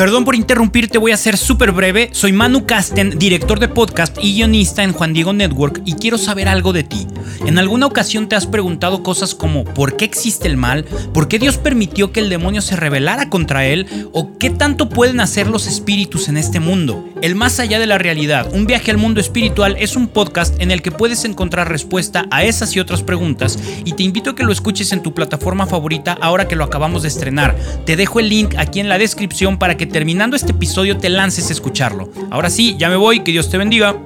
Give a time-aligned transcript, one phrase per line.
[0.00, 2.08] Perdón por interrumpirte, voy a ser súper breve.
[2.12, 6.48] Soy Manu Casten, director de podcast y guionista en Juan Diego Network y quiero saber
[6.48, 7.06] algo de ti.
[7.44, 10.86] ¿En alguna ocasión te has preguntado cosas como ¿por qué existe el mal?
[11.12, 13.86] ¿Por qué Dios permitió que el demonio se rebelara contra él?
[14.14, 17.06] ¿O qué tanto pueden hacer los espíritus en este mundo?
[17.20, 20.70] El más allá de la realidad, un viaje al mundo espiritual es un podcast en
[20.70, 24.44] el que puedes encontrar respuesta a esas y otras preguntas y te invito a que
[24.44, 27.54] lo escuches en tu plataforma favorita ahora que lo acabamos de estrenar.
[27.84, 31.50] Te dejo el link aquí en la descripción para que terminando este episodio te lances
[31.50, 32.10] a escucharlo.
[32.30, 33.96] Ahora sí, ya me voy, que Dios te bendiga.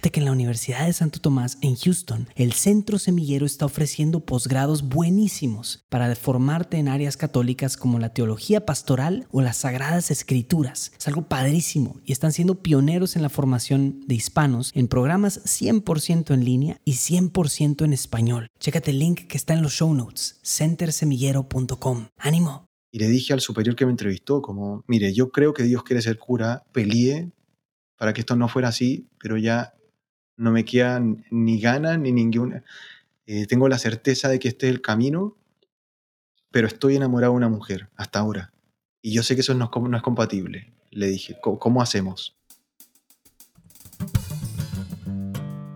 [0.00, 4.20] Fíjate que en la Universidad de Santo Tomás en Houston, el Centro Semillero está ofreciendo
[4.20, 10.92] posgrados buenísimos para formarte en áreas católicas como la teología pastoral o las sagradas escrituras.
[10.98, 16.32] Es algo padrísimo y están siendo pioneros en la formación de hispanos en programas 100%
[16.32, 18.46] en línea y 100% en español.
[18.58, 22.06] Chécate el link que está en los show notes, centersemillero.com.
[22.16, 22.64] ¡Ánimo!
[22.90, 26.00] Y le dije al superior que me entrevistó como, mire, yo creo que Dios quiere
[26.00, 27.32] ser cura, peleé
[27.98, 29.74] para que esto no fuera así, pero ya
[30.40, 32.64] no me quedan ni ganas ni ninguna.
[33.26, 35.36] Eh, tengo la certeza de que este es el camino,
[36.50, 38.50] pero estoy enamorado de una mujer hasta ahora.
[39.02, 40.72] Y yo sé que eso no es, no es compatible.
[40.90, 42.38] Le dije, ¿cómo hacemos?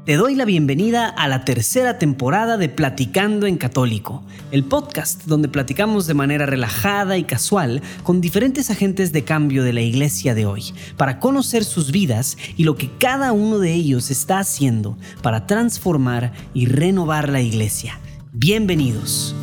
[0.07, 5.49] Te doy la bienvenida a la tercera temporada de Platicando en Católico, el podcast donde
[5.49, 10.47] platicamos de manera relajada y casual con diferentes agentes de cambio de la iglesia de
[10.47, 15.49] hoy, para conocer sus vidas y lo que cada uno de ellos está haciendo para
[15.49, 17.99] transformar y renovar la iglesia.
[18.33, 19.35] Bienvenidos.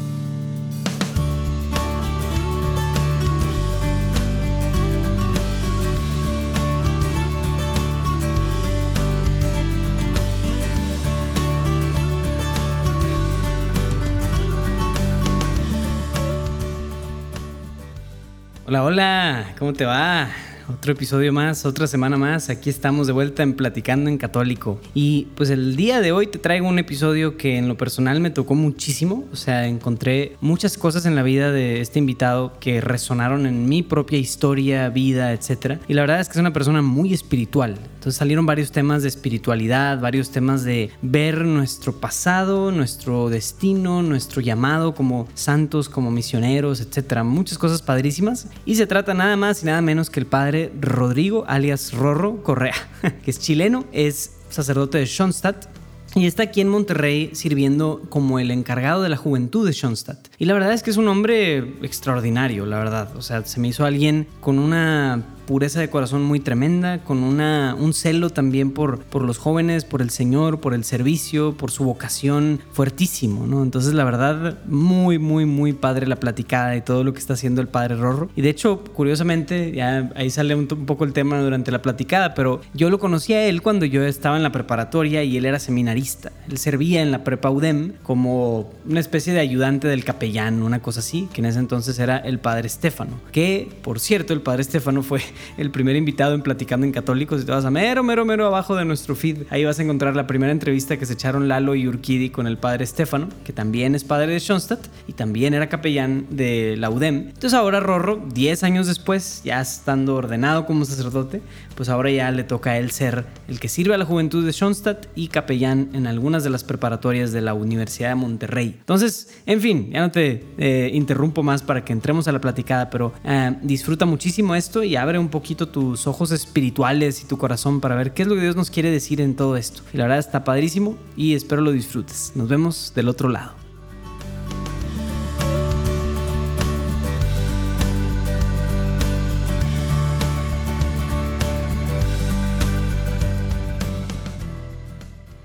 [18.71, 20.29] Hola, hola, ¿cómo te va?
[20.69, 22.49] Otro episodio más, otra semana más.
[22.49, 24.79] Aquí estamos de vuelta en Platicando en Católico.
[24.93, 28.29] Y pues el día de hoy te traigo un episodio que en lo personal me
[28.29, 29.25] tocó muchísimo.
[29.33, 33.83] O sea, encontré muchas cosas en la vida de este invitado que resonaron en mi
[33.83, 35.81] propia historia, vida, etc.
[35.89, 37.77] Y la verdad es que es una persona muy espiritual.
[38.01, 44.41] Entonces salieron varios temas de espiritualidad, varios temas de ver nuestro pasado, nuestro destino, nuestro
[44.41, 47.23] llamado como santos, como misioneros, etcétera.
[47.23, 48.47] Muchas cosas padrísimas.
[48.65, 52.73] Y se trata nada más y nada menos que el padre Rodrigo, alias Rorro Correa,
[53.23, 55.67] que es chileno, es sacerdote de Schoenstatt
[56.15, 60.27] y está aquí en Monterrey sirviendo como el encargado de la juventud de Schoenstatt.
[60.39, 63.15] Y la verdad es que es un hombre extraordinario, la verdad.
[63.15, 67.75] O sea, se me hizo alguien con una pureza de corazón muy tremenda, con una,
[67.77, 71.83] un celo también por, por los jóvenes, por el Señor, por el servicio, por su
[71.83, 73.63] vocación fuertísimo, ¿no?
[73.63, 77.61] Entonces, la verdad, muy, muy, muy padre la platicada y todo lo que está haciendo
[77.61, 78.29] el padre Rorro.
[78.35, 82.61] Y de hecho, curiosamente, ya ahí sale un, poco el tema durante la platicada, pero
[82.73, 86.31] yo lo conocí a él cuando yo estaba en la preparatoria y él era seminarista.
[86.49, 90.99] Él servía en la prepa UDEM como una especie de ayudante del capellán, una cosa
[90.99, 93.19] así, que en ese entonces era el padre Estefano.
[93.31, 95.21] Que, por cierto, el padre Estefano fue
[95.57, 97.41] el primer invitado en Platicando en Católicos.
[97.41, 99.43] Y te vas a mero, mero, mero abajo de nuestro feed.
[99.49, 102.57] Ahí vas a encontrar la primera entrevista que se echaron Lalo y Urquidi con el
[102.57, 107.27] padre Estefano, que también es padre de Schoenstatt y también era capellán de la UDEM.
[107.27, 111.41] Entonces ahora Rorro, 10 años después, ya estando ordenado como sacerdote,
[111.75, 114.51] pues ahora ya le toca a él ser el que sirve a la juventud de
[114.51, 118.75] Schoenstatt y capellán en algunas de las preparatorias de la Universidad de Monterrey.
[118.79, 122.89] Entonces, en fin, ya no te eh, interrumpo más para que entremos a la platicada,
[122.89, 127.79] pero eh, disfruta muchísimo esto y abre un poquito tus ojos espirituales y tu corazón
[127.79, 129.83] para ver qué es lo que Dios nos quiere decir en todo esto.
[129.93, 132.33] Y la verdad está padrísimo y espero lo disfrutes.
[132.35, 133.53] Nos vemos del otro lado.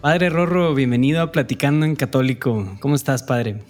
[0.00, 2.76] Padre Rorro, bienvenido a Platicando en Católico.
[2.80, 3.64] ¿Cómo estás, padre?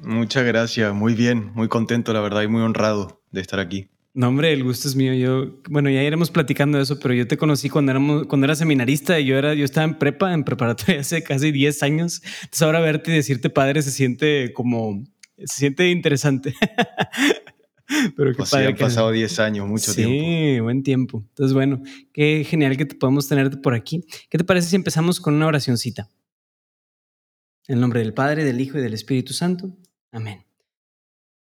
[0.00, 3.88] Muchas gracias, muy bien, muy contento, la verdad, y muy honrado de estar aquí.
[4.16, 5.12] No, hombre, el gusto es mío.
[5.12, 8.54] Yo, bueno, ya iremos platicando de eso, pero yo te conocí cuando, éramos, cuando era
[8.54, 12.22] seminarista y yo, era, yo estaba en prepa, en preparatoria hace casi 10 años.
[12.42, 15.04] Entonces ahora verte y decirte padre se siente como,
[15.36, 16.54] se siente interesante.
[18.16, 18.66] Pero qué pues padre.
[18.66, 20.14] Sí, han pasado 10 años, mucho tiempo.
[20.14, 21.24] Sí, buen tiempo.
[21.30, 21.82] Entonces, bueno,
[22.12, 24.04] qué genial que te podemos tenerte por aquí.
[24.30, 26.08] ¿Qué te parece si empezamos con una oracióncita?
[27.66, 29.76] En nombre del Padre, del Hijo y del Espíritu Santo.
[30.12, 30.43] Amén.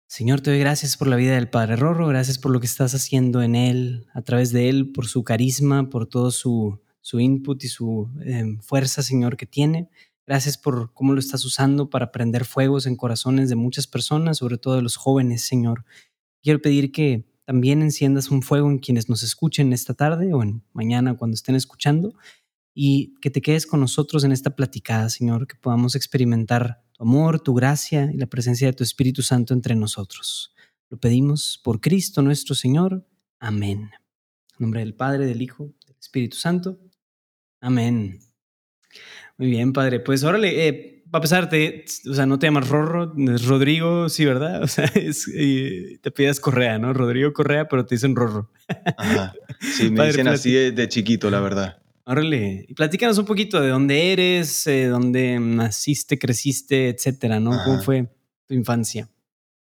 [0.07, 2.95] Señor, te doy gracias por la vida del Padre Rorro, gracias por lo que estás
[2.95, 7.61] haciendo en él, a través de él, por su carisma, por todo su, su input
[7.65, 9.89] y su em, fuerza, Señor, que tiene.
[10.25, 14.57] Gracias por cómo lo estás usando para prender fuegos en corazones de muchas personas, sobre
[14.57, 15.83] todo de los jóvenes, Señor.
[16.41, 20.63] Quiero pedir que también enciendas un fuego en quienes nos escuchen esta tarde o en
[20.71, 22.13] mañana cuando estén escuchando
[22.73, 27.39] y que te quedes con nosotros en esta platicada, Señor, que podamos experimentar tu amor,
[27.39, 30.53] tu gracia y la presencia de tu Espíritu Santo entre nosotros.
[30.89, 33.05] Lo pedimos por Cristo nuestro Señor.
[33.39, 33.91] Amén.
[34.51, 36.79] En nombre del Padre, del Hijo, del Espíritu Santo.
[37.61, 38.19] Amén.
[39.37, 39.99] Muy bien, Padre.
[39.99, 41.49] Pues órale, eh, para empezar,
[42.09, 44.63] o sea, no te llamas Rorro, es Rodrigo, sí, ¿verdad?
[44.63, 45.25] O sea, es,
[46.01, 46.93] te pidas Correa, ¿no?
[46.93, 48.51] Rodrigo Correa, pero te dicen Rorro.
[48.97, 49.33] Ajá.
[49.59, 51.81] Sí, me dicen así de, chiquito, la verdad.
[52.09, 57.51] Órale, y platícanos un poquito de dónde eres, eh, dónde naciste, creciste, etcétera, ¿no?
[57.65, 58.07] ¿Cómo fue
[58.47, 59.09] tu infancia?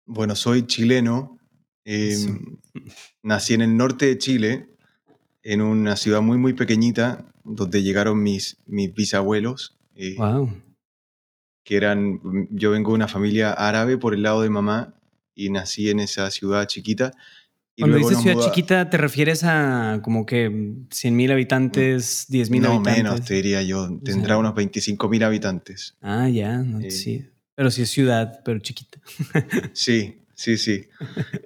[0.07, 1.39] Bueno, soy chileno.
[1.85, 2.57] Em,
[3.23, 4.71] nací en el norte de Chile,
[5.43, 9.77] en una ciudad muy, muy pequeñita, donde llegaron mis, mis bisabuelos.
[10.17, 10.49] wow.
[10.49, 10.63] Eh,
[11.65, 12.19] que eran,
[12.51, 14.95] yo vengo de una familia árabe por el lado de mamá
[15.35, 17.13] y nací en esa ciudad chiquita.
[17.75, 23.03] Y Cuando dices ciudad chiquita, ¿te refieres a como que 100.000 habitantes, 10.000 no, habitantes?
[23.03, 23.89] No, menos, te diría yo.
[24.05, 25.97] Tendrá unos 25.000 habitantes.
[26.03, 27.27] Ah, ya, eh, sí.
[27.55, 29.01] Pero sí es ciudad, pero chiquita.
[29.73, 30.87] sí, sí, sí.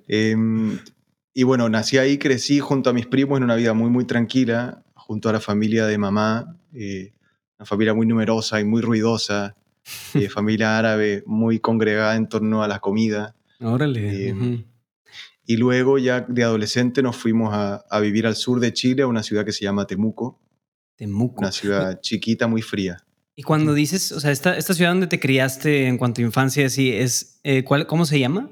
[0.08, 0.78] Em,
[1.32, 4.82] y bueno, nací ahí, crecí junto a mis primos en una vida muy, muy tranquila,
[4.94, 7.12] junto a la familia de mamá, eh,
[7.58, 9.55] una familia muy numerosa y muy ruidosa.
[10.14, 13.37] Eh, familia árabe muy congregada en torno a la comida.
[13.61, 14.29] Órale.
[14.29, 14.64] Eh,
[15.46, 19.22] y luego ya de adolescente nos fuimos a, vivir al sur de Chile, a una
[19.22, 20.40] ciudad que se llama Temuco.
[20.96, 21.40] Temuco.
[21.40, 22.98] Una ciudad chiquita, muy fría.
[23.34, 26.66] Y cuando dices, o sea, esta, esta ciudad donde te criaste en cuanto a infancia,
[26.66, 28.50] así, es, eh, ¿cuál, ¿cómo se llama?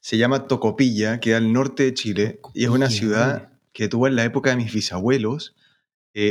[0.00, 4.14] Se llama Tocopilla, queda al norte de Chile, y es una ciudad que tuvo en
[4.16, 5.54] la época de mis bisabuelos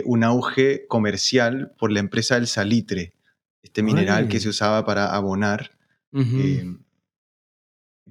[0.04, 3.14] un auge comercial por la empresa del salitre
[3.68, 5.72] este mineral que se usaba para abonar.
[6.14, 6.80] Em,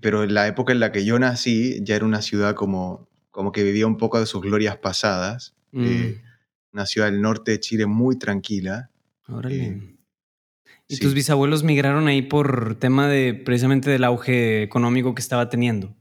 [0.00, 3.52] pero en la época en la que yo nací ya era una ciudad como, como
[3.52, 5.54] que vivía un poco de sus glorias pasadas.
[5.72, 6.74] Eh, mm.
[6.74, 8.90] una ciudad del norte de Chile muy tranquila.
[9.28, 9.96] Órale.
[10.88, 15.96] ¿Y tus bisabuelos migraron ahí por tema de precisamente del auge económico que estaba teniendo?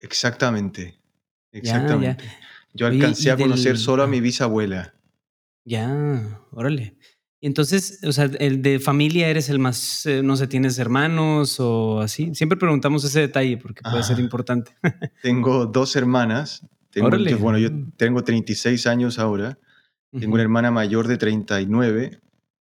[0.00, 0.98] Exactamente.
[1.52, 2.24] Exactamente.
[2.74, 4.94] Yo alcancé a conocer solo a mi bisabuela.
[5.64, 6.96] Ya, órale.
[7.46, 12.00] Entonces, o sea, el de familia eres el más, eh, no sé, tienes hermanos o
[12.00, 12.34] así.
[12.34, 14.72] Siempre preguntamos ese detalle porque puede ser importante.
[15.22, 16.66] tengo dos hermanas.
[16.90, 17.08] Tengo,
[17.38, 19.60] bueno, yo tengo 36 años ahora.
[20.10, 22.20] Tengo una hermana mayor de 39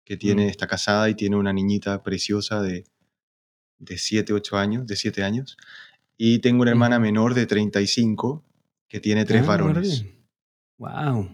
[0.04, 0.50] que tiene, mm.
[0.50, 2.84] está casada y tiene una niñita preciosa de,
[3.80, 5.56] de 7, 8 años, de 7 años.
[6.18, 8.44] Y tengo una hermana menor de 35
[8.90, 10.04] que tiene tres ah, varones.
[10.78, 11.30] Wow,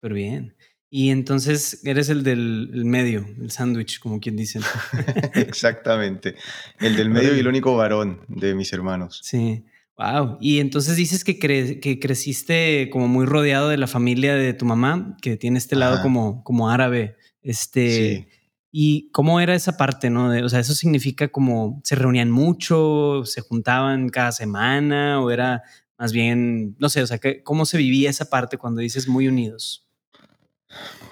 [0.00, 0.56] pero bien.
[0.96, 4.60] Y entonces eres el del medio, el sándwich, como quien dice.
[5.34, 6.36] Exactamente.
[6.78, 9.18] El del medio y el único varón de mis hermanos.
[9.24, 9.64] Sí.
[9.98, 10.38] Wow.
[10.40, 15.16] Y entonces dices que, que creciste como muy rodeado de la familia de tu mamá,
[15.20, 17.16] que tiene este lado como, como árabe.
[17.42, 17.90] Este.
[17.90, 18.28] Sí.
[18.70, 20.28] ¿Y cómo era esa parte, no?
[20.28, 25.64] o sea, eso significa como se reunían mucho, se juntaban cada semana, o era
[25.98, 29.83] más bien, no sé, o sea, ¿cómo se vivía esa parte cuando dices muy unidos?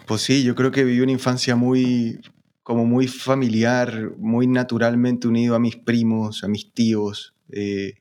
[0.06, 2.20] Pues sí, yo creo que viví una infancia muy,
[2.62, 7.34] como muy familiar, muy naturalmente unido a mis primos, a mis tíos.
[7.50, 7.94] Eh,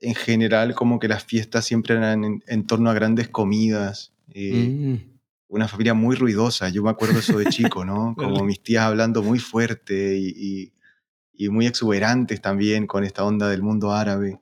[0.00, 4.12] en general, como que las fiestas siempre eran en, torno a grandes comidas.
[4.34, 5.12] Eh, mm.
[5.48, 8.14] Una familia muy ruidosa, yo me acuerdo eso de chico, ¿no?
[8.18, 10.72] Como mis tías hablando muy fuerte y,
[11.50, 14.40] muy exuberantes también con esta onda del mundo árabe.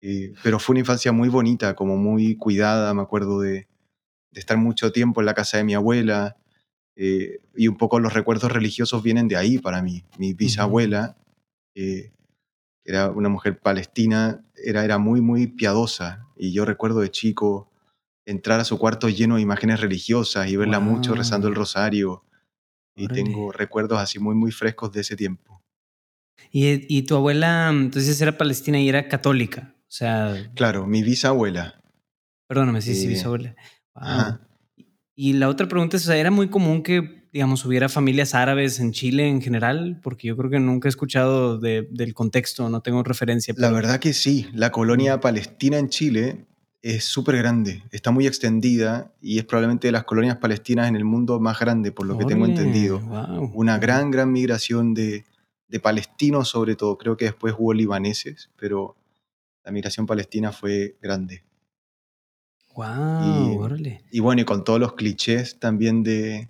[0.00, 3.68] Eh, pero fue una infancia muy bonita, como muy cuidada, me acuerdo de,
[4.30, 6.36] de estar mucho tiempo en la casa de mi abuela.
[6.96, 10.04] Eh, y un poco los recuerdos religiosos vienen de ahí para mí.
[10.18, 11.16] Mi bisabuela,
[11.74, 12.12] eh,
[12.84, 16.26] era una mujer palestina, era, era muy, muy piadosa.
[16.36, 17.70] Y yo recuerdo de chico
[18.26, 22.24] entrar a su cuarto lleno de imágenes religiosas y verla mucho rezando el rosario.
[22.96, 25.62] Y tengo recuerdos así muy, muy frescos de ese tiempo.
[26.50, 29.74] ¿Y, y tu abuela, entonces era palestina y era católica?
[29.82, 30.50] O sea...
[30.54, 31.82] Claro, mi bisabuela.
[32.46, 33.54] Perdóname, sí, sí, eh,
[35.14, 39.28] Y la otra pregunta es, ¿era muy común que, digamos, hubiera familias árabes en Chile
[39.28, 40.00] en general?
[40.02, 43.54] Porque yo creo que nunca he escuchado del contexto, no tengo referencia.
[43.56, 46.46] La verdad que sí, la colonia palestina en Chile
[46.82, 51.04] es súper grande, está muy extendida y es probablemente de las colonias palestinas en el
[51.04, 52.98] mundo más grande, por lo que tengo entendido.
[53.52, 55.26] Una gran, gran migración de,
[55.68, 58.96] de palestinos sobre todo, creo que después hubo libaneses, pero
[59.64, 61.44] la migración palestina fue grande.
[62.80, 66.48] Wow, y, y, bueno, y con todos los clichés también de,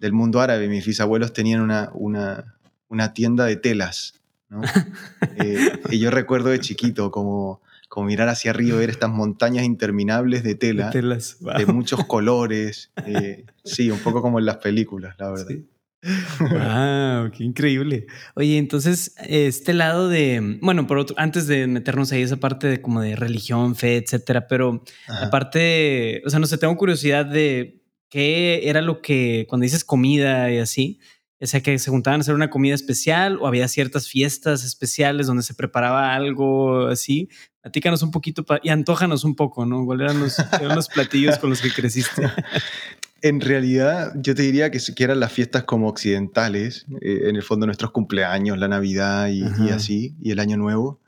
[0.00, 0.68] del mundo árabe.
[0.68, 2.56] Mis bisabuelos tenían una, una,
[2.88, 4.14] una tienda de telas.
[4.48, 4.62] ¿no?
[5.42, 10.42] Eh, y yo recuerdo de chiquito como, como mirar hacia arriba, ver estas montañas interminables
[10.42, 11.56] de tela, De telas, wow.
[11.56, 12.90] de muchos colores.
[13.06, 15.46] eh, sí, un poco como en las películas, la verdad.
[15.48, 15.66] Sí.
[16.02, 18.06] Wow, qué increíble.
[18.34, 22.80] Oye, entonces, este lado de, bueno, por otro, antes de meternos ahí esa parte de
[22.80, 25.26] como de religión, fe, etcétera, pero Ajá.
[25.26, 30.50] aparte, o sea, no sé, tengo curiosidad de qué era lo que, cuando dices comida
[30.50, 31.00] y así,
[31.42, 35.26] o sea, que se juntaban a hacer una comida especial o había ciertas fiestas especiales
[35.26, 37.30] donde se preparaba algo así.
[37.62, 39.86] Platícanos un poquito y antójanos un poco, ¿no?
[39.86, 42.22] ¿Cuáles eran los, eran los platillos con los que creciste?
[43.22, 47.36] En realidad, yo te diría que, si- que eran las fiestas como occidentales, eh, en
[47.36, 51.00] el fondo nuestros cumpleaños, la Navidad y, así, y el Año Nuevo.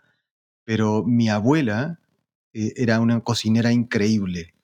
[0.64, 1.99] Pero mi abuela
[2.54, 4.54] eh, era una cocinera increíble.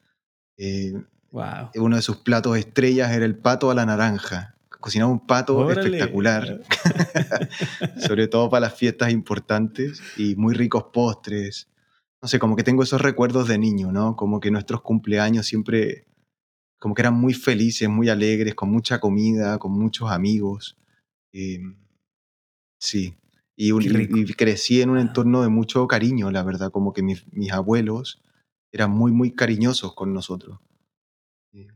[0.57, 0.95] Eh,
[1.31, 1.71] Wow.
[1.75, 4.55] uno de sus platos estrellas era el pato a la naranja.
[4.81, 5.83] Cocinaba un pato Órale.
[5.83, 6.61] espectacular,
[7.99, 11.69] sobre todo para las fiestas importantes y muy ricos postres.
[12.23, 14.17] No sé, como que tengo esos recuerdos de niño, ¿no?
[14.17, 16.07] Como que nuestros cumpleaños siempre,
[16.79, 20.77] como que eran muy felices, muy alegres, con mucha comida, con muchos amigos.
[21.33, 21.61] Eh,
[22.79, 23.15] sí.
[23.57, 27.53] Y, y- crecí en un entorno de mucho cariño, la verdad, como que mis, mis
[27.53, 28.23] abuelos
[28.71, 30.61] eran muy, muy cariñosos con nosotros.
[31.53, 31.67] Eh.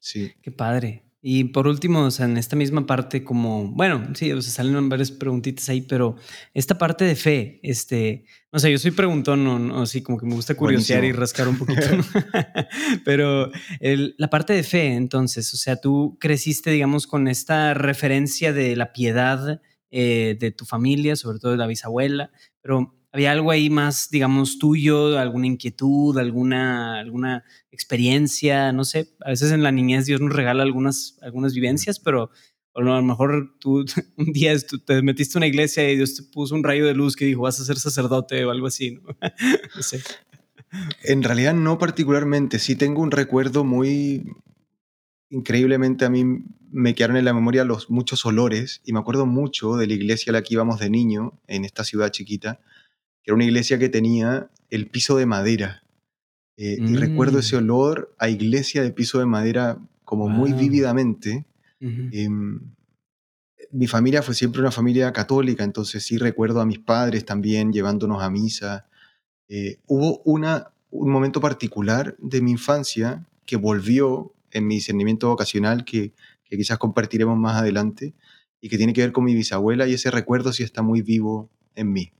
[0.00, 0.32] Sí.
[0.40, 1.04] Qué padre.
[1.20, 4.88] Y por último, o sea, en esta misma parte, como, bueno, sí, o sea, salen
[4.88, 6.14] varias preguntitas ahí, pero
[6.54, 10.26] esta parte de fe, este, no sé, yo soy preguntón, no, no, sí, como que
[10.26, 11.80] me gusta curiosear y rascar un poquito,
[13.04, 18.52] pero el- la parte de fe, entonces, o sea, tú creciste, digamos, con esta referencia
[18.52, 19.60] de la piedad
[19.90, 24.60] eh, de tu familia, sobre todo de la bisabuela, pero había algo ahí más, digamos,
[24.60, 30.32] tuyo, alguna inquietud, alguna, alguna experiencia, no sé, a veces en la niñez Dios nos
[30.32, 32.30] regala algunas, algunas vivencias, pero
[32.74, 33.84] a lo mejor tú
[34.16, 36.94] un día estu- te metiste a una iglesia y Dios te puso un rayo de
[36.94, 39.02] luz que dijo vas a ser sacerdote o algo así, ¿no?
[39.76, 40.00] No sé.
[41.02, 44.22] En realidad no particularmente, sí tengo un recuerdo muy
[45.30, 46.24] increíblemente a mí
[46.70, 50.30] me quedaron en la memoria los muchos olores y me acuerdo mucho de la iglesia
[50.30, 52.60] a la que íbamos de niño en esta ciudad chiquita,
[53.28, 55.82] era una iglesia que tenía el piso de madera.
[56.56, 57.40] Eh, Y recuerdo Mm.
[57.40, 61.44] ese olor a iglesia de piso de madera como muy vívidamente.
[62.12, 62.60] Em,
[63.70, 68.22] mi familia fue siempre una familia católica, entonces sí recuerdo a mis padres también llevándonos
[68.22, 68.86] a misa.
[69.48, 75.84] Eh, hubo una, un momento particular de mi infancia que volvió en mi discernimiento vocacional
[75.84, 76.12] que,
[76.44, 78.14] que quizás compartiremos más adelante
[78.60, 81.50] y que tiene que ver con mi bisabuela y ese recuerdo sí está muy vivo
[81.74, 82.10] en mí.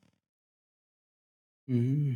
[1.69, 2.15] Mm,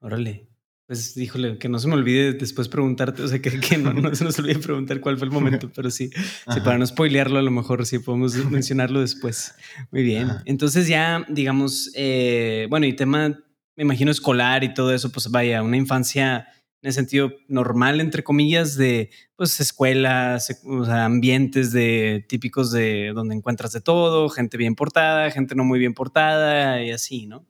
[0.00, 0.48] órale.
[0.86, 4.14] Pues híjole, que no se me olvide después preguntarte, o sea, que, que no, no
[4.14, 6.10] se nos olvide preguntar cuál fue el momento, pero sí,
[6.52, 9.54] sí, para no spoilearlo, a lo mejor sí podemos mencionarlo después.
[9.90, 10.24] Muy bien.
[10.28, 10.42] Ajá.
[10.44, 13.28] Entonces ya, digamos, eh, bueno, y tema,
[13.76, 16.48] me imagino, escolar y todo eso, pues vaya, una infancia
[16.82, 22.72] en el sentido normal, entre comillas, de pues escuelas, sec- o sea, ambientes de típicos
[22.72, 27.26] de donde encuentras de todo, gente bien portada, gente no muy bien portada y así,
[27.26, 27.46] ¿no?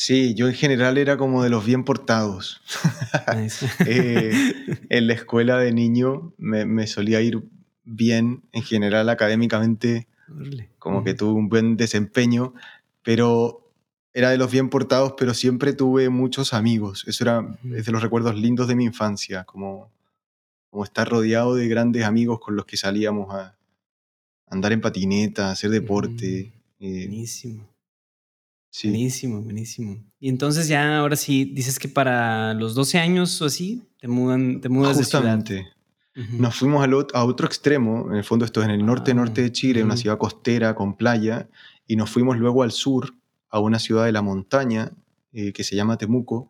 [0.00, 2.62] Sí, yo en general era como de los bien portados.
[3.84, 4.30] Eh,
[4.90, 7.42] en la escuela de niño me, me solía ir
[7.82, 10.06] bien, en general académicamente,
[10.78, 12.54] como que tuve un buen desempeño,
[13.02, 13.72] pero
[14.14, 17.04] era de los bien portados, pero siempre tuve muchos amigos.
[17.08, 19.90] Eso era es de los recuerdos lindos de mi infancia, como,
[20.70, 23.56] como estar rodeado de grandes amigos con los que salíamos a
[24.46, 26.52] andar en patineta, a hacer deporte.
[26.78, 27.68] eh, Buenísimo,
[28.78, 28.88] sí.
[28.88, 30.04] buenísimo, buenísimo.
[30.20, 34.60] Y entonces ya ahora sí dices que para los 12 años o así te mudan,
[34.60, 35.54] te mudas de Justamente.
[35.54, 35.72] ciudad.
[36.34, 36.42] Ujú.
[36.42, 39.12] Nos fuimos al ot- a otro extremo, en el fondo esto es en el norte
[39.12, 39.24] Wow.
[39.24, 40.00] norte de Chile, una Ujú.
[40.02, 41.48] ciudad costera con playa,
[41.86, 43.14] y nos fuimos luego al sur,
[43.50, 44.92] a una ciudad de la montaña
[45.32, 46.48] eh, que se llama Temuco.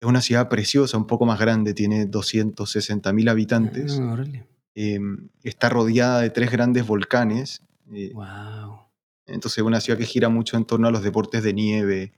[0.00, 3.98] Es una ciudad preciosa, un poco más grande, tiene 260 mil habitantes.
[4.00, 4.46] Ah, órale.
[4.74, 5.00] eh,
[5.42, 7.62] está rodeada de tres grandes volcanes.
[7.92, 8.87] eh, Wow.
[9.28, 12.12] Entonces es una ciudad que gira mucho en torno a los deportes de nieve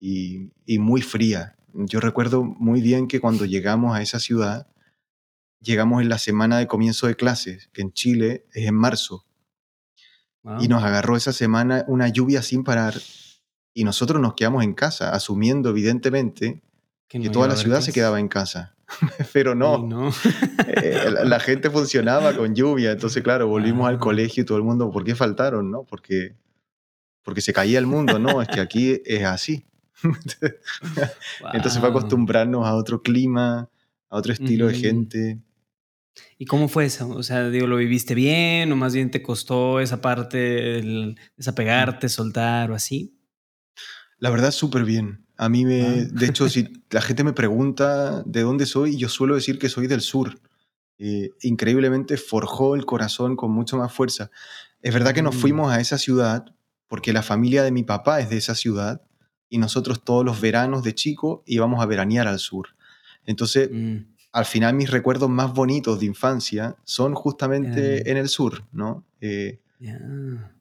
[0.00, 1.56] y, y muy fría.
[1.74, 4.68] Yo recuerdo muy bien que cuando llegamos a esa ciudad,
[5.60, 9.26] llegamos en la semana de comienzo de clases, que en Chile es en marzo,
[10.60, 12.94] y nos agarró esa semana una lluvia sin parar
[13.74, 16.62] y nosotros nos quedamos en casa, asumiendo evidentemente
[17.08, 18.74] que toda la ciudad se quedaba en casa.
[19.32, 20.10] Pero no, no.
[20.66, 24.64] eh, la, la gente funcionaba con lluvia, entonces claro, volvimos al colegio y todo el
[24.64, 25.70] mundo, ¿por qué faltaron?
[25.70, 26.34] No, porque,
[27.22, 29.64] porque se caía el mundo, no, es que aquí es así.
[31.52, 31.98] Entonces fue Wow.
[31.98, 33.68] acostumbrarnos a otro clima,
[34.08, 34.80] a otro estilo de Ujú.
[34.82, 35.38] gente.
[36.38, 37.08] ¿Y cómo fue eso?
[37.08, 42.08] O sea, digo, ¿lo viviste bien o más bien te costó esa parte, el desapegarte,
[42.08, 43.16] soltar o así?
[44.18, 45.24] La verdad, súper bien.
[45.36, 46.04] A mí me, Ah.
[46.10, 49.86] de hecho, si la gente me pregunta de dónde soy, yo suelo decir que soy
[49.86, 50.38] del sur.
[50.98, 54.30] Eh, increíblemente forjó el corazón con mucho más fuerza.
[54.82, 55.38] Es verdad que nos Mm.
[55.38, 56.44] fuimos a esa ciudad
[56.92, 59.00] porque la familia de mi papá es de esa ciudad
[59.48, 62.68] y nosotros todos los veranos de chico íbamos a veranear al sur.
[63.24, 63.96] Entonces, Mm,
[64.32, 69.06] al final mis recuerdos más bonitos de infancia son justamente en el sur, ¿no?
[69.22, 69.58] Eh,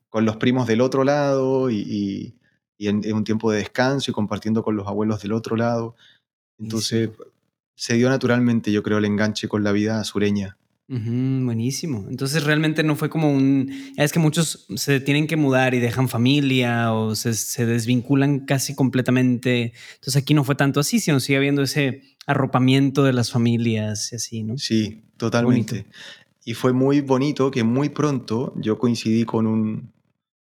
[0.07, 2.33] con los primos del otro lado y, y-
[2.77, 5.95] y en, en un tiempo de descanso y compartiendo con los abuelos del otro lado.
[6.57, 7.09] Entonces
[7.75, 10.57] se dio naturalmente, yo creo, el enganche con la vida sureña.
[10.93, 12.05] Buenísimo.
[12.09, 13.71] Entonces realmente no fue como un...
[13.95, 18.75] Es que muchos se tienen que mudar y dejan familia o se, se desvinculan casi
[18.75, 19.71] completamente.
[19.93, 24.15] Entonces aquí no fue tanto así, sino sigue habiendo ese arropamiento de las familias y
[24.17, 24.57] así, ¿no?
[24.57, 25.85] Sí, totalmente.
[26.43, 29.93] Y fue muy bonito que muy pronto yo coincidí con un,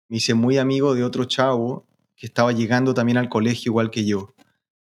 [0.08, 4.04] me hice muy amigo de otro chavo que estaba llegando también al colegio igual que
[4.04, 4.34] yo.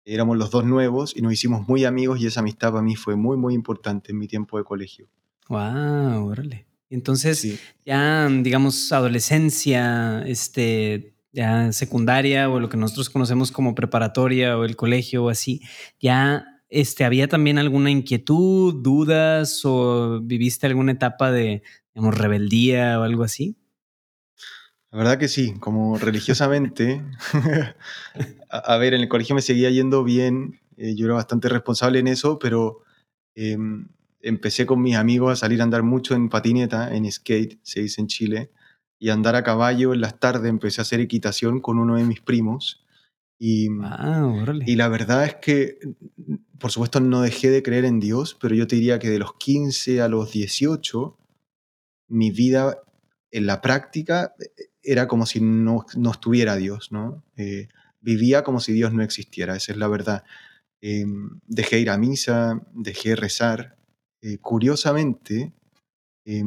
[0.05, 3.17] Éramos los dos nuevos y nos hicimos muy amigos y esa amistad para mí fue
[3.17, 5.09] muy, muy importante en mi tiempo de colegio.
[5.49, 6.67] Wow, órale.
[6.91, 7.59] Entonces, Sí.
[7.85, 14.77] ya, digamos, adolescencia, este, ya secundaria o lo que nosotros conocemos como preparatoria o el
[14.77, 15.61] colegio o así,
[16.01, 21.63] ya, este, ¿había también alguna inquietud, dudas o viviste alguna etapa de,
[21.95, 23.57] digamos, rebeldía o algo así?
[24.93, 27.03] La verdad que sí, como religiosamente,
[28.51, 31.99] a, a ver, en el colegio me seguía yendo bien, eh, yo era bastante responsable
[31.99, 32.83] en eso, pero
[33.35, 33.89] em,
[34.27, 38.01] empecé con mis amigos a salir a andar mucho en patineta, en skate, se dice
[38.01, 38.51] en Chile,
[38.99, 42.05] y a andar a caballo en las tardes, empecé a hacer equitación con uno de
[42.05, 42.85] mis primos.
[43.39, 44.65] Y, Wow, órale.
[44.67, 45.79] y la verdad es que,
[46.59, 49.35] por supuesto, no dejé de creer en Dios, pero yo te diría que de los
[49.35, 51.19] 15 a los 18,
[52.09, 52.79] mi vida
[53.31, 57.23] en la práctica eh, era como si no, no estuviera Dios, ¿no?
[57.37, 57.69] Eh,
[58.01, 60.25] vivía como si Dios no existiera, esa es la verdad.
[60.81, 61.05] Eh,
[61.47, 63.76] dejé ir a misa, dejé rezar.
[64.23, 65.53] Eh, curiosamente,
[66.25, 66.45] eh,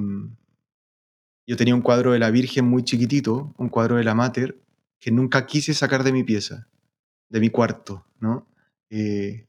[1.48, 4.60] yo tenía un cuadro de la Virgen muy chiquitito, un cuadro de la Mater,
[5.00, 6.68] que nunca quise sacar de mi pieza,
[7.30, 8.48] de mi cuarto, ¿no?
[8.90, 9.48] Eh,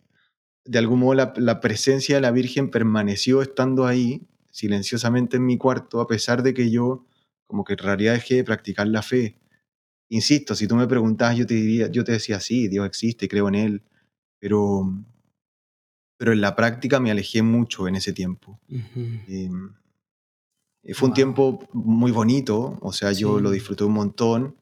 [0.64, 5.58] de algún modo la, la presencia de la Virgen permaneció estando ahí, silenciosamente en mi
[5.58, 7.06] cuarto, a pesar de que yo,
[7.46, 9.38] como que en realidad dejé de practicar la fe.
[10.10, 13.48] Insisto, si tú me preguntas, yo te diría, yo te decía, sí, Dios existe, creo
[13.48, 13.82] en Él,
[14.40, 14.92] pero,
[16.20, 18.60] pero en la práctica me alejé mucho en ese tiempo.
[19.26, 19.48] Eh,
[20.92, 23.42] fue un tiempo muy bonito, o sea, yo Sí.
[23.42, 24.54] lo disfruté un montón,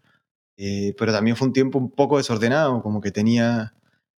[0.57, 3.75] eh, pero también fue un tiempo un poco desordenado, como que tenía,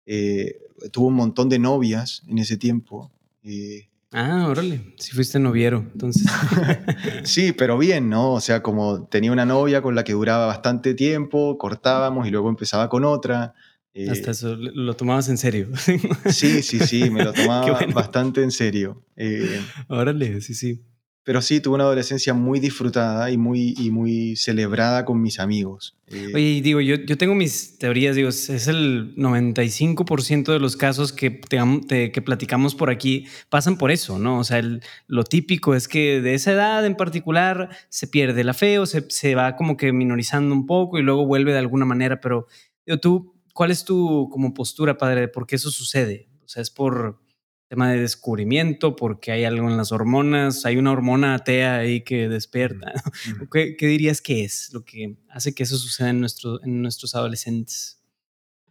[0.05, 0.59] eh,
[0.91, 3.11] tuve un montón de novias en ese tiempo.
[3.45, 4.95] eh, Ah, órale.
[4.99, 6.27] Si fuiste noviero, entonces.
[7.25, 8.33] sí, pero bien, ¿no?
[8.33, 12.49] O sea, como tenía una novia con la que duraba bastante tiempo, cortábamos y luego
[12.49, 13.55] empezaba con otra.
[13.99, 15.69] Eh, Hasta eso lo tomabas en serio.
[16.31, 17.95] sí, sí, sí, me lo tomaba bueno.
[17.95, 19.03] bastante en serio.
[19.17, 20.81] eh, Órale, sí, sí.
[21.25, 25.95] pero sí, tuve una adolescencia muy disfrutada y muy, y muy celebrada con mis amigos.
[26.07, 30.77] eh, Oye, y digo, yo, yo tengo mis teorías, digo, es el 95% de los
[30.77, 34.39] casos que, te, te- que platicamos por aquí pasan por eso, ¿no?
[34.39, 38.55] O sea, el- lo típico es que de esa edad en particular se pierde la
[38.55, 41.85] fe o se, se va como que minorizando un poco y luego vuelve de alguna
[41.85, 42.47] manera, pero
[42.87, 46.29] digo, tú, ¿cuál es tu como postura, padre, de por qué eso sucede?
[46.45, 47.21] O sea, es por
[47.67, 52.29] tema de descubrimiento, porque hay algo en las hormonas, hay una hormona atea ahí que
[52.29, 52.93] despierta.
[52.95, 53.49] mm.
[53.53, 57.17] ¿Qué, qué dirías que es lo que hace que eso suceda en, nuestro, en nuestros
[57.17, 58.01] adolescentes?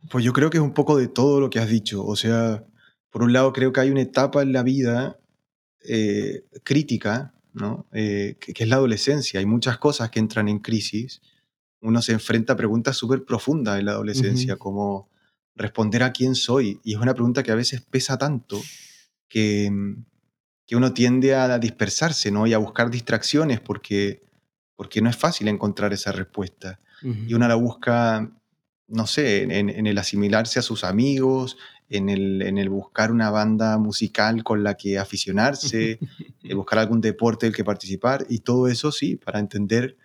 [0.10, 2.06] Pues yo creo que es un poco de todo lo que has dicho.
[2.06, 2.63] O sea,
[3.10, 5.19] por un lado creo que hay una etapa en la vida
[5.84, 7.89] eh, crítica, ¿no?
[7.91, 9.41] Eh, que, que es la adolescencia.
[9.41, 11.21] Hay muchas cosas que entran en crisis.
[11.81, 14.59] Uno se enfrenta a preguntas súper profundas en la adolescencia, Ujú.
[14.59, 15.09] como
[15.55, 16.79] responder a quién soy.
[16.83, 18.61] Y es una pregunta que a veces pesa tanto
[19.27, 20.05] que, mm,
[20.65, 22.45] que uno tiende a dispersarse, ¿no?
[22.45, 24.21] Y a buscar distracciones porque,
[24.75, 28.31] porque no es fácil encontrar esa respuesta y uno la busca,
[28.87, 31.57] no sé, en, en el asimilarse a sus amigos,
[31.89, 35.99] en el, en el buscar una banda musical con la que aficionarse,
[36.43, 39.97] el buscar algún deporte del que participar y todo eso sí, para entender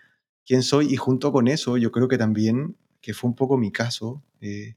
[0.46, 3.70] quién soy y junto con eso yo creo que también, que fue un poco mi
[3.70, 4.74] caso, eh,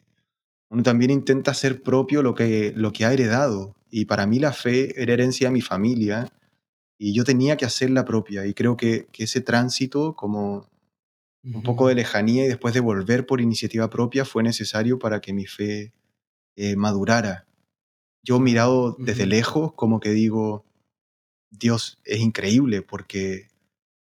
[0.70, 4.54] uno también intenta hacer propio lo que, lo que ha heredado y para mí la
[4.54, 6.32] fe era herencia de mi familia
[6.98, 10.68] y yo tenía que hacerla propia y creo que, que ese tránsito como
[11.54, 15.32] un poco de lejanía y después de volver por iniciativa propia fue necesario para que
[15.34, 15.94] mi fe
[16.56, 17.46] eh, madurara.
[18.24, 19.30] Yo mirado desde Ujú.
[19.30, 20.66] lejos, como que digo,
[21.52, 23.48] Dios es increíble porque,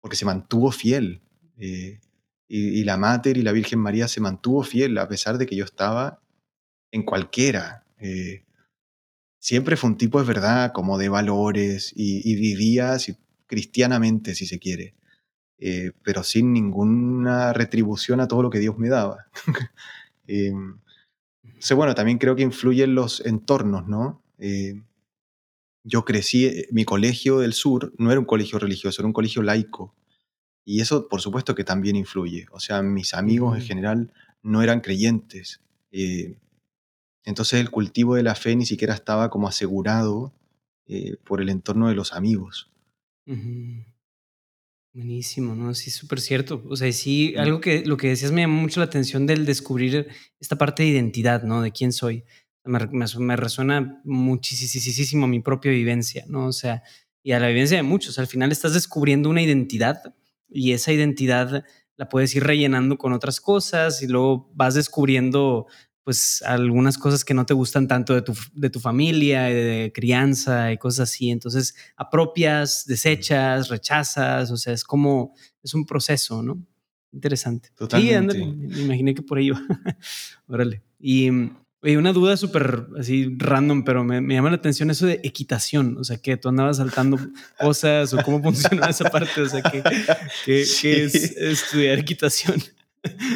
[0.02, 1.22] porque se mantuvo fiel.
[1.62, 2.00] Eh,
[2.54, 5.64] y, la Mater y la Virgen María se mantuvo fiel a pesar de que yo
[5.64, 6.20] estaba
[6.92, 7.86] en cualquiera.
[7.98, 8.44] Eh,
[9.40, 12.98] siempre fue un tipo de verdad, como de valores, y, vivía
[13.48, 14.96] cristianamente, si se quiere,
[15.60, 19.28] eh, pero sin ninguna retribución a todo lo que Dios me daba.
[20.28, 20.52] eh,
[21.74, 24.22] bueno, también creo que influyen los entornos, ¿no?
[25.84, 29.96] Yo crecí, mi colegio del sur no era un colegio religioso, era un colegio laico.
[30.64, 32.46] Y eso, por supuesto, que también influye.
[32.52, 35.62] O sea, mis amigos en general no eran creyentes.
[35.92, 36.38] Eh,
[37.24, 40.34] entonces el cultivo de la fe ni siquiera estaba como asegurado
[40.88, 42.72] eh, por el entorno de los amigos.
[44.94, 45.74] Buenísimo, ¿no?
[45.74, 46.64] Sí, súper cierto.
[46.68, 50.08] O sea, sí, algo que lo que decías me llamó mucho la atención del descubrir
[50.40, 51.62] esta parte de identidad, ¿no?
[51.62, 52.26] De quién soy.
[52.64, 56.48] Me, me, resuena muchísimo mi propia vivencia, ¿no?
[56.48, 56.84] O sea,
[57.24, 58.20] y a la vivencia de muchos.
[58.20, 60.14] Al final estás descubriendo una identidad
[60.52, 61.66] y esa identidad
[61.98, 65.68] la puedes ir rellenando con otras cosas y luego vas descubriendo
[66.04, 70.72] pues algunas cosas que no te gustan tanto de tu, de tu familia, de crianza
[70.72, 71.30] y cosas así.
[71.30, 76.60] Entonces, apropias, desechas, rechazas, o sea, es como, es un proceso, ¿no?
[77.12, 77.70] Interesante.
[77.76, 78.36] Totalmente.
[78.36, 79.62] Sí, me imaginé que por ahí iba.
[80.48, 80.82] Órale.
[81.00, 81.30] Y
[81.84, 85.98] una duda súper así random, pero me, me, llama la atención eso de equitación.
[85.98, 87.18] O sea, que tú andabas saltando
[87.60, 89.42] cosas o cómo funciona esa parte.
[89.42, 89.82] O sea, que,
[90.46, 92.62] es estudiar equitación.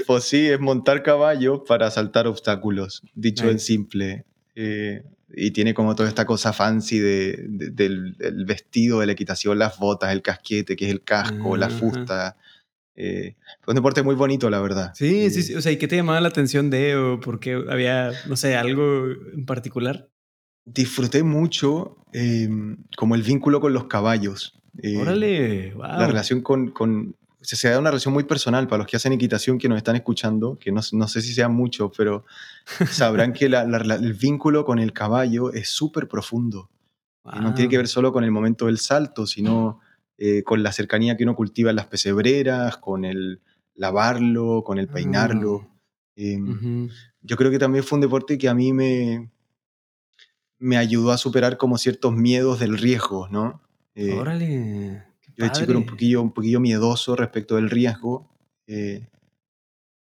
[0.05, 4.25] Pues sí, es montar caballo para saltar obstáculos, dicho en simple.
[4.55, 5.03] Eh,
[5.33, 10.11] y tiene como toda esta cosa fancy de, del, vestido de la equitación, las botas,
[10.11, 12.37] el casquete, que es el casco, la fusta.
[12.95, 14.93] Eh, fue un deporte muy bonito, la verdad.
[14.95, 15.55] Sí, sí, sí.
[15.55, 19.07] O sea, ¿y qué te llamaba la atención de o porque había, no sé, algo
[19.33, 20.09] en particular?
[20.65, 24.59] Disfruté mucho em, como el vínculo con los caballos.
[24.81, 25.83] Eh, Órale, wow.
[25.83, 29.57] La relación con, con, se da una relación muy personal para los que hacen equitación
[29.57, 32.25] que nos están escuchando, que no, no sé si sea mucho, pero
[32.89, 36.69] sabrán que el vínculo con el caballo es súper profundo.
[37.23, 39.79] No tiene que ver solo con el momento del salto, sino
[40.17, 43.41] eh, con la cercanía que uno cultiva en las pesebreras, con el
[43.75, 45.67] lavarlo, con el peinarlo.
[45.67, 45.79] Ah,
[46.15, 46.89] em,
[47.21, 49.29] yo creo que también fue un deporte que a mí me,
[50.57, 53.61] me ayudó a superar como ciertos miedos del riesgo, ¿no?
[53.93, 55.03] Eh, Órale.
[55.35, 58.29] Yo de chico era un poquillo, un poquillo miedoso respecto del riesgo.
[58.67, 59.07] Eh,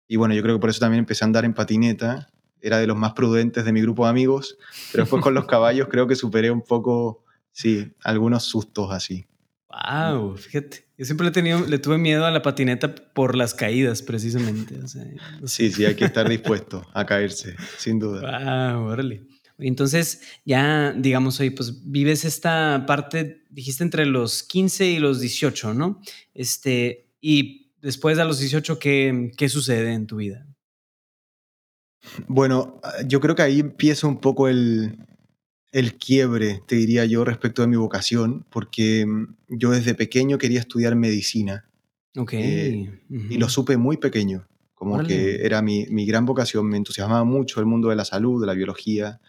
[0.07, 2.29] y bueno, yo creo que por eso también empecé a andar en patineta.
[2.61, 4.57] Era de los más prudentes de mi grupo de amigos.
[4.91, 9.25] Pero después con los caballos creo que superé un poco, sí, algunos sustos así.
[9.69, 10.85] Wow, fíjate.
[10.97, 14.75] Yo siempre le, tenido, le tuve miedo a la patineta por las caídas, precisamente.
[15.45, 18.75] Sí, sí, hay que estar dispuesto a caerse, sin duda.
[18.75, 19.23] Wow, órale.
[19.59, 25.73] Entonces, ya, digamos, hoy, pues vives esta parte, dijiste entre los 15 y los 18,
[25.73, 26.01] ¿no?
[26.33, 30.47] Este, y después de los 18, ¿qué, qué sucede en tu vida?
[32.27, 34.97] Bueno, yo creo que ahí empieza un poco el,
[35.71, 40.59] el quiebre, te diría yo, respecto de mi vocación, porque mm, yo desde pequeño quería
[40.59, 41.65] estudiar medicina.
[42.17, 42.33] Ok.
[42.33, 47.23] Eh, y lo supe muy pequeño, como que era mi, mi, gran vocación, me entusiasmaba
[47.23, 49.19] mucho el mundo de la salud, de la biología,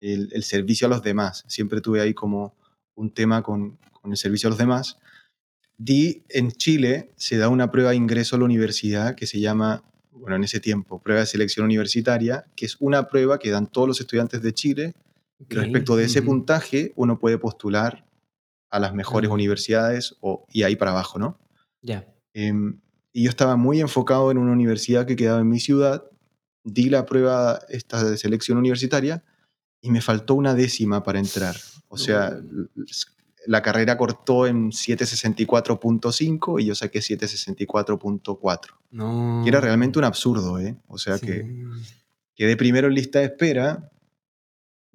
[0.00, 1.44] el, el servicio a los demás.
[1.48, 2.54] Siempre tuve ahí como
[2.94, 4.98] un tema con, con, el servicio a los demás.
[5.78, 9.82] Di en Chile, se da una prueba de ingreso a la universidad que se llama,
[10.12, 13.88] bueno, en ese tiempo, prueba de selección universitaria, que es una prueba que dan todos
[13.88, 14.94] los estudiantes de Chile
[15.48, 18.04] Respecto de ese puntaje, uno puede postular
[18.70, 21.38] a las mejores universidades o, y ahí para abajo, ¿no?
[21.80, 22.06] Ya.
[22.34, 22.80] Em,
[23.12, 26.04] y yo estaba muy enfocado en una universidad que quedaba en mi ciudad,
[26.64, 29.24] di la prueba esta de selección universitaria
[29.80, 31.56] y me faltó una décima para entrar.
[31.88, 32.38] O sea,
[33.46, 38.60] la carrera cortó en 764.5 y yo saqué 764.4.
[38.90, 39.40] No.
[39.42, 40.76] Que era realmente un absurdo, ¿eh?
[40.88, 41.46] O sea que
[42.34, 43.90] quedé primero en lista de espera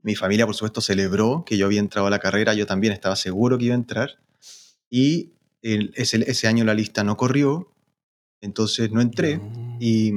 [0.04, 3.16] mi familia, por supuesto, celebró que yo había entrado a la carrera, yo también estaba
[3.16, 4.20] seguro que iba a entrar.
[4.90, 7.74] Y ese, ese, año la lista no corrió,
[8.42, 9.42] entonces no entré.
[9.80, 10.12] Y,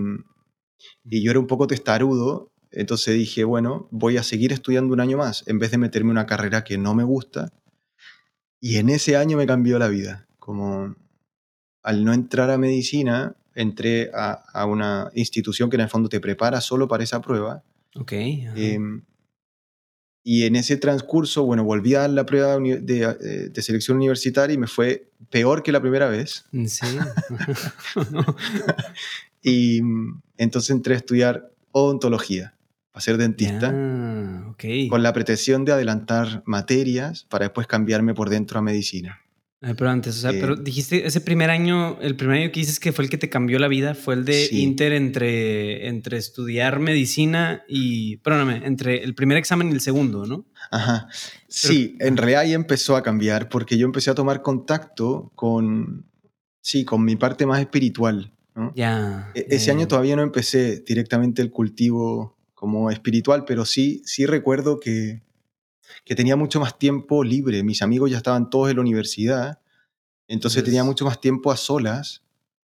[1.05, 5.19] y, yo era un poco testarudo, entonces dije, bueno, voy a seguir estudiando un año
[5.19, 7.53] más, en vez de meterme en una carrera que no me gusta.
[8.61, 10.27] Y en ese año me cambió la vida.
[10.41, 10.97] Como
[11.83, 16.19] al no entrar a medicina, entré a, a una institución que en el fondo te
[16.19, 17.63] prepara solo para esa prueba.
[17.95, 18.13] Ok.
[20.29, 24.59] Y en ese transcurso, bueno, volví a la prueba de, eh, de, selección universitaria y
[24.59, 26.47] me fue peor que la primera vez.
[26.67, 26.99] Sí.
[29.43, 29.81] y
[30.37, 32.55] entonces entré a estudiar odontología
[32.91, 34.65] para ser dentista, Ah, ok.
[34.91, 39.21] con la pretensión de adelantar materias para después cambiarme por dentro a medicina.
[39.67, 42.61] Ay, pero antes, o sea, Eh, pero dijiste ese primer año, el primer año que
[42.61, 44.61] dices que fue el que te cambió la vida, fue el de Sí.
[44.63, 50.47] Inter entre, entre estudiar medicina y, perdóname, entre el primer examen y el segundo, ¿no?
[50.71, 51.09] Ajá.
[51.49, 56.07] Sí, en realidad ahí empezó a cambiar porque yo empecé a tomar contacto con,
[56.61, 58.33] sí, con mi parte más espiritual.
[58.55, 58.73] ¿no?
[58.77, 59.33] Ya.
[59.35, 64.27] E- ya, Ese año todavía no empecé directamente el cultivo como espiritual, pero sí, sí
[64.27, 65.23] recuerdo que,
[66.07, 67.63] que tenía mucho más tiempo libre.
[67.65, 69.59] Mis amigos ya estaban todos en la universidad,
[70.29, 72.23] entonces tenía mucho más tiempo a solas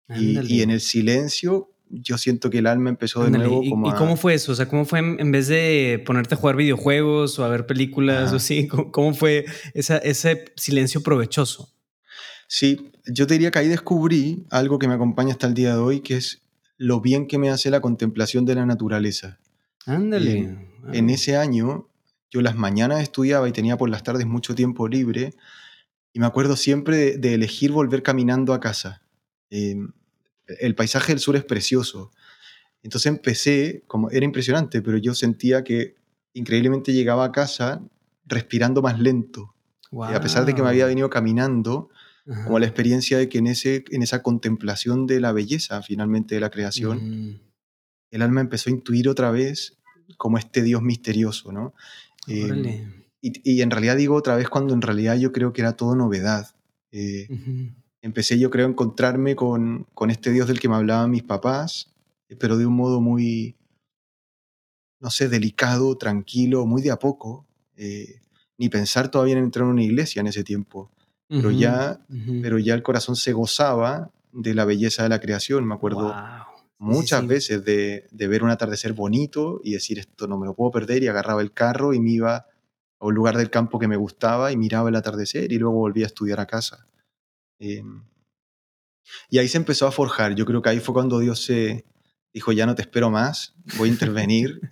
[0.10, 3.88] y, en el silencio yo siento que el alma empezó de Ándale, nuevo ¿Y, como
[3.88, 3.96] y a...
[3.96, 4.52] cómo fue eso?
[4.52, 8.32] O sea, ¿cómo fue en, vez de ponerte a jugar videojuegos o a ver películas
[8.32, 8.68] o así?
[8.68, 11.74] ¿Cómo, cómo fue esa, ese silencio provechoso?
[12.48, 15.80] Sí, yo te diría que ahí descubrí algo que me acompaña hasta el día de
[15.80, 16.44] hoy, que es
[16.78, 19.40] lo bien que me hace la contemplación de la naturaleza.
[19.86, 20.58] Ándale.
[20.84, 20.92] Ah.
[20.94, 21.89] En ese año,
[22.30, 25.34] yo las mañanas estudiaba y tenía por las tardes mucho tiempo libre,
[26.14, 29.02] y me acuerdo siempre de, de elegir volver caminando a casa.
[29.50, 29.76] Eh,
[30.60, 32.12] el paisaje del sur es precioso.
[32.82, 35.96] Entonces empecé, como era impresionante, pero yo sentía que
[36.34, 37.82] increíblemente llegaba a casa
[38.26, 39.54] respirando más lento.
[39.92, 41.90] Eh, A pesar de que me había venido caminando,
[42.28, 42.46] Ajá.
[42.46, 46.42] como la experiencia de que en, ese, en esa contemplación de la belleza finalmente de
[46.42, 47.00] la creación,
[47.32, 47.40] Mm,
[48.12, 49.78] el alma empezó a intuir otra vez
[50.18, 51.74] como este Dios misterioso, ¿no?
[52.30, 52.88] Eh, órale.
[53.22, 55.96] y, y en realidad digo otra vez cuando en realidad yo creo que era todo
[55.96, 56.48] novedad.
[56.92, 57.28] Eh,
[58.02, 61.92] empecé yo creo a encontrarme con, con este Dios del que me hablaban mis papás,
[62.30, 63.56] eh, pero de un modo muy,
[65.02, 67.46] no sé, delicado, tranquilo, muy de a poco.
[67.82, 68.20] eh,
[68.58, 70.92] ni pensar todavía en entrar a una iglesia en ese tiempo.
[71.30, 72.02] pero ya-
[72.42, 75.66] pero ya el corazón se gozaba de la belleza de la creación.
[75.66, 76.12] Me acuerdo.
[76.80, 77.28] Sí, muchas sí.
[77.28, 81.04] veces de, de ver un atardecer bonito y decir esto no me lo puedo perder
[81.04, 82.36] y agarraba el carro y me iba
[83.00, 86.06] a un lugar del campo que me gustaba y miraba el atardecer y luego volvía
[86.06, 86.88] a estudiar a casa.
[87.60, 87.84] Eh,
[89.30, 90.36] y ahí se empezó a forjar.
[90.36, 91.86] Yo creo que ahí fue cuando Dios se
[92.34, 94.60] dijo, ya no te espero más, voy a intervenir.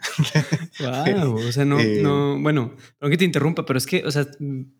[0.79, 4.11] Wow, o sea, no, Eh, no, bueno, no que te interrumpa, pero es que, o
[4.11, 4.27] sea,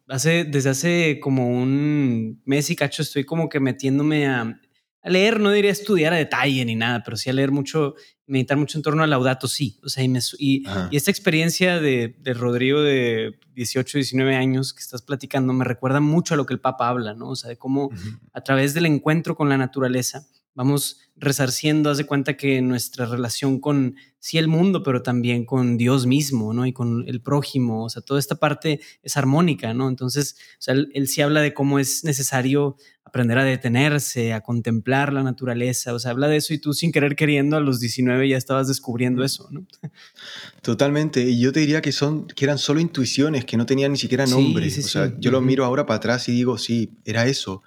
[0.08, 4.62] hace, desde hace como un mes y cacho estoy como que metiéndome a,
[5.02, 8.58] a leer, no diría estudiar a detalle ni nada, pero sí a leer mucho, meditar
[8.58, 12.16] mucho en torno a Laudato sí, o sea, y, me y, y esta experiencia de,
[12.20, 16.54] de Rodrigo de 18, 19 años que estás platicando me recuerda mucho a lo que
[16.54, 17.30] el Papa habla, ¿no?
[17.30, 17.90] O sea, de cómo
[18.34, 23.60] a través del encuentro con la naturaleza, vamos resarciendo, haz de cuenta que nuestra relación
[23.60, 26.66] con, sí, el mundo, pero también con Dios mismo, ¿no?
[26.66, 29.88] Y con el prójimo, o sea, toda esta parte es armónica, ¿no?
[29.88, 32.76] Entonces, o sea, él, él sí habla de cómo es necesario
[33.08, 36.92] aprender a detenerse, a contemplar la naturaleza, o sea, habla de eso y tú sin
[36.92, 39.66] querer queriendo a los 19 ya estabas descubriendo eso, ¿no?
[40.62, 41.22] Totalmente.
[41.22, 44.26] Y yo te diría que, son, que eran solo intuiciones, que no tenían ni siquiera
[44.28, 44.70] Sí, nombre.
[44.70, 45.14] sí, o sea, sí.
[45.20, 47.64] yo lo miro ahora para atrás y digo, sí, era eso.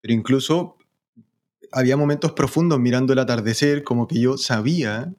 [0.00, 0.76] Pero incluso
[1.72, 5.12] había momentos profundos mirando el atardecer, como que yo sabía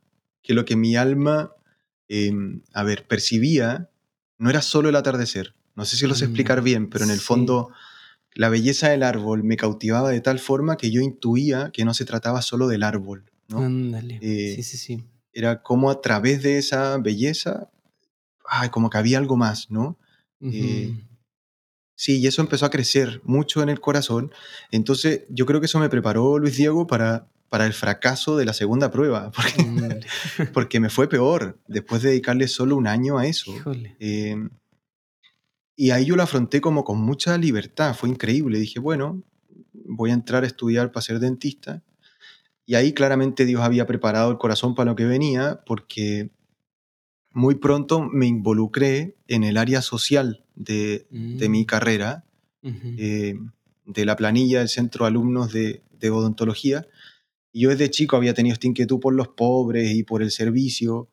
[0.44, 1.52] que lo que mi alma,
[2.10, 2.32] eh,
[2.74, 3.90] a ver, percibía,
[4.38, 5.56] no era solo el atardecer.
[5.76, 7.26] No sé si lo sé Mm, explicar bien, pero en el sí.
[7.26, 7.70] fondo
[8.34, 12.06] la belleza del árbol me cautivaba de tal forma que yo intuía que no se
[12.06, 13.32] trataba solo del árbol.
[13.48, 13.60] ¿no?
[13.60, 14.20] Ándale.
[14.22, 15.04] Eh, sí, sí, sí.
[15.34, 17.70] Era como a través de esa belleza,
[18.48, 19.98] ay, como que había algo más, ¿no?
[20.42, 20.94] eh.
[22.00, 24.32] Sí, y eso empezó a crecer mucho en el corazón.
[24.70, 28.54] Entonces, yo creo que eso me preparó, Luis Diego, para, para el fracaso de la
[28.54, 29.32] segunda prueba,
[30.54, 33.52] porque, me fue peor después de dedicarle solo un año a eso.
[33.52, 33.96] Híjole.
[34.00, 34.36] Eh,
[35.78, 38.60] y ahí yo lo afronté como con mucha libertad, fue increíble.
[38.60, 39.24] Dije, bueno,
[39.74, 41.84] voy a entrar a estudiar para ser dentista.
[42.66, 46.32] Y ahí claramente Dios había preparado el corazón para lo que venía, porque
[47.32, 51.66] muy pronto me involucré en el área social de, de mi Mm.
[51.66, 52.24] carrera
[52.98, 53.36] eh,
[53.86, 56.88] de la planilla del centro de alumnos de, de odontología.
[57.54, 61.10] Y yo desde chico había tenido esta inquietud por los pobres y por el servicio.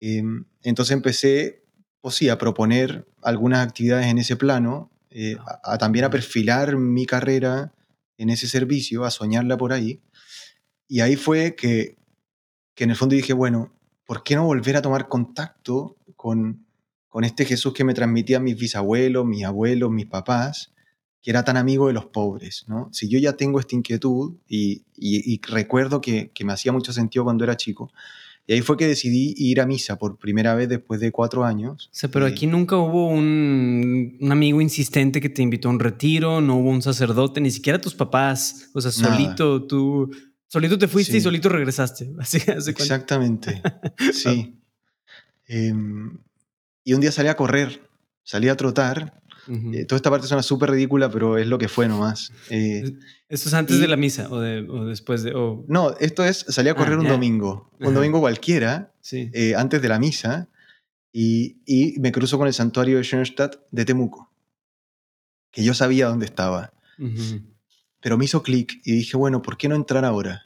[0.00, 0.22] Eh,
[0.62, 1.61] entonces empecé,
[2.02, 6.76] pues sí, a proponer algunas actividades en ese plano, eh, a, a también a perfilar
[6.76, 7.72] mi carrera
[8.18, 10.00] en ese servicio, a soñarla por ahí.
[10.88, 11.96] Y ahí fue que,
[12.74, 13.72] que en el fondo dije, bueno,
[14.06, 16.66] ¿por qué no volver a tomar contacto con,
[17.08, 20.70] con este Jesús que me transmitían mis bisabuelos, mis abuelos, mis papás?
[21.22, 22.88] que era tan amigo de los pobres, ¿no?
[22.92, 26.92] Si yo ya tengo esta inquietud y, y- y recuerdo que, que me hacía mucho
[26.92, 27.92] sentido cuando era chico,
[28.46, 31.86] y ahí fue que decidí ir a misa por primera vez después de cuatro años.
[31.92, 35.72] O sea, pero Eh, aquí nunca hubo un, un amigo insistente que te invitó a
[35.72, 38.68] un retiro, no hubo un sacerdote, ni siquiera tus papás.
[38.74, 39.16] O sea, Nada.
[39.16, 40.10] solito tú,
[40.48, 42.12] solito te fuiste y solito regresaste.
[42.18, 42.38] Así.
[42.46, 43.62] Exactamente,
[44.12, 44.58] sí.
[45.46, 46.18] Em,
[46.84, 47.88] y un día salí a correr,
[48.24, 49.21] salí a trotar.
[49.48, 52.32] Eh, toda esta parte suena súper ridícula, pero es lo que fue nomás.
[52.50, 52.84] Eh,
[53.28, 55.32] ¿Esto es antes y- de la misa o, de, o después de...?
[55.34, 57.94] o- no, esto es, salí a Ah, correr un domingo, un Ajá.
[57.94, 59.30] domingo cualquiera, sí.
[59.32, 60.48] eh, antes de la misa,
[61.12, 64.30] y, y me cruzo con el santuario de Schoenstatt de Temuco,
[65.50, 66.72] que yo sabía dónde estaba.
[68.00, 70.42] Pero me hizo clic y dije, bueno, ¿por qué no entrar ahora?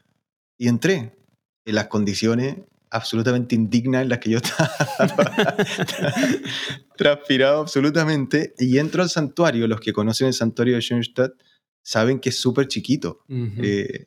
[0.58, 1.16] Y entré
[1.64, 2.56] en las condiciones
[2.90, 4.70] absolutamente indignas en las que yo estaba.
[6.96, 8.54] Transpirado absolutamente.
[8.58, 9.66] Y entro al santuario.
[9.68, 11.32] Los que conocen el santuario de Schoenstatt
[11.82, 13.20] saben que es súper chiquito.
[13.28, 14.06] Eh,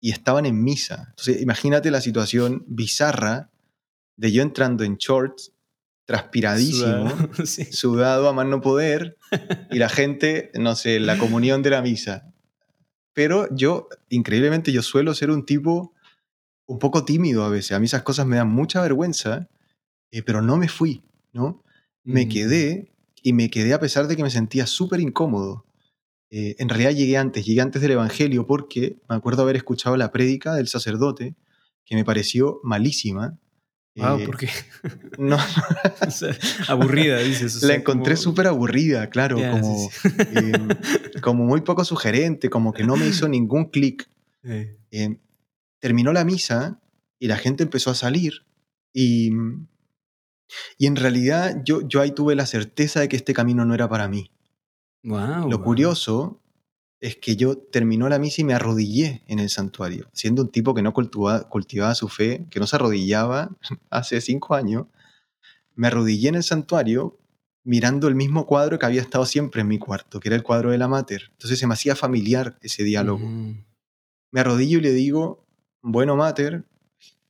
[0.00, 1.06] y estaban en misa.
[1.10, 3.50] Entonces, imagínate la situación bizarra
[4.16, 5.52] de yo entrando en shorts,
[6.04, 7.30] transpiradísimo, Sudado.
[7.46, 7.64] Sí.
[7.64, 9.16] sudado a más no poder,
[9.70, 12.32] y la gente, no sé, la comunión de la misa.
[13.14, 15.94] Pero yo, increíblemente, yo suelo ser un tipo
[16.66, 17.72] un poco tímido a veces.
[17.72, 19.48] A mí esas cosas me dan mucha vergüenza,
[20.10, 21.62] eh, pero no me fui, ¿no?
[22.04, 22.28] Me Mm.
[22.28, 25.64] quedé y me quedé a pesar de que me sentía súper incómodo.
[26.30, 30.10] Eh, en realidad llegué antes, llegué antes del Evangelio porque me acuerdo haber escuchado la
[30.12, 31.34] prédica del sacerdote
[31.84, 33.38] que me pareció malísima.
[33.94, 34.48] Wow, Eh, ¿por qué?
[35.18, 35.36] No,
[36.06, 36.34] O sea,
[36.68, 37.62] aburrida, dices.
[37.62, 40.08] o la encontré como- súper aburrida, claro, como, sí, sí.
[40.34, 40.68] eh,
[41.20, 44.08] como muy poco sugerente, como que no me hizo ningún clic.
[44.44, 45.18] Eh, Eh,
[45.82, 46.80] terminó la misa
[47.18, 48.46] y la gente empezó a salir
[48.94, 49.32] y,
[50.78, 53.88] y en realidad yo, yo ahí tuve la certeza de que este camino no era
[53.88, 54.30] para mí.
[55.02, 55.50] Wow.
[55.50, 55.62] Lo wow.
[55.62, 56.40] curioso
[57.00, 60.72] es que yo terminó la misa y me arrodillé en el santuario, siendo un tipo
[60.72, 63.50] que no cultiva- cultivaba su fe, que no se arrodillaba
[63.90, 64.86] hace cinco años,
[65.74, 67.18] me arrodillé en el santuario
[67.64, 70.70] mirando el mismo cuadro que había estado siempre en mi cuarto, que era el cuadro
[70.70, 71.30] de la Mater.
[71.32, 73.24] Entonces se me hacía familiar ese diálogo.
[73.24, 73.56] Ujú.
[74.30, 75.44] Me arrodillo y le digo,
[75.82, 76.64] bueno Mater,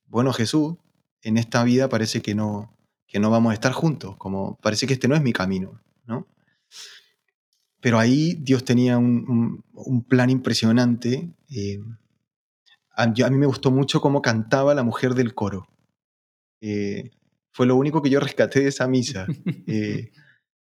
[0.06, 0.74] bueno Jesús,
[1.22, 4.94] en esta vida parece que no, que no vamos a estar juntos, como parece que
[4.94, 6.26] este no es mi camino, ¿no?
[7.80, 11.30] Pero ahí Dios tenía un, un- un plan impresionante.
[11.50, 11.80] eh,
[12.94, 15.66] a, yo- a mí me gustó mucho cómo cantaba la mujer del coro.
[16.60, 17.10] Eh,
[17.50, 19.26] fue lo único que yo rescaté de esa misa.
[19.66, 20.12] Eh,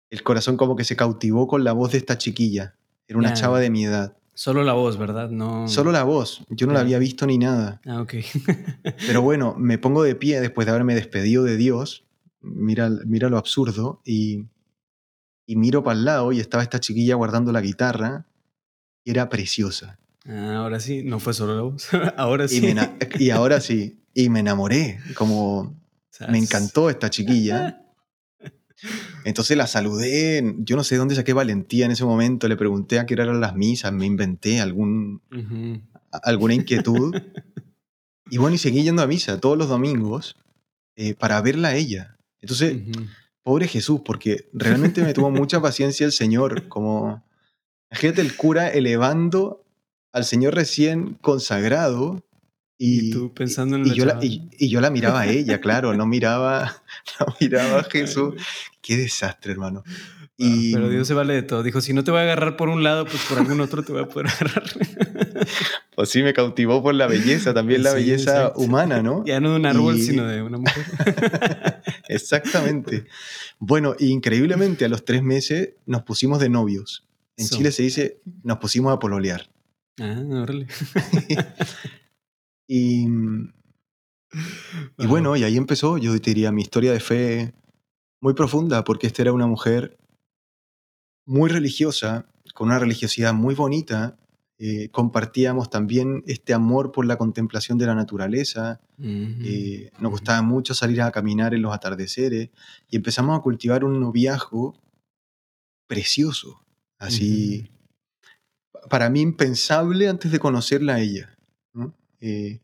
[0.09, 2.75] el corazón como que se cautivó con la voz de esta chiquilla.
[3.07, 4.17] Era una chava de mi edad.
[4.35, 5.29] Solo la voz, ¿verdad?
[5.29, 5.65] No.
[5.69, 6.43] Solo la voz.
[6.49, 7.79] Yo no la había visto ni nada.
[7.85, 8.15] Ah, ok.
[9.07, 12.03] Pero bueno, me pongo de pie después de haberme despedido de Dios.
[12.41, 14.01] Mira, mira lo absurdo.
[14.03, 14.47] Y,
[15.47, 18.25] y miro para el lado y estaba esta chiquilla guardando la guitarra.
[19.05, 19.99] Y era preciosa.
[20.27, 21.87] Ah, ahora sí, no fue solo la voz.
[22.17, 22.75] ahora sí.
[23.17, 24.01] Y, ahora sí.
[24.13, 24.99] Y me enamoré.
[25.15, 25.79] Como
[26.29, 27.81] me encantó esta chiquilla.
[29.25, 30.55] Entonces la saludé.
[30.59, 32.47] Yo no sé dónde saqué valentía en ese momento.
[32.47, 33.91] Le pregunté a qué eran las misas.
[33.91, 35.21] Me inventé algún,
[36.23, 37.13] alguna inquietud.
[38.27, 40.35] Y bueno, y seguí yendo a misa todos los domingos
[40.95, 42.17] eh, para verla a ella.
[42.41, 42.75] Entonces,
[43.43, 46.67] pobre Jesús, porque realmente me tuvo mucha paciencia el Señor.
[46.67, 47.23] Como,
[47.91, 49.63] imagínate el cura elevando
[50.11, 52.23] al Señor recién consagrado.
[52.77, 55.27] Y, Y tú pensando en y la yo la, y, y yo la miraba a
[55.27, 56.83] ella, claro, no miraba,
[57.19, 58.33] no miraba a Jesús.
[58.81, 59.83] Qué desastre, hermano.
[60.37, 61.63] Ah, Pero Dios se vale de todo.
[61.63, 63.93] Dijo, si no te voy a agarrar por un lado, pues por algún otro te
[63.93, 64.63] voy a poder agarrar.
[65.95, 68.59] pues sí, me cautivó por la belleza, también la Sí, belleza exacto.
[68.59, 69.23] humana, ¿no?
[69.25, 70.85] ya no de un árbol, sino de una mujer.
[72.09, 73.05] Exactamente.
[73.59, 77.07] Bueno, increíblemente a los tres meses nos pusimos de novios.
[77.37, 77.55] En So.
[77.55, 79.49] Chile se dice nos pusimos a pololear.
[80.01, 80.67] Ah, órale.
[82.67, 83.07] Y,
[84.97, 87.53] y bueno, y ahí empezó, yo te diría, mi historia de fe
[88.21, 89.97] muy profunda, porque esta era una mujer
[91.25, 94.17] muy religiosa, con una religiosidad muy bonita.
[94.57, 98.79] eh, compartíamos también este amor por la contemplación de la naturaleza.
[98.97, 102.51] Eh, nos gustaba mucho salir a caminar en los atardeceres
[102.89, 104.81] y empezamos a cultivar un noviazgo
[105.87, 106.63] precioso,
[106.97, 107.69] así
[108.89, 111.34] para mí impensable antes de conocerla a ella.
[112.21, 112.61] Eh,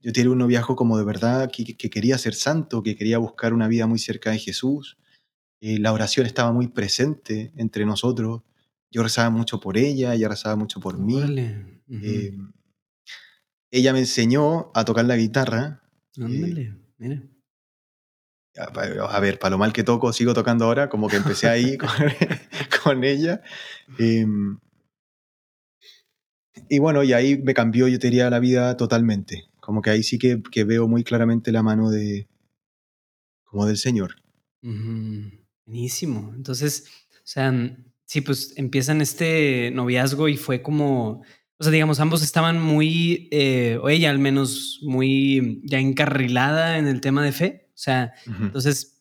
[0.00, 3.52] yo tenía un noviazgo como de verdad que, que quería ser santo, que quería buscar
[3.52, 4.96] una vida muy cerca de Jesús.
[5.60, 8.42] Eh, la oración estaba muy presente entre nosotros.
[8.90, 11.20] Yo rezaba mucho por ella, ella rezaba mucho por mí.
[11.90, 12.38] Eh,
[13.70, 15.82] ella me enseñó a tocar la guitarra.
[16.16, 17.22] Ándale, mira.
[18.56, 21.76] A, a ver, para lo mal que toco, sigo tocando ahora, como que empecé ahí
[21.78, 21.90] con,
[22.82, 23.42] con ella.
[23.98, 24.26] Eh,
[26.68, 29.44] y bueno, y ahí me cambió, yo te diría, la vida totalmente.
[29.60, 32.28] Como que ahí sí que, que veo muy claramente la mano de,
[33.44, 34.16] como del Señor.
[35.66, 36.32] Buenísimo.
[36.34, 36.84] Entonces,
[37.16, 37.52] o sea,
[38.04, 41.22] sí, pues empiezan este noviazgo y fue como,
[41.58, 46.86] o sea, digamos, ambos estaban muy, eh, o ella al menos, muy ya encarrilada en
[46.86, 47.70] el tema de fe.
[47.70, 48.97] O sea, entonces,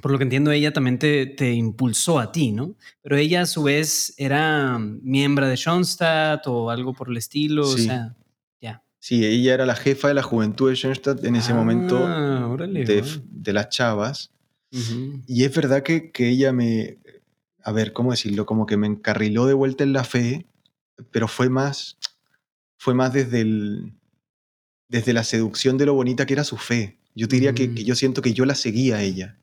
[0.00, 2.74] por lo que entiendo, ella también te, te, impulsó a ti, ¿no?
[3.02, 7.78] Pero ella a su vez era miembro de Schoenstatt o algo por el estilo, o
[7.78, 8.14] sea,
[8.60, 8.82] ya.
[8.98, 13.04] Sí, ella era la jefa de la juventud de Schoenstatt en ese momento ah, de,
[13.30, 14.32] de, las chavas.
[15.26, 16.98] Y es verdad que, que ella me,
[17.66, 18.46] a ver, ¿cómo decirlo?
[18.46, 20.46] Como que me encarriló de vuelta en la fe,
[21.10, 21.98] pero fue más,
[22.78, 23.92] fue más desde, el,
[24.88, 27.00] desde la seducción de lo bonita que era su fe.
[27.16, 29.36] Yo diría que, yo siento que yo la seguía a ella,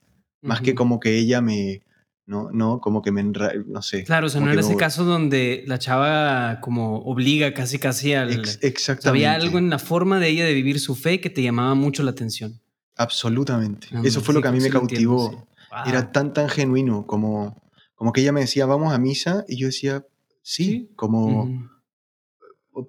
[0.43, 1.81] más que como que ella me,
[2.25, 4.03] no, no, como que me, no sé.
[4.03, 8.31] Claro, o sea, no era ese caso donde la chava como obliga casi casi al...
[8.61, 9.09] exactamente.
[9.09, 12.03] había algo en la forma de ella de vivir su fe que te llamaba mucho
[12.03, 12.61] la atención.
[12.95, 13.87] Absolutamente.
[14.03, 15.47] Eso fue lo que a mí me cautivó.
[15.85, 17.61] Era tan, tan genuino como,
[17.95, 20.05] como que ella me decía, vamos a misa, y yo decía,
[20.41, 21.69] sí, como...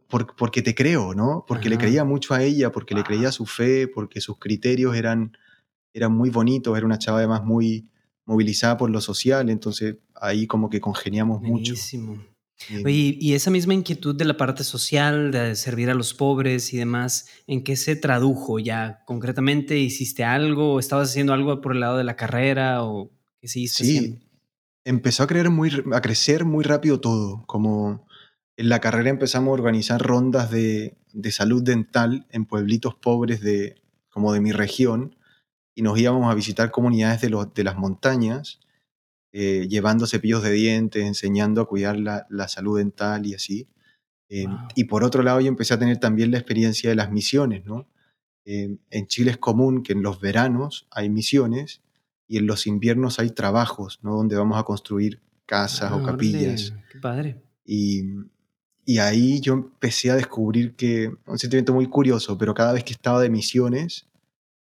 [0.06, 1.44] porque te creo, ¿no?
[1.48, 4.94] Porque le creía mucho a ella, porque le creía a su fe, porque sus criterios
[4.94, 5.36] eran,
[5.94, 7.88] eran muy bonitos, era una chava además muy
[8.26, 11.74] movilizada por lo social, entonces ahí como que congeniamos mucho.
[12.84, 16.78] Oye, y esa misma inquietud de la parte social, de servir a los pobres y
[16.78, 19.78] demás, ¿en qué se tradujo ya concretamente?
[19.78, 20.78] ¿Hiciste algo?
[20.78, 22.84] ¿Estabas haciendo algo por el lado de la carrera?
[22.84, 23.68] ¿O qué sí,
[24.84, 27.44] empezó a, creer muy, a crecer muy rápido todo.
[27.46, 28.06] Como
[28.56, 33.82] en la carrera empezamos a organizar rondas de, de salud dental en pueblitos pobres de,
[34.08, 35.16] como de mi región
[35.74, 38.60] y nos íbamos a visitar comunidades de, los, de las montañas
[39.36, 43.66] eh, llevando cepillos de dientes, enseñando a cuidar la, salud dental y así.
[44.28, 44.46] Eh,
[44.76, 47.88] y por otro lado, yo empecé a tener también la experiencia de las misiones, ¿no?
[48.44, 51.82] Eh, en Chile es común que en los veranos hay misiones
[52.28, 54.14] y en los inviernos hay trabajos, ¿no?
[54.14, 56.72] Donde vamos a construir casas o ah, capillas.
[56.92, 57.42] qué padre.
[57.64, 58.04] Y,
[58.84, 62.92] y ahí yo empecé a descubrir que, un sentimiento muy curioso, pero cada vez que
[62.92, 64.06] estaba de misiones,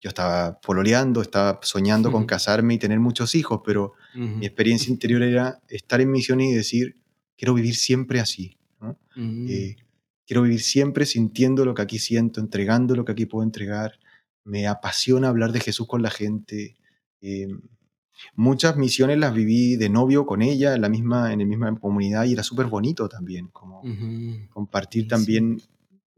[0.01, 5.23] yo estaba pololeando, estaba soñando con casarme y tener muchos hijos, pero mi experiencia interior
[5.23, 6.97] era estar en misión y decir,
[7.37, 8.57] quiero vivir siempre así.
[9.17, 9.77] Eh,
[10.27, 13.99] quiero vivir siempre sintiendo lo que aquí siento, entregando lo que aquí puedo entregar.
[14.45, 16.77] Me apasiona hablar de Jesús con la gente.
[17.21, 17.49] Eh,
[18.35, 22.25] muchas misiones las viví de novio con ella en la misma, en la misma comunidad
[22.25, 23.83] y era súper bonito también, como
[24.49, 25.61] compartir también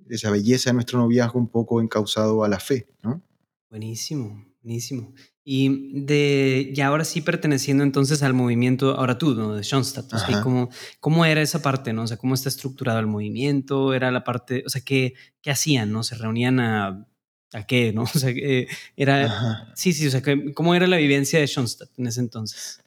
[0.09, 3.22] esa belleza de nuestro noviazgo un poco encausado a la fe, ¿no?
[3.73, 5.14] Buenísimo, buenísimo.
[5.43, 9.55] Y de, ya ahora sí perteneciendo entonces al movimiento, ahora tú, ¿no?
[9.55, 10.12] De Schoenstatt,
[10.43, 10.68] ¿cómo,
[11.01, 12.03] ¿cómo, era esa parte, no?
[12.03, 13.95] O sea, ¿cómo está estructurado el movimiento?
[13.95, 16.03] ¿Era la parte, o sea, qué, qué hacían, no?
[16.03, 17.09] ¿Se reunían a,
[17.55, 18.03] a qué, no?
[18.14, 18.31] O sea,
[18.95, 20.20] era, sí, sí, o sea,
[20.53, 22.79] ¿cómo era la vivencia de Schoenstatt en ese entonces?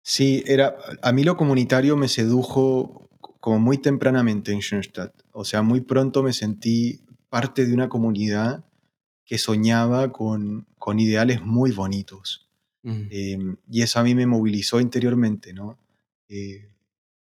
[0.00, 5.12] Sí, era, a mí lo comunitario me sedujo como muy tempranamente en Schoenstatt.
[5.32, 8.64] O sea, muy pronto me sentí parte de una comunidad
[9.28, 12.48] que soñaba con, con ideales muy bonitos.
[12.82, 15.78] Em, y eso a mí me movilizó interiormente, ¿no?
[16.30, 16.70] Eh,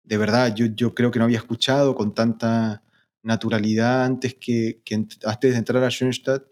[0.02, 2.82] de verdad, yo, yo creo que no había escuchado con tanta
[3.22, 6.42] naturalidad antes que, que antes de entrar a Schoenstatt,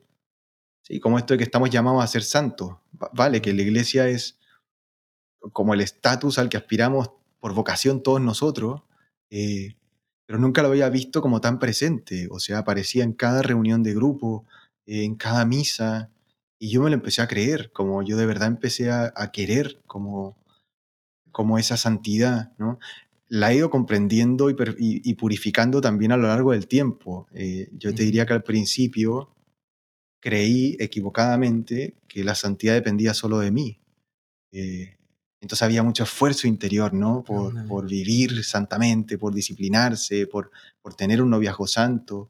[0.82, 1.00] ¿sí?
[1.00, 2.76] como esto de que estamos llamados a ser santos.
[3.14, 4.38] Vale, que la iglesia es
[5.52, 8.82] como el estatus al que aspiramos por vocación todos nosotros,
[9.30, 9.76] eh,
[10.26, 12.28] pero nunca lo había visto como tan presente.
[12.30, 14.44] O sea, aparecía en cada reunión de grupo,
[14.86, 16.10] en cada misa,
[16.58, 20.36] y yo me lo empecé a creer, como yo de verdad empecé a, querer como,
[21.32, 22.78] como esa santidad, ¿no?
[23.28, 27.28] La he ido comprendiendo y, purificando también a lo largo del tiempo.
[27.32, 29.30] Eh, yo te diría que al principio
[30.20, 33.80] creí equivocadamente que la santidad dependía solo de mí.
[34.52, 34.96] Eh,
[35.40, 37.24] entonces había mucho esfuerzo interior, ¿no?
[37.24, 40.50] Por, por, vivir santamente, por disciplinarse, por,
[40.82, 42.28] por tener un noviazgo santo.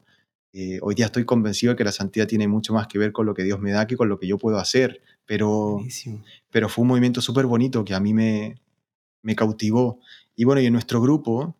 [0.53, 3.25] Eh, hoy día estoy convencido de que la santidad tiene mucho más que ver con
[3.25, 5.79] lo que Dios me da que con lo que yo puedo hacer, pero,
[6.49, 8.61] pero fue un movimiento súper bonito que a mí me,
[9.21, 9.99] me cautivó.
[10.35, 11.55] Y bueno, y en nuestro grupo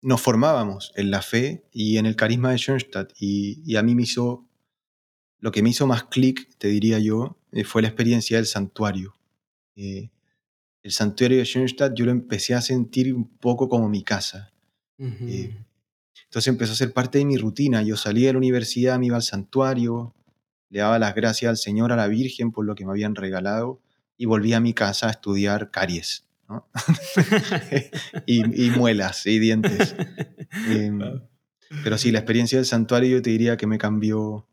[0.00, 3.94] nos formábamos en la fe y en el carisma de Schoenstatt y, y a mí
[3.94, 4.46] me hizo,
[5.44, 9.14] lo que me hizo más clic, te diría yo, eh, fue la experiencia del santuario.
[9.76, 10.10] Eh,
[10.82, 14.52] el santuario de Schoenstatt yo lo empecé a sentir un poco como mi casa.
[16.34, 17.84] Entonces empezó a ser parte de mi rutina.
[17.84, 20.16] Yo salía de la universidad, me iba al santuario,
[20.68, 23.80] le daba las gracias al Señor, a la Virgen por lo que me habían regalado
[24.16, 26.26] y volví a mi casa a estudiar caries
[28.26, 29.94] y, muelas y dientes.
[30.70, 30.98] Em,
[31.84, 34.48] pero sí, la experiencia del santuario yo te diría que me cambió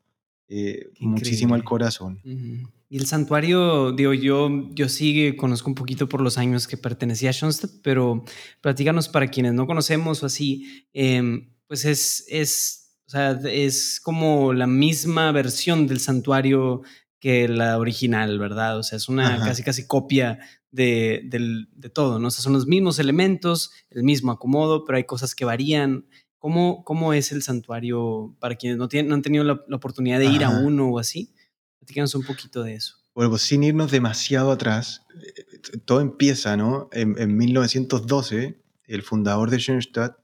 [0.50, 2.22] eh, muchísimo el corazón.
[2.24, 7.32] Y el santuario, digo, yo, yo sí conozco un poquito por los años que pertenecía
[7.32, 8.24] a Schoenstatt, pero
[8.62, 14.52] platícanos para quienes no conocemos o así, eh, pues es, es, o sea, es como
[14.52, 16.82] la misma versión del santuario
[17.18, 18.78] que la original, ¿verdad?
[18.78, 19.46] O sea, es una Ajá.
[19.46, 22.28] casi casi copia de, del- de todo, ¿no?
[22.28, 26.08] O sea, son los mismos elementos, el mismo acomodo, pero hay cosas que varían.
[26.40, 30.20] ¿Cómo, cómo es el santuario para quienes no, tienen, no han tenido la, la oportunidad
[30.20, 30.60] de ir a Ajá.
[30.60, 31.34] uno o así?
[31.80, 32.96] Platícanos un poquito de eso.
[33.16, 36.90] Bueno, pues sin irnos demasiado atrás, eh, todo empieza, ¿no?
[36.92, 40.18] En, en 1912, el fundador de Schoenstatt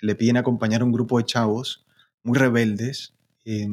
[0.00, 1.86] le piden acompañar a un grupo de chavos
[2.22, 3.14] muy rebeldes
[3.44, 3.68] eh,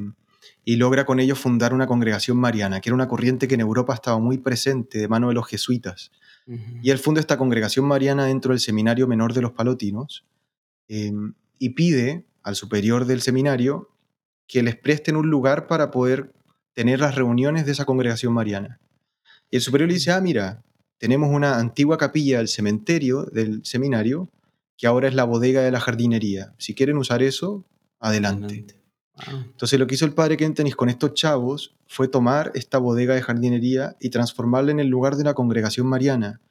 [0.64, 3.94] y logra con ellos fundar una congregación mariana, que era una corriente que en Europa
[3.94, 6.12] estaba muy presente de mano de los jesuitas.
[6.82, 10.26] Y él funda esta congregación mariana dentro del seminario menor de los palotinos
[10.90, 11.14] eh,
[11.60, 13.90] y pide al superior del seminario
[14.48, 16.34] que les presten un lugar para poder
[16.74, 18.80] tener las reuniones de esa congregación mariana.
[19.50, 20.64] Y el superior le dice, ah, mira,
[20.98, 24.30] tenemos una antigua capilla del cementerio del seminario
[24.82, 26.56] que ahora es la bodega de la jardinería.
[26.58, 27.64] Si quieren usar eso,
[28.00, 28.66] adelante.
[29.28, 33.22] Entonces lo que hizo el padre Kentenich con estos chavos fue tomar esta bodega de
[33.22, 36.42] jardinería y transformarla en el lugar de una congregación mariana.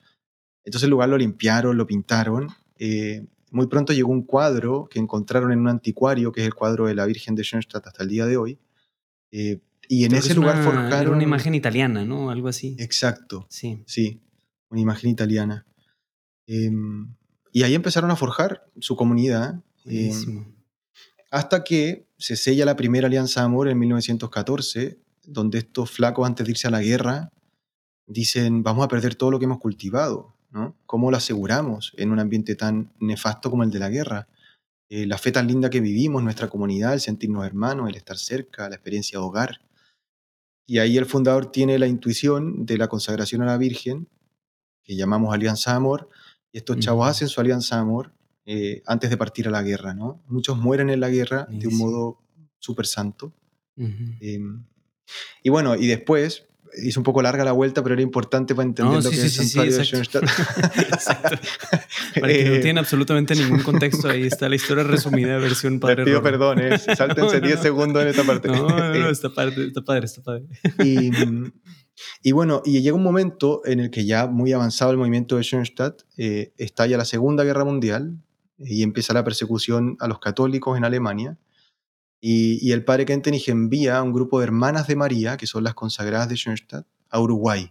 [0.64, 2.46] Entonces el lugar lo limpiaron, lo pintaron.
[2.78, 6.86] eh, muy pronto llegó un cuadro que encontraron en un anticuario, que es el cuadro
[6.86, 8.58] de la Virgen de Schoenstatt hasta el día de hoy.
[9.32, 9.58] eh,
[9.88, 11.14] y en Creo ese es lugar una- era forjaron...
[11.14, 12.30] una imagen italiana, ¿no?
[12.30, 12.76] Algo así.
[12.78, 13.82] Exacto, Sí.
[13.86, 14.20] sí,
[14.70, 15.66] una imagen italiana.
[16.46, 17.12] Em,
[17.52, 19.60] y ahí empezaron a forjar su comunidad.
[19.84, 20.46] Buenísimo.
[21.30, 26.44] hasta que se sella la primera alianza de amor en 1914, donde estos flacos antes
[26.44, 27.32] de irse a la guerra
[28.06, 30.76] dicen, vamos a perder todo lo que hemos cultivado, ¿no?
[30.86, 34.28] ¿Cómo lo aseguramos en un ambiente tan nefasto como el de la guerra?
[34.88, 38.68] Eh, la fe tan linda que vivimos, nuestra comunidad, el sentirnos hermanos, el estar cerca,
[38.68, 39.60] la experiencia de hogar.
[40.66, 44.08] Y ahí el fundador tiene la intuición de la consagración a la Virgen,
[44.82, 46.08] que llamamos alianza de amor,
[46.52, 48.12] y estos chavos hacen su alianza de amor
[48.46, 50.22] eh, antes de partir a la guerra, ¿no?
[50.28, 51.86] Muchos mueren en la guerra de un Buenísimo.
[51.90, 52.18] modo
[52.58, 53.32] súper santo.
[53.76, 53.92] Ujú.
[54.20, 54.40] Eh,
[55.42, 56.44] y bueno, y después,
[56.82, 59.16] hizo un poco larga la vuelta, pero era importante para entender No, lo sí, que
[59.16, 59.84] sí, es el sí, sí, santuario de.
[59.84, 60.22] Schoenstatt.
[60.92, 61.36] Exacto.
[62.20, 65.80] Para que no Eh, tiene absolutamente ningún contexto, ahí está la historia resumida, versión Les
[65.80, 66.04] padre.
[66.04, 66.30] pido Rorro.
[66.30, 67.62] perdón, eh, sáltense No, 10 no.
[67.62, 68.48] segundos en esta parte.
[68.48, 70.44] No, no, no, Eh, está padre, está padre, está padre.
[70.84, 71.10] Y,
[72.22, 75.42] y bueno, y llega un momento en el que ya muy avanzado el movimiento de
[75.42, 78.18] Schoenstatt, eh, estalla la Segunda Guerra Mundial
[78.58, 81.38] y empieza la persecución a los católicos en Alemania.
[82.20, 85.64] Y, y el padre Kentenich envía a un grupo de hermanas de María, que son
[85.64, 87.70] las consagradas de Schoenstatt, a Uruguay.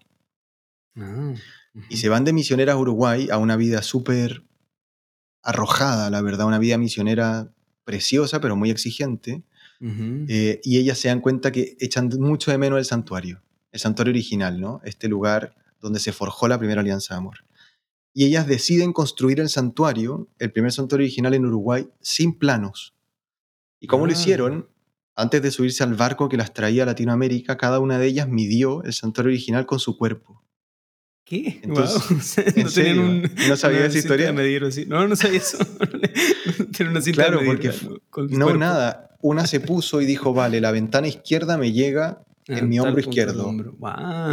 [0.95, 1.33] Ah,
[1.89, 4.43] Y se van de misioneras a Uruguay a una vida súper
[5.43, 7.53] arrojada, la verdad, una vida misionera
[7.83, 9.43] preciosa, pero muy exigente.
[10.27, 13.41] Eh, y ellas se dan cuenta que echan mucho de menos el santuario,
[13.71, 14.81] el santuario original, ¿no?
[14.83, 17.45] Este lugar donde se forjó la primera alianza de amor.
[18.13, 22.95] Y ellas deciden construir el santuario, el primer santuario original en Uruguay, sin planos.
[23.79, 24.15] ¿Y cómo lo Ah.
[24.15, 24.69] hicieron?
[25.15, 28.83] Antes de subirse al barco que las traía a Latinoamérica, cada una de ellas midió
[28.83, 30.43] el santuario original con su cuerpo.
[31.25, 31.59] ¿Qué?
[31.61, 33.01] Entonces, sea, ¿en no serio?
[33.03, 33.31] un.
[33.47, 34.27] ¿No sabía esa historia?
[34.27, 34.63] de medir.
[34.87, 35.57] No, no sabía eso.
[36.75, 37.85] Tiene una cinta Claro, de medir porque
[38.35, 38.45] ¿no?
[38.45, 38.57] cuerpo.
[38.57, 39.15] nada.
[39.21, 43.47] Una se puso y dijo, vale, la ventana izquierda me llega en mi hombro izquierdo.
[43.47, 43.77] hombro.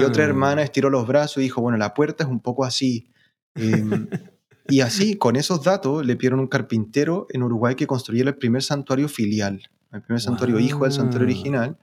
[0.00, 3.10] Y otra hermana estiró los brazos y dijo, bueno, la puerta es un poco así.
[3.54, 4.08] Em,
[4.68, 8.62] y así, con esos datos, le pidieron un carpintero en Uruguay que construyera el primer
[8.62, 9.62] santuario filial,
[9.92, 11.78] el primer santuario hijo del santuario original,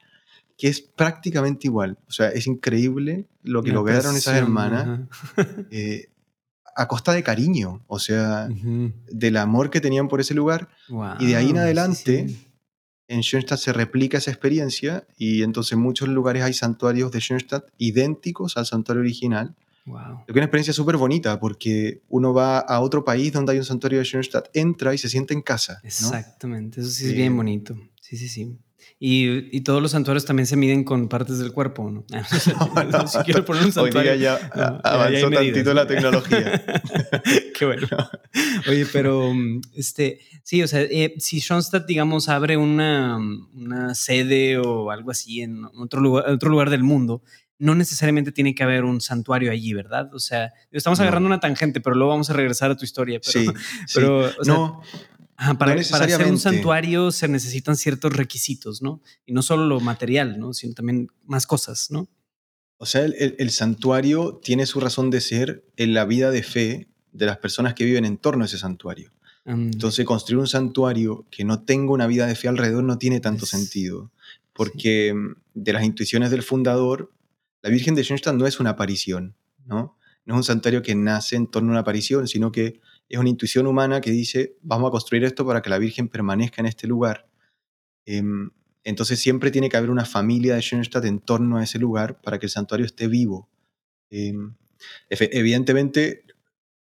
[0.57, 1.97] que es prácticamente igual.
[2.07, 5.01] O sea, es increíble lo que lograron esas hermanas
[5.71, 6.09] eh,
[6.75, 10.69] a costa de cariño, o sea, del amor que tenían por ese lugar.
[11.19, 12.42] Y de ahí en adelante, sí.
[13.07, 17.65] En Schoenstatt se replica esa experiencia y entonces en muchos lugares hay santuarios de Schoenstatt
[17.77, 19.55] idénticos al santuario original.
[19.85, 20.19] Guau.
[20.19, 23.57] Lo que es una experiencia súper bonita porque uno va a otro país donde hay
[23.57, 25.79] un santuario de Schoenstatt, entra y se siente en casa.
[25.83, 25.87] ¿no?
[25.89, 27.75] Exactamente, eso sí es Eh, bien bonito.
[27.99, 28.57] Sí, sí, sí.
[29.05, 32.05] Y, y todos los santuarios también se miden con partes del cuerpo, ¿no?
[32.89, 33.07] no.
[33.09, 34.13] si quiero poner un Hoy santuario.
[34.13, 36.63] día ya no, ya- ya avanzó hay medidas, tantito la tecnología.
[37.59, 37.87] Qué bueno.
[38.69, 43.17] Oye, pero mm, este, sí, o sea, eh, si Schoenstatt, digamos, abre una,
[43.53, 47.23] una sede o algo así en otro lugar, otro lugar del mundo,
[47.59, 50.13] no necesariamente tiene que haber un santuario allí, ¿verdad?
[50.13, 53.19] O sea, estamos agarrando una tangente, pero luego vamos a regresar a tu historia.
[53.25, 53.93] Pero, Sí, sí.
[53.95, 54.81] pero o sea, no,
[55.35, 59.01] Ajá, para, No para hacer un santuario se necesitan ciertos requisitos, ¿no?
[59.25, 60.53] Y no solo lo material, ¿no?
[60.53, 62.07] Sino también más cosas, ¿no?
[62.77, 66.43] o sea, el, el- el santuario tiene su razón de ser en la vida de
[66.43, 69.09] fe de las personas que viven en torno a ese santuario.
[69.45, 73.21] Mm, Entonces, construir un santuario que no tenga una vida de fe alrededor no tiene
[73.21, 74.11] tanto Es- sentido,
[74.51, 75.15] porque
[75.53, 77.11] de las intuiciones del fundador,
[77.61, 79.97] la Virgen de Schoenstatt no es una aparición, ¿no?
[80.25, 83.29] No es un santuario que nace en torno a una aparición, sino que es una
[83.29, 86.87] intuición humana que dice, vamos a construir esto para que la Virgen permanezca en este
[86.87, 87.27] lugar.
[88.05, 88.49] Em,
[88.83, 92.39] entonces siempre tiene que haber una familia de Schoenstatt en torno a ese lugar para
[92.39, 93.49] que el santuario esté vivo.
[94.09, 94.55] Em,
[95.09, 96.25] evidentemente,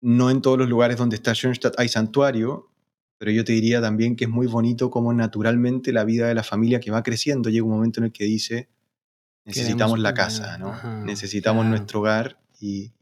[0.00, 2.70] no en todos los lugares donde está Schoenstatt hay santuario,
[3.18, 6.44] pero yo te diría también que es muy bonito como naturalmente la vida de la
[6.44, 8.68] familia que va creciendo llega un momento en el que dice,
[9.44, 11.04] necesitamos la casa, ¿no?
[11.04, 12.92] necesitamos nuestro hogar y,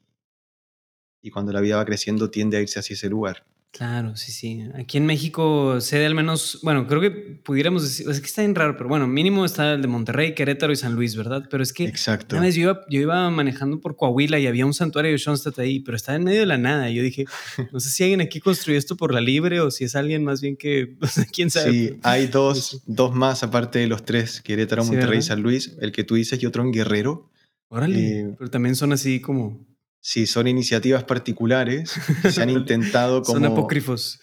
[1.23, 3.45] y cuando la vida va creciendo tiende a irse hacia ese lugar.
[3.77, 4.65] Claro, sí, sí.
[4.75, 8.41] Aquí en México sé de al menos, bueno, creo que pudiéramos decir, es que está
[8.41, 11.47] bien raro, pero bueno, mínimo está el de Monterrey, Querétaro y San Luis, ¿verdad?
[11.51, 12.37] Pero es que Exacto.
[12.37, 15.59] una vez yo iba, yo iba manejando por Coahuila y había un santuario de Schoenstatt
[15.59, 16.89] ahí, pero estaba en medio de la nada.
[16.89, 17.27] Y yo dije,
[17.73, 20.41] no sé si alguien aquí construyó esto por la libre o si es alguien más
[20.41, 20.97] bien que,
[21.35, 21.71] quién sabe.
[21.71, 25.93] Sí, hay dos, dos más aparte de los tres, Querétaro, Monterrey y San Luis, el
[25.93, 27.31] que tú dices y otro en Guerrero.
[27.69, 29.67] Órale, eh, pero también son así como
[30.01, 31.93] Sí, son iniciativas particulares
[32.23, 33.39] que se han intentado como...
[33.41, 34.21] Son apócrifos.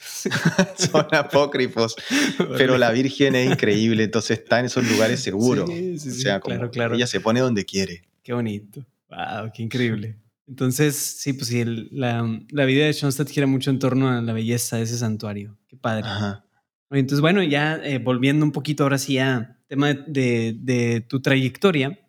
[0.77, 1.95] son apócrifos.
[2.57, 5.69] Pero la Virgen es increíble, entonces está en esos lugares seguros.
[5.69, 6.95] Sí, sí, o sea, claro, claro.
[6.95, 8.03] ella se pone donde quiere.
[8.23, 8.85] Qué bonito.
[9.09, 10.17] Wow, qué increíble.
[10.47, 14.33] Entonces, sí, pues sí, la, la, vida de Schoenstatt gira mucho en torno a la
[14.33, 15.57] belleza de ese santuario.
[15.67, 16.05] Qué padre.
[16.05, 16.45] Ajá.
[16.91, 21.99] Entonces, bueno, ya eh, volviendo un poquito ahora sí a tema de, de tu trayectoria,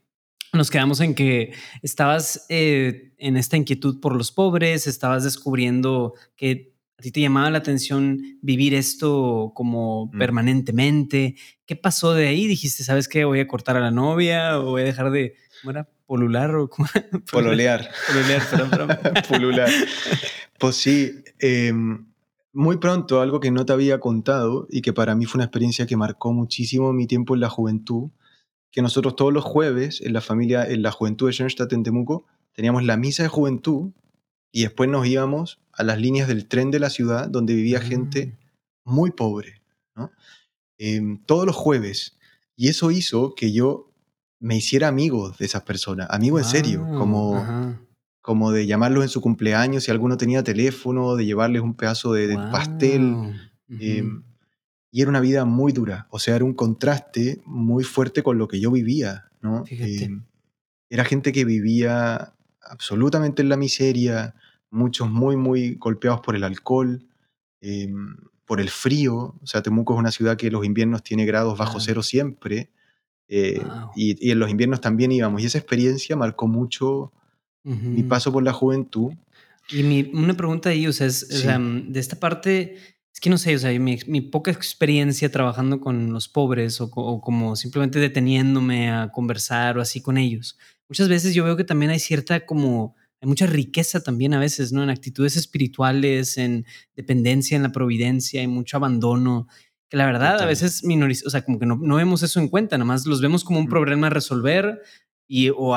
[0.55, 1.52] nos quedamos en que
[1.82, 7.50] estabas eh, en esta inquietud por los pobres, estabas descubriendo que a ti te llamaba
[7.50, 10.18] la atención vivir esto como mm.
[10.18, 11.36] permanentemente.
[11.66, 12.46] ¿Qué pasó de ahí?
[12.46, 13.24] Dijiste, ¿sabes qué?
[13.24, 15.88] Voy a cortar a la novia o voy a dejar de, ¿cómo era?
[16.07, 16.88] Polular o cómo
[17.32, 17.90] Pololear.
[18.07, 18.98] Pololear, perdón,
[19.28, 19.68] Pulular.
[20.57, 22.07] Pues sí, em,
[22.52, 25.84] muy pronto algo que no te había contado y que para mí fue una experiencia
[25.84, 28.11] que marcó muchísimo mi tiempo en la juventud
[28.75, 32.27] que nosotros todos los jueves en la familia, en la juventud de Schoenstatt en Temuco,
[32.53, 33.93] teníamos la misa de juventud
[34.51, 38.37] y después nos íbamos a las líneas del tren de la ciudad donde vivía gente
[38.37, 38.51] ah.
[38.85, 39.62] muy pobre,
[39.95, 40.11] ¿no?
[40.77, 42.18] Em, todos los jueves.
[42.57, 43.93] Y eso hizo que yo
[44.41, 47.79] me hiciera amigo de esas personas, amigo en serio, como,
[48.22, 52.35] como de llamarlos en su cumpleaños si alguno tenía teléfono, de llevarles un pedazo de,
[52.51, 53.41] pastel.
[54.95, 58.47] Y era una vida muy dura, o sea, era un contraste muy fuerte con lo
[58.47, 59.64] que yo vivía, ¿no?
[59.68, 60.09] Eh,
[60.88, 62.32] era gente que vivía
[62.62, 64.36] absolutamente en la miseria,
[64.70, 67.09] muchos muy, muy golpeados por el alcohol,
[67.61, 67.92] eh,
[68.45, 69.34] por el frío.
[69.42, 72.70] O sea, Temuco es una ciudad que los inviernos tiene grados bajo cero siempre.
[73.26, 73.61] Eh,
[73.97, 75.42] y, en los inviernos también íbamos.
[75.42, 77.12] Y esa experiencia marcó mucho
[77.64, 79.12] mi paso por la juventud.
[79.70, 83.54] Y mi, una pregunta ahí, o sea, es, de esta parte es que no sé,
[83.54, 89.12] o sea, mi, mi poca experiencia trabajando con los pobres o, como simplemente deteniéndome a
[89.12, 90.58] conversar o así con ellos.
[90.88, 94.72] Muchas veces yo veo que también hay cierta como, hay mucha riqueza también a veces,
[94.72, 94.82] ¿no?
[94.82, 99.46] En actitudes espirituales, en dependencia, en la providencia, hay mucho abandono,
[99.88, 102.48] que la verdad a veces minoriza, o sea, como que no, no, vemos eso en
[102.48, 104.82] cuenta, nomás los vemos como un problema a resolver
[105.28, 105.76] y, o,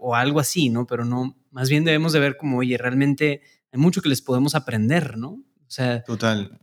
[0.00, 0.86] o algo así, ¿no?
[0.86, 4.54] Pero no, más bien debemos de ver como, oye, realmente hay mucho que les podemos
[4.54, 5.44] aprender, ¿no?
[5.72, 6.58] Sea, Total.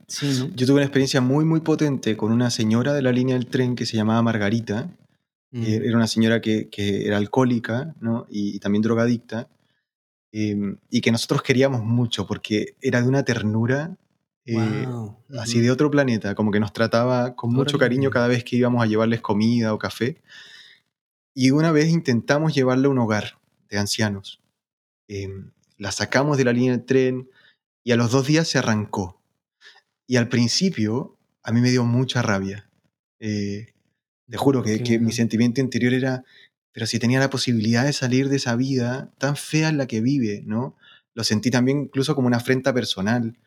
[0.55, 3.75] Yo tuve una experiencia muy, muy potente con una señora de la línea del tren
[3.75, 4.89] que se llamaba Margarita.
[5.51, 5.63] Mm.
[5.63, 8.27] Era una señora que, era alcohólica ¿no?
[8.29, 9.47] y, también drogadicta.
[10.31, 13.95] Em, y que nosotros queríamos mucho porque era de una ternura
[14.45, 14.87] eh,
[15.37, 18.81] así de otro planeta, como que nos trataba con mucho cariño cada vez que íbamos
[18.81, 20.21] a llevarles comida o café.
[21.33, 23.37] Y una vez intentamos llevarla a un hogar
[23.69, 24.41] de ancianos.
[25.07, 27.29] Em, la sacamos de la línea del tren,
[27.87, 29.21] y a los dos días se arrancó.
[30.05, 32.69] Y al principio a mí me dio mucha rabia.
[33.21, 33.75] Eh,
[34.29, 36.25] te juro que, mi sentimiento interior era,
[36.73, 40.01] pero si tenía la posibilidad de salir de esa vida tan fea en la que
[40.01, 40.75] vive, ¿no?
[41.13, 43.37] Lo sentí también incluso como una afrenta personal.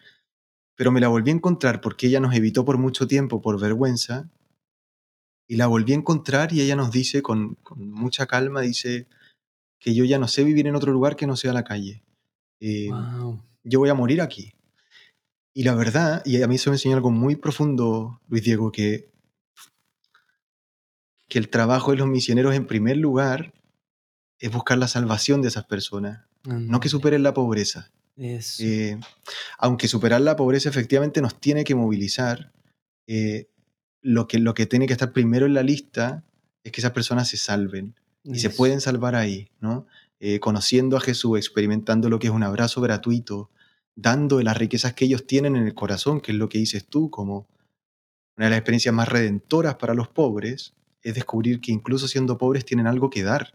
[0.74, 4.30] Pero me la volví a encontrar porque ella nos evitó por mucho tiempo por vergüenza.
[5.46, 9.06] Y la volví a encontrar y ella nos dice con, con mucha calma, dice
[9.78, 12.02] que yo ya no sé vivir en otro lugar que no sea la calle.
[12.60, 12.88] Eh,
[13.64, 14.54] yo voy a morir aquí.
[15.52, 19.10] Y la verdad, y a mí eso me enseñó algo muy profundo, Luis Diego, que,
[21.28, 23.52] que el trabajo de los misioneros en primer lugar
[24.38, 27.90] es buscar la salvación de esas personas, no que superen la pobreza.
[28.16, 28.98] Eh,
[29.58, 32.52] aunque superar la pobreza efectivamente nos tiene que movilizar,
[33.06, 33.48] eh,
[34.02, 36.24] lo, que, lo que tiene que estar primero en la lista
[36.62, 37.94] es que esas personas se salven.
[38.22, 39.86] Y se pueden salvar ahí, ¿no?
[40.22, 43.50] Eh, conociendo a Jesús, experimentando lo que es un abrazo gratuito,
[43.96, 47.08] dando las riquezas que ellos tienen en el corazón, que es lo que dices tú,
[47.10, 47.48] como
[48.36, 52.66] una de las experiencias más redentoras para los pobres, es descubrir que incluso siendo pobres
[52.66, 53.54] tienen algo que dar.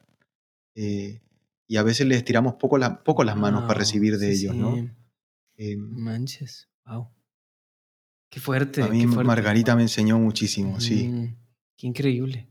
[0.73, 1.21] Eh,
[1.67, 4.75] y a veces les tiramos poco, poco las manos para recibir de ellos, ¿no?
[5.57, 7.07] Em, Manches, wow.
[8.29, 8.81] Qué fuerte.
[8.81, 11.31] A mí Margarita me enseñó muchísimo, sí.
[11.77, 12.47] Qué increíble.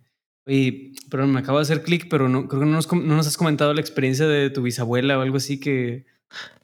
[0.46, 3.26] Oye, pero me acabo de hacer clic, pero no, creo que no nos, no nos
[3.26, 6.04] has comentado la experiencia de tu bisabuela o algo así que...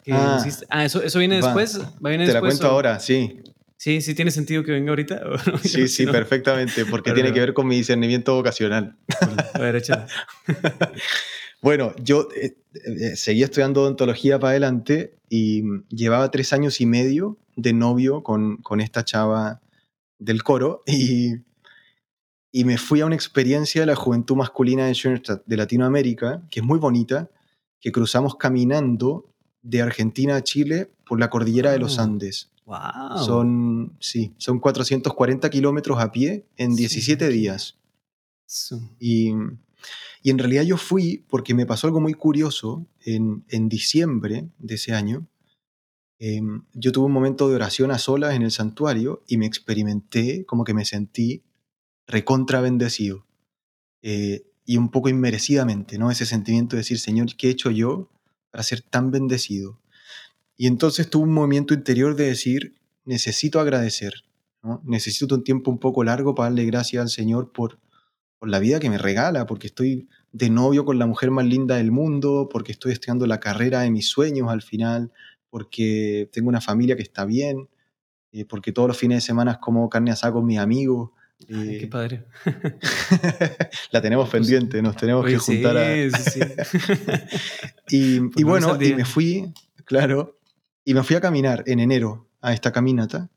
[0.05, 0.37] que Ah.
[0.39, 0.67] hiciste.
[0.69, 1.47] Ah, ¿eso, ¿eso viene Va.
[1.47, 1.81] después?
[2.05, 3.41] ¿Va viene Te la cuento o- ahora, sí.
[3.79, 5.23] Sí, sí tiene sentido que venga ahorita.
[5.25, 5.59] ¿o no?
[5.59, 6.13] Sí, sí, no.
[6.13, 8.97] perfectamente, porque Pero tiene que ver con mi discernimiento vocacional.
[9.55, 10.07] A ver, échala.
[11.63, 16.87] Bueno, yo eh, eh, seguía estudiando odontología para adelante y mm, llevaba tres años y
[16.87, 19.61] medio de novio con, con esta chava
[20.19, 21.35] del coro y,
[22.53, 26.61] y me fui a una experiencia de la juventud masculina de Schoenstatt de Latinoamérica, que
[26.61, 27.31] es muy bonita,
[27.81, 29.27] que cruzamos caminando
[29.63, 31.99] de Argentina a Chile por la cordillera de los.
[31.99, 32.51] Andes.
[32.67, 33.19] Wow.
[33.25, 37.35] Son, sí, son 440 kilómetros a pie en Sí, 17 aquí.
[37.35, 37.77] días.
[38.99, 39.33] Y,
[40.23, 44.75] y en realidad yo fui porque me pasó algo muy curioso en, en diciembre de
[44.75, 45.27] ese año.
[46.19, 50.45] em, yo tuve un momento de oración a solas en el santuario y me experimenté
[50.47, 51.43] como que me sentí
[52.11, 53.27] recontra bendecido.
[54.03, 56.11] Eh, y un poco inmerecidamente, ¿no?
[56.11, 58.09] Ese sentimiento de decir, Señor, ¿qué he hecho yo
[58.51, 59.81] para ser tan bendecido?
[60.57, 64.13] Y entonces tuve un movimiento interior de decir, necesito agradecer.
[64.85, 67.79] Necesito un tiempo un poco largo para darle gracias al Señor por,
[68.39, 71.77] por la vida que me regala, porque estoy de novio con la mujer más linda
[71.77, 75.13] del mundo, porque estoy estudiando la carrera de mis sueños al final,
[75.49, 77.69] porque tengo una familia que está bien,
[78.33, 81.11] eh, porque todos los fines de semana como carne asada con mis amigos.
[81.49, 82.25] Ay, qué padre.
[83.93, 86.11] la tenemos Pues, pendiente, nos tenemos Oye, que juntar a...
[86.11, 86.41] sí, sí.
[87.91, 89.53] Y, y Ponernos bueno, y me fui,
[89.85, 90.39] claro,
[90.85, 93.31] y me fui a caminar en enero a esta caminata,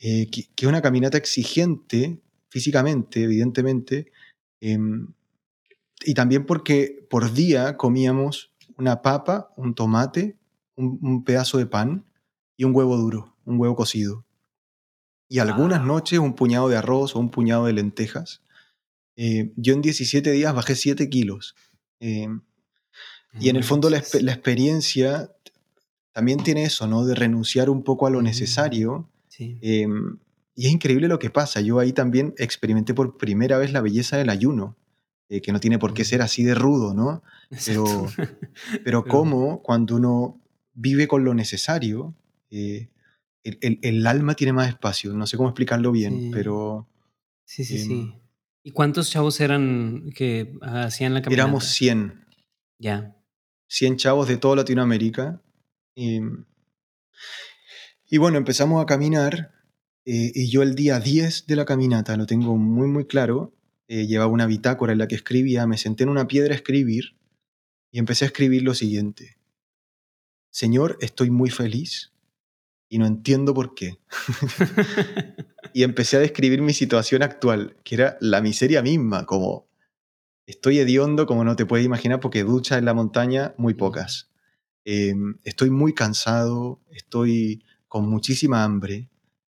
[0.00, 4.10] eh, que, que es una caminata exigente físicamente, evidentemente,
[4.60, 5.06] em,
[6.04, 10.36] y también porque por día comíamos una papa, un tomate,
[10.74, 12.04] un, un pedazo de pan
[12.56, 14.23] y un huevo duro, un huevo cocido.
[15.28, 18.42] Y algunas noches un puñado de arroz o un puñado de lentejas.
[19.16, 21.54] Eh, yo en 17 días bajé 7 kilos.
[22.00, 22.42] Em,
[23.40, 25.30] y en el fondo la, la experiencia
[26.12, 27.04] también tiene eso, ¿no?
[27.04, 28.24] De renunciar un poco a lo Mm.
[28.24, 29.08] necesario.
[29.28, 29.58] Sí.
[29.62, 29.88] eh,
[30.56, 31.60] y es increíble lo que pasa.
[31.60, 34.76] Yo ahí también experimenté por primera vez la belleza del ayuno,
[35.28, 36.06] eh, que no tiene por qué Mm.
[36.06, 37.24] ser así de rudo, ¿no?
[37.66, 37.84] Pero,
[38.16, 38.28] pero
[38.84, 40.40] Pero- cómo cuando uno
[40.74, 42.14] vive con lo necesario,
[42.52, 42.88] eh,
[43.44, 45.12] el, el- el alma tiene más espacio.
[45.14, 46.30] No sé cómo explicarlo bien, Sí.
[46.32, 46.88] pero
[47.44, 48.14] Sí, sí, Em, sí.
[48.62, 51.42] ¿Y cuántos chavos eran que hacían la caminata?
[51.42, 52.24] éramos 100.
[52.78, 53.14] Ya.
[53.68, 55.42] 100 chavos de toda Latinoamérica.
[55.94, 56.20] Y,
[58.08, 59.52] y bueno, empezamos a caminar
[60.06, 63.54] eh, y yo el día 10 de la caminata, lo tengo muy muy claro,
[63.88, 67.16] eh, llevaba una bitácora en la que escribía, me senté en una piedra a escribir
[67.90, 69.36] y empecé a escribir lo siguiente.
[70.50, 72.12] Señor, estoy muy feliz
[72.94, 73.98] y no entiendo por qué.
[75.74, 79.66] y empecé a describir mi situación actual, que era la miseria misma, como
[80.46, 84.30] estoy hediondo, como no te puedes imaginar, porque duchas en la montaña, muy pocas.
[84.84, 89.08] Eh, estoy muy cansado, estoy con muchísima hambre.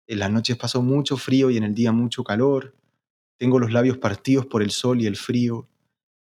[0.09, 2.75] En las noches paso mucho frío y en el día mucho calor.
[3.37, 5.69] Tengo los labios partidos por el sol y el frío.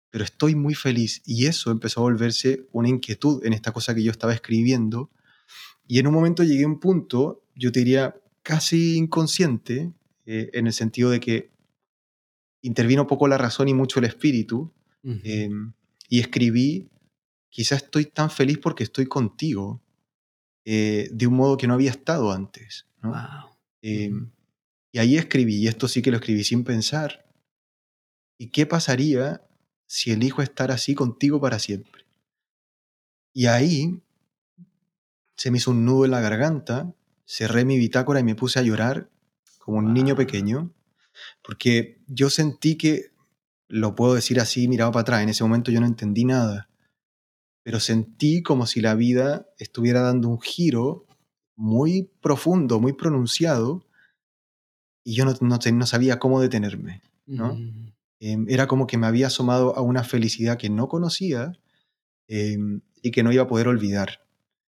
[0.10, 4.04] Pero estoy muy feliz y eso empezó a volverse una inquietud en esta cosa que
[4.04, 5.10] yo estaba escribiendo.
[5.92, 9.92] Y en un momento llegué a un punto, yo te diría casi inconsciente,
[10.28, 11.50] eh, en el sentido de que
[12.62, 14.72] intervino poco la razón y mucho el espíritu,
[15.04, 15.50] eh,
[16.08, 16.88] y escribí,
[17.50, 19.82] quizás estoy tan feliz porque estoy contigo,
[20.64, 22.86] eh, de un modo que no había estado antes.
[23.02, 23.10] ¿no?
[23.10, 23.58] Wow.
[23.82, 24.30] Eh, Ujú.
[24.92, 27.26] y ahí escribí, y esto sí que lo escribí sin pensar,
[28.38, 29.42] ¿y qué pasaría
[29.88, 32.06] si elijo estar así contigo para siempre?
[33.34, 34.00] Y ahí
[35.40, 36.94] se me hizo un nudo en la garganta,
[37.26, 39.10] cerré mi bitácora y me puse a llorar
[39.58, 40.74] como un niño pequeño,
[41.42, 43.14] porque yo sentí que,
[43.70, 46.68] lo puedo decir así mirado para atrás, en ese momento yo no entendí nada,
[47.64, 51.06] pero sentí como si la vida estuviera dando un giro
[51.56, 53.86] muy profundo, muy pronunciado,
[55.06, 57.02] y yo no, no no sabía cómo detenerme.
[57.26, 57.58] ¿no?
[58.20, 61.54] Em, era como que me había asomado a una felicidad que no conocía
[62.28, 64.28] em, y que no iba a poder olvidar.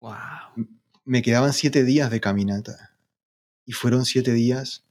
[0.02, 0.68] Wow.
[1.06, 2.98] Me quedaban siete días de caminata
[3.66, 4.84] y fueron siete días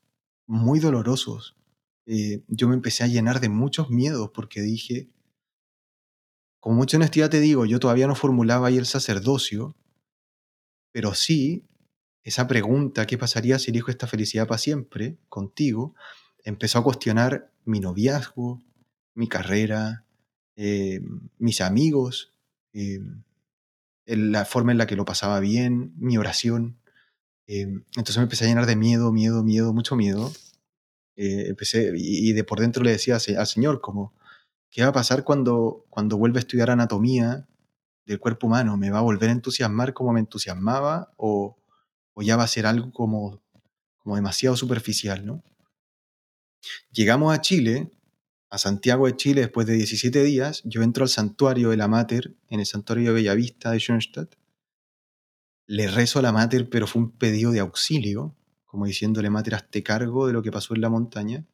[0.46, 1.56] muy dolorosos.
[2.06, 5.08] Eh, yo me empecé a llenar de muchos miedos porque dije,
[6.60, 9.74] con mucha honestidad te digo, yo todavía no formulaba ahí el sacerdocio,
[10.92, 11.64] pero sí
[12.22, 15.94] esa pregunta, ¿qué pasaría si elijo esta felicidad para siempre contigo?
[16.44, 18.62] Empezó a cuestionar mi noviazgo,
[19.14, 20.04] mi carrera,
[20.56, 21.00] eh,
[21.38, 22.32] mis amigos,
[22.72, 23.00] eh,
[24.16, 26.78] la forma en la que lo pasaba bien, mi oración.
[27.46, 27.62] Eh,
[27.96, 30.32] entonces me empecé a llenar de miedo, miedo, miedo, mucho miedo.
[31.16, 34.14] Eh, empecé, y, de por dentro le decía al Señor, como,
[34.70, 37.46] ¿qué va a pasar cuando, cuando vuelva a estudiar anatomía
[38.06, 38.76] del cuerpo humano?
[38.76, 41.12] ¿Me va a volver a entusiasmar como me entusiasmaba?
[41.16, 41.56] ¿O,
[42.14, 43.42] o ya va a ser algo como,
[43.98, 45.42] como demasiado superficial, ¿no?
[46.92, 47.90] Llegamos a Chile,
[48.50, 50.62] a Santiago de Chile, después de 17 días.
[50.64, 54.34] Yo entro al santuario de la Mater, en el santuario de Bellavista de Schoenstatt.
[55.66, 58.36] Le rezo a la Mater, pero fue un pedido de auxilio,
[58.66, 61.46] como diciéndole, Mater, hazte cargo de lo que pasó en la montaña.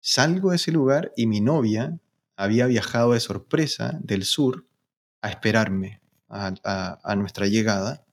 [0.00, 1.98] Salgo de ese lugar y mi novia
[2.36, 4.66] había viajado de sorpresa del sur
[5.22, 8.04] a esperarme a nuestra llegada.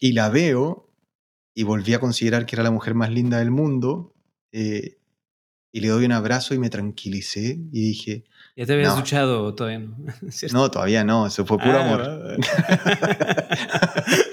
[0.00, 0.88] Y la veo
[1.58, 4.14] y volví a considerar que era la mujer más linda del mundo.
[4.52, 4.97] Eh,
[5.72, 8.24] y le doy un abrazo y me tranquilicé y dije...
[8.56, 9.96] ¿Ya te habías duchado todavía no?
[10.52, 12.38] No, todavía no, eso fue puro ah, amor.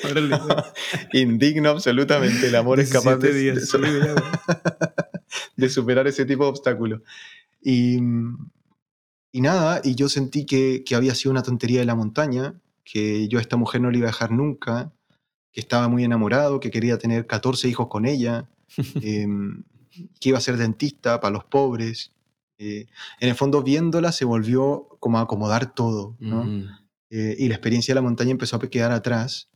[1.13, 3.53] Indigno absolutamente, el amor es capaz de,
[5.55, 7.01] de, superar ese tipo de obstáculos.
[7.61, 7.97] Y,
[9.31, 13.27] y nada, y yo sentí que, que había sido una tontería de la montaña, que
[13.27, 14.91] yo a esta mujer no le iba a dejar nunca,
[15.51, 18.47] que estaba muy enamorado, que quería tener 14 hijos con ella,
[19.01, 19.63] em,
[20.19, 22.11] que iba a ser dentista para los pobres.
[22.57, 22.87] Eh,
[23.19, 26.15] en el fondo, viéndola, se volvió como a acomodar todo,
[27.09, 29.49] eh, y la experiencia de la montaña empezó a quedar atrás,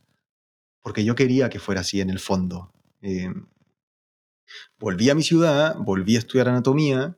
[0.82, 2.72] porque yo quería que fuera así en el fondo.
[3.00, 3.46] Em,
[4.78, 7.16] volví a mi ciudad, volví a estudiar anatomía,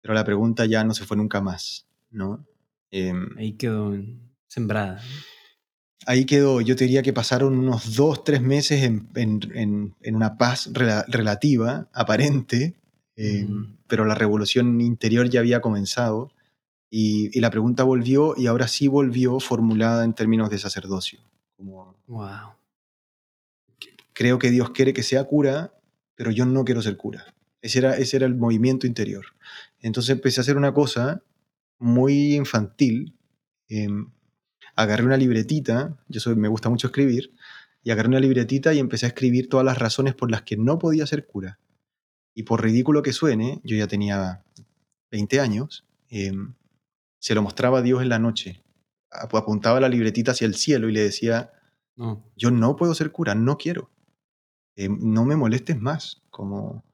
[0.00, 2.46] pero la pregunta ya no se fue nunca más, ¿no?
[2.90, 3.94] Em, Ahí quedó
[4.46, 5.00] sembrada
[6.06, 6.60] ahí quedó.
[6.60, 12.74] Yo te diría que pasaron unos dos, tres meses en, una paz relativa, aparente,
[13.16, 13.46] eh,
[13.86, 16.32] pero la revolución interior ya había comenzado
[16.90, 21.20] y, la pregunta volvió y ahora sí volvió formulada en términos de sacerdocio.
[21.56, 22.52] Como, wow.
[24.12, 25.74] Creo que Dios quiere que sea cura,
[26.14, 27.34] pero yo no quiero ser cura.
[27.60, 29.26] Ese era, ese era el movimiento interior.
[29.80, 31.22] Entonces empecé a hacer una cosa
[31.78, 33.14] muy infantil.
[33.68, 34.10] Em,
[34.78, 37.34] agarré una libretita, yo soy, me gusta mucho escribir,
[37.82, 40.78] y agarré una libretita y empecé a escribir todas las razones por las que no
[40.78, 41.58] podía ser cura.
[42.32, 44.44] Y por ridículo que suene, yo ya tenía
[45.10, 46.54] 20 años, em,
[47.18, 48.62] se lo mostraba a Dios en la noche.
[49.10, 51.50] Apuntaba la libretita hacia el cielo y le decía,
[51.96, 52.24] no.
[52.36, 53.90] yo no puedo ser cura, no quiero.
[54.76, 56.22] Em, no me molestes más.
[56.30, 56.84] Como,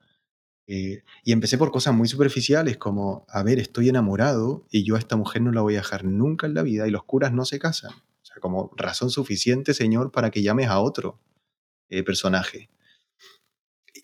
[0.66, 4.98] eh, y empecé por cosas muy superficiales como, a ver, estoy enamorado y yo a
[4.98, 7.44] esta mujer no la voy a dejar nunca en la vida y los curas no
[7.44, 7.92] se casan.
[7.92, 11.20] O sea, como razón suficiente, Señor, para que llames a otro
[11.90, 12.70] eh, personaje.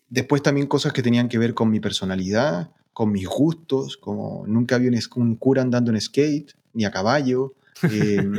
[0.07, 4.75] Después también cosas que tenían que ver con mi personalidad, con mis gustos, como nunca
[4.75, 7.55] había un, cura andando en skate, ni a caballo.
[7.83, 8.33] Em,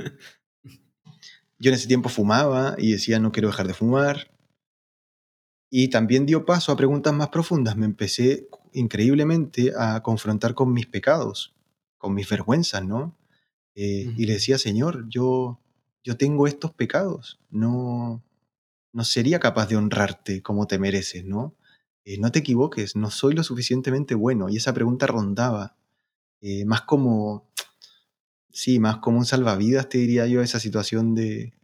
[1.58, 4.31] yo en ese tiempo fumaba y decía no quiero dejar de fumar.
[5.74, 7.78] Y también dio paso a preguntas más profundas.
[7.78, 11.54] Me empecé increíblemente a confrontar con mis pecados,
[11.96, 13.16] con mis vergüenzas, ¿no?
[13.74, 15.58] Eh, y le decía, Señor, yo,
[16.04, 18.22] yo tengo estos pecados, no,
[18.92, 21.54] no sería capaz de honrarte como te mereces, ¿no?
[22.04, 24.50] Eh, no te equivoques, no soy lo suficientemente bueno.
[24.50, 25.74] Y esa pregunta rondaba,
[26.42, 27.48] eh, más como,
[28.50, 31.54] sí, más como un salvavidas, te diría yo, esa situación de,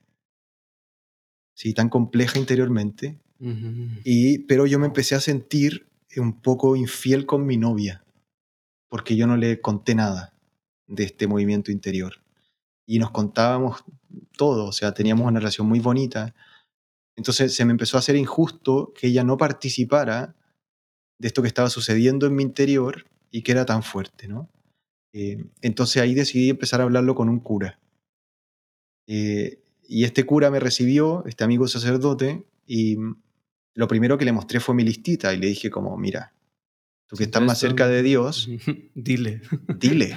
[1.52, 7.46] sí, tan compleja interiormente, y, pero yo me empecé a sentir un poco infiel con
[7.46, 8.04] mi novia,
[8.88, 10.34] porque yo no le conté nada
[10.86, 12.14] de este movimiento interior.
[12.86, 13.84] Y nos contábamos
[14.36, 16.34] todo, o sea, teníamos una relación muy bonita.
[17.16, 20.34] Entonces se me empezó a hacer injusto que ella no participara
[21.18, 24.48] de esto que estaba sucediendo en mi interior y que era tan fuerte, ¿no?
[25.12, 27.78] Eh, entonces ahí decidí empezar a hablarlo con un cura.
[29.06, 32.98] Eh, y este cura me recibió, este amigo sacerdote, y
[33.78, 36.34] lo primero que le mostré fue mi listita y le dije como, mira,
[37.06, 38.48] tú que estás más cerca de Dios,
[38.96, 39.40] dile.
[39.78, 40.16] Dile.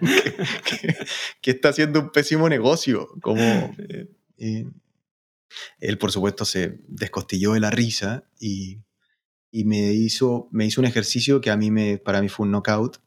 [1.40, 3.06] que, está haciendo un pésimo negocio.
[3.22, 3.40] Como,
[4.36, 4.66] eh,
[5.78, 8.80] él, por supuesto, se descostilló de la risa y,
[9.52, 13.00] me, hizo, me hizo un ejercicio que a mí me, para mí fue un knockout.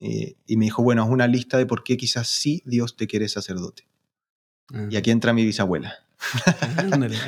[0.00, 3.06] Eh, y me dijo, bueno, es una lista de por qué quizás sí Dios te
[3.06, 3.86] quiere sacerdote.
[4.90, 6.07] Y aquí entra mi bisabuela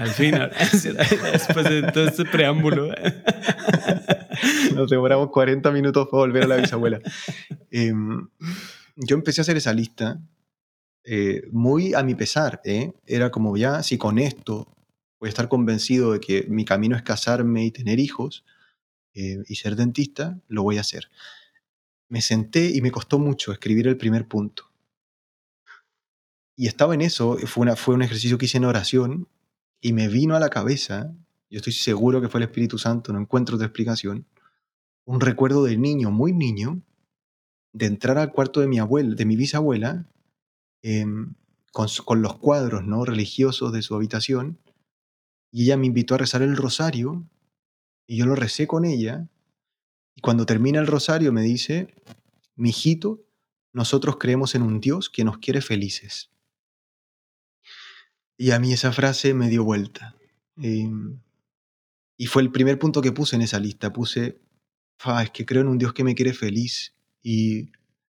[0.01, 0.53] al final,
[1.33, 2.89] después de todo este preámbulo.
[4.75, 7.01] Nos demoramos 40 minutos para volver a la bisabuela.
[7.71, 8.29] Em,
[8.97, 10.21] yo empecé a hacer esa lista
[11.05, 12.61] eh, muy a mi pesar.
[12.65, 12.93] ¿eh?
[13.07, 14.67] Era como ya, si con esto
[15.19, 18.45] voy a estar convencido de que mi camino es casarme y tener hijos
[19.15, 21.11] eh, y ser dentista, lo voy a hacer.
[22.09, 24.70] Me senté y me costó mucho escribir el primer punto
[26.61, 29.29] y estaba en eso, fue, fue un ejercicio que hice en oración
[29.81, 31.15] y me vino a la cabeza
[31.51, 34.27] yo estoy seguro que fue el Espíritu Santo, no encuentro otra explicación,
[35.05, 36.81] un recuerdo de niño, muy niño,
[37.73, 40.09] de entrar al cuarto de mi abuela, de mi bisabuela,
[40.83, 41.35] em,
[41.73, 43.05] con, con, los cuadros ¿no?
[43.05, 44.59] religiosos de su habitación,
[45.51, 47.27] y ella me invitó a rezar el rosario,
[48.07, 49.29] y yo lo recé con ella,
[50.15, 51.93] y cuando termina el rosario me dice,
[52.55, 53.25] mi hijito,
[53.73, 56.30] nosotros creemos en un Dios que nos quiere felices.
[58.41, 60.17] Y a mí esa frase me dio vuelta.
[60.57, 61.21] Em,
[62.17, 63.93] y fue el primer punto que puse en esa lista.
[63.93, 64.41] Puse,
[65.23, 66.95] es que creo en un Dios que me quiere feliz.
[67.23, 67.71] Y,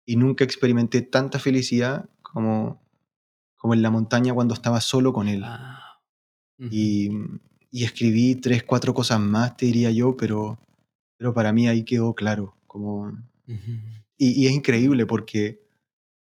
[0.06, 2.82] y nunca experimenté tanta felicidad como,
[3.56, 5.44] como en la montaña cuando estaba solo con Él.
[6.58, 7.10] y,
[7.70, 10.58] y, escribí tres, cuatro cosas más, te diría yo, pero,
[11.18, 12.56] pero para mí ahí quedó claro.
[12.66, 13.12] Como,
[13.46, 15.60] y, y, es increíble porque,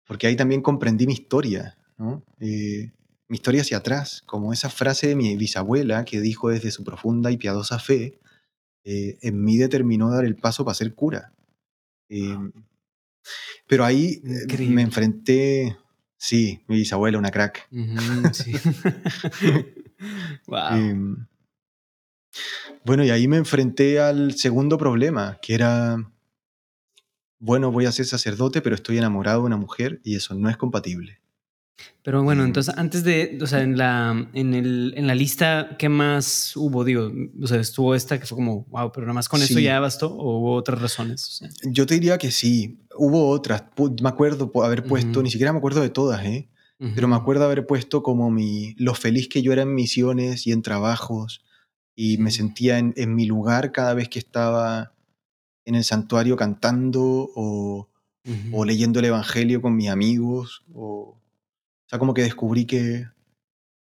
[0.07, 1.77] porque ahí también comprendí mi historia.
[1.99, 2.23] ¿no?
[2.39, 2.91] Eh,
[3.27, 7.31] mi historia hacia atrás, como esa frase de mi bisabuela que dijo desde su profunda
[7.31, 8.19] y piadosa fe,
[8.83, 11.33] eh, en mí determinó dar el paso para ser cura.
[12.09, 12.37] Eh,
[13.67, 15.75] pero ahí eh, me enfrenté,
[16.17, 17.67] sí, mi bisabuela, una crack.
[20.71, 21.25] Em,
[22.83, 26.11] bueno, y ahí me enfrenté al segundo problema, que era,
[27.39, 30.57] bueno, voy a ser sacerdote, pero estoy enamorado de una mujer y eso no es
[30.57, 31.19] compatible.
[32.03, 35.89] Pero bueno, entonces antes de, o sea, en la, en, el, en la lista, ¿qué
[35.89, 36.83] más hubo?
[36.83, 37.11] Digo,
[37.41, 40.13] o sea, estuvo esta que fue como, wow, pero nada más con eso ya bastó
[40.13, 41.41] o hubo otras razones.
[41.63, 43.63] Yo te diría que sí, hubo otras.
[44.01, 46.49] Me acuerdo haber puesto, ni siquiera me acuerdo de todas, ¿eh?
[46.93, 50.51] Pero me acuerdo haber puesto como mi, lo feliz que yo era en misiones y
[50.51, 51.43] en trabajos
[51.95, 54.93] y me sentía en, en mi lugar cada vez que estaba
[55.63, 57.01] en el santuario cantando
[57.33, 57.89] o,
[58.51, 61.17] o leyendo el Evangelio con mis amigos o
[61.85, 63.07] o sea, como que descubrí que,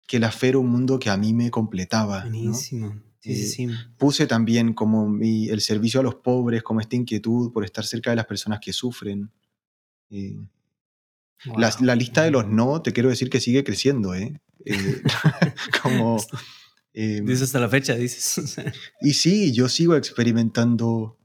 [0.08, 2.22] que la fe era un mundo que a mí me completaba.
[2.22, 3.02] Buenísimo.
[3.20, 3.68] Sí, sí, eh, sí.
[3.98, 8.12] Puse también como mi, el servicio a los pobres, como esta inquietud por estar cerca
[8.12, 9.32] de las personas que sufren.
[10.10, 10.38] Eh,
[11.58, 14.41] la, la, lista de los no, te quiero decir que sigue creciendo, ¿eh?
[14.66, 15.02] eh
[15.84, 16.18] como...
[17.00, 18.56] Eh, dices hasta la fecha, dices.
[19.02, 21.20] y sí, yo sigo experimentando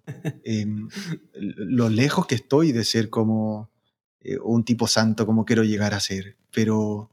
[0.45, 0.87] em,
[1.33, 3.72] lo lejos que estoy de ser como
[4.25, 7.11] eh, un tipo santo como quiero llegar a ser, pero,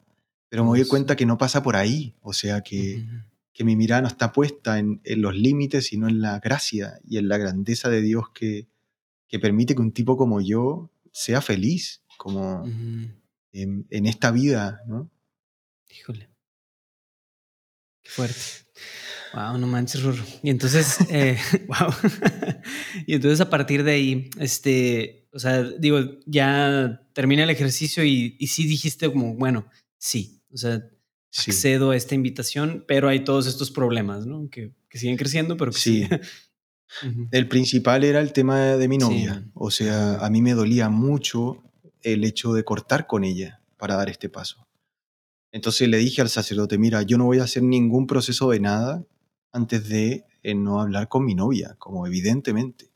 [0.50, 3.06] pero me doy cuenta que no pasa por ahí, o sea que,
[3.54, 7.18] que mi mirada no está puesta en, en, los límites, sino en la gracia y
[7.18, 8.68] en la grandeza de Dios que,
[9.28, 12.66] que permite que un tipo como yo sea feliz, como
[13.54, 15.10] en, en, esta vida, ¿no?
[15.90, 16.30] Híjole.
[18.04, 18.42] Qué fuerte.
[19.34, 20.24] Wow, no manches, Rorro.
[20.42, 21.38] Y entonces, eh,
[21.68, 21.94] wow.
[23.08, 28.36] y entonces a partir de ahí, este, o sea, digo, ya termina el ejercicio y,
[28.40, 29.68] y sí dijiste como, bueno,
[29.98, 30.84] sí, o sea,
[31.38, 34.50] accedo a esta invitación, pero hay todos estos problemas, ¿no?
[34.50, 36.08] Que, que siguen creciendo, pero que sí.
[37.32, 39.48] El principal era el tema de mi novia.
[39.54, 41.64] O sea, a mí me dolía mucho
[42.02, 44.68] el hecho de cortar con ella para dar este paso.
[45.52, 49.06] Entonces le dije al sacerdote, mira, yo no voy a hacer ningún proceso de nada
[49.52, 52.92] antes de eh, no hablar con mi novia, como evidentemente.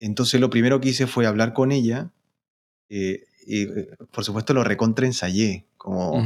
[0.00, 2.10] Entonces lo primero que hice fue hablar con ella
[2.88, 6.22] eh, y eh, por supuesto lo recontraensayé, como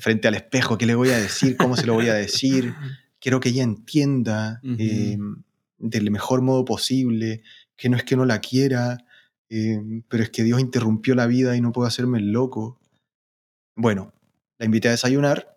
[0.00, 1.56] frente al espejo, ¿qué le voy a decir?
[1.56, 2.74] ¿Cómo se lo voy a decir?
[3.20, 7.42] Quiero que ella entienda del mejor modo posible,
[7.76, 8.98] que no es que no la quiera,
[9.48, 12.80] pero es que Dios interrumpió la vida y no puedo hacerme el loco.
[13.76, 14.12] Bueno,
[14.58, 15.52] la invité a desayunar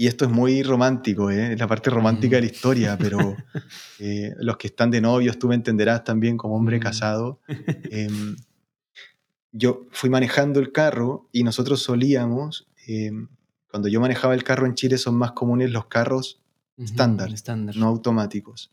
[0.00, 1.52] y esto es muy romántico, ¿eh?
[1.52, 3.36] es la parte romántica de la historia, pero
[3.98, 7.38] eh, los que están de novios, tú me entenderás también como hombre casado.
[7.90, 8.34] Em,
[9.52, 13.28] yo fui manejando el carro y nosotros solíamos, em,
[13.70, 16.40] cuando yo manejaba el carro en Chile son más comunes los carros
[16.78, 17.30] estándar,
[17.76, 18.70] no automáticos.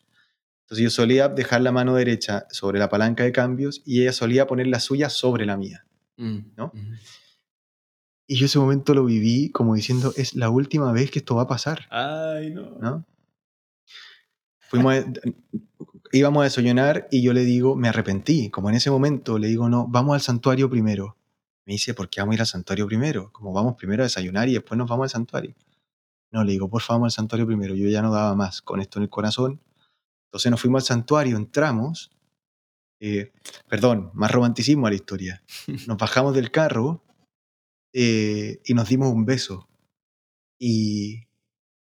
[0.61, 4.47] Entonces yo solía dejar la mano derecha sobre la palanca de cambios y ella solía
[4.47, 5.86] poner la suya sobre la mía.
[6.15, 6.71] Mm, ¿no?
[8.28, 11.43] Y yo ese momento lo viví como diciendo, es la última vez que esto va
[11.43, 11.88] a pasar.
[11.89, 12.78] Ay, no.
[12.80, 13.05] ¿No?
[14.59, 14.95] Fuimos
[16.11, 18.49] íbamos a desayunar y yo le digo, me arrepentí.
[18.49, 21.17] Como en ese momento le digo, no, vamos al santuario primero.
[21.65, 23.32] Me dice, ¿por qué vamos a ir al santuario primero?
[23.32, 25.55] Como vamos primero a desayunar y después nos vamos al santuario.
[26.32, 27.75] No, le digo, por favor, vamos al santuario primero.
[27.75, 29.61] Yo ya no daba más con esto en el corazón.
[30.28, 32.11] Entonces nos fuimos al santuario, entramos.
[32.99, 33.32] Eh,
[33.67, 35.43] perdón, más romanticismo a la historia.
[35.88, 37.03] Nos bajamos del carro
[37.99, 39.67] eh, y nos dimos un beso.
[40.59, 41.23] Y,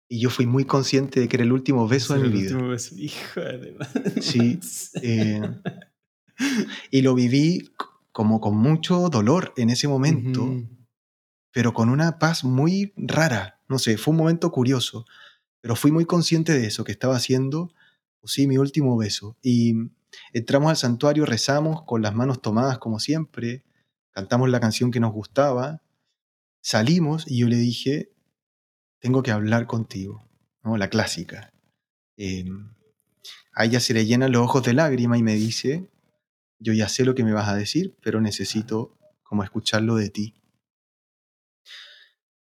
[0.08, 2.56] y, yo fui muy consciente de que era el último beso de mi vida.
[2.96, 3.76] Hijo de
[4.22, 4.60] Sí.
[5.02, 5.40] Eh,
[6.92, 7.72] y lo viví
[8.12, 10.62] como con mucho dolor en ese momento,
[11.50, 13.60] pero con una paz muy rara.
[13.68, 15.06] No sé, fue un momento curioso.
[15.60, 17.72] Pero fui muy consciente de eso, que estaba haciendo,
[18.20, 19.36] pues sí, mi último beso.
[19.42, 19.74] Y
[20.32, 23.64] entramos al santuario, rezamos con las manos tomadas como siempre,
[24.12, 25.80] cantamos la canción que nos gustaba,
[26.64, 28.10] salimos y yo le dije,
[28.98, 30.26] tengo que hablar contigo,
[30.62, 30.78] ¿no?
[30.78, 31.52] la clásica.
[32.16, 32.74] Em,
[33.52, 35.90] a ella se le llenan los ojos de lágrima y me dice,
[36.58, 40.34] yo ya sé lo que me vas a decir, pero necesito como escucharlo de ti.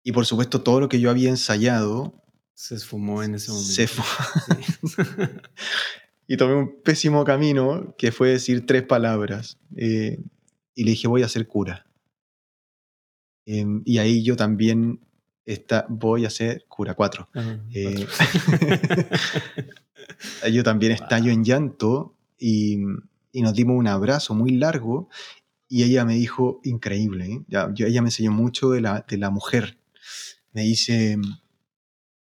[0.02, 2.22] Y por supuesto todo lo que yo había ensayado...
[2.54, 3.72] Se esfumó en ese momento.
[3.72, 3.88] Se
[6.28, 9.58] y tomé un pésimo camino que fue decir tres palabras.
[9.76, 10.22] Eh,
[10.74, 11.84] y le dije, voy a ser cura.
[13.46, 15.00] Em, y ahí yo también
[15.44, 17.28] está, voy a ser cura cuatro.
[17.72, 18.06] Eh,
[20.52, 22.78] yo también estallo en llanto y,
[23.32, 25.08] y, nos dimos un abrazo muy largo
[25.68, 27.44] y ella me dijo, increíble, ¿eh?
[27.48, 29.78] ya, ella me enseñó mucho de la, de la mujer.
[30.52, 31.18] Me dice,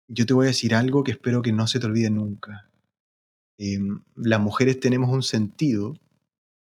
[0.07, 2.69] yo te voy a decir algo que espero que no se te olvide nunca.
[3.57, 5.97] Em, las mujeres tenemos un sentido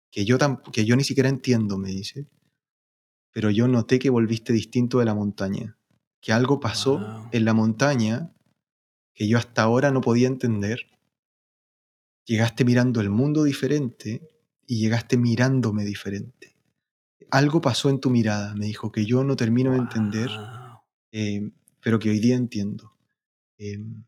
[0.09, 0.37] que yo,
[0.71, 2.27] que yo ni siquiera entiendo, me dice,
[3.33, 5.75] pero yo noté que volviste distinto de la montaña,
[6.21, 8.31] que algo pasó en la montaña
[9.13, 10.87] que yo hasta ahora no podía entender.
[12.25, 14.29] Llegaste mirando el mundo diferente
[14.65, 16.55] y llegaste mirándome diferente.
[17.29, 20.29] Algo pasó en tu mirada, me dijo, que yo no termino de entender,
[21.11, 22.93] eh, pero que hoy día entiendo.
[23.57, 24.03] Em,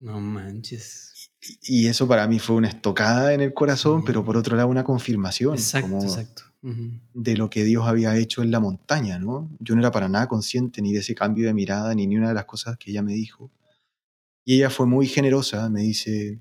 [0.00, 1.30] no manches.
[1.62, 4.84] Y eso para mí fue una estocada en el corazón, pero por otro lado una
[4.84, 5.54] confirmación.
[5.54, 6.42] Exacto, exacto.
[7.14, 9.48] De lo que Dios había hecho en la montaña, ¿no?
[9.60, 12.28] Yo no era para nada consciente ni de ese cambio de mirada, ni ni una
[12.28, 13.52] de las cosas que ella me dijo.
[14.44, 16.40] Y ella fue muy generosa, me dice,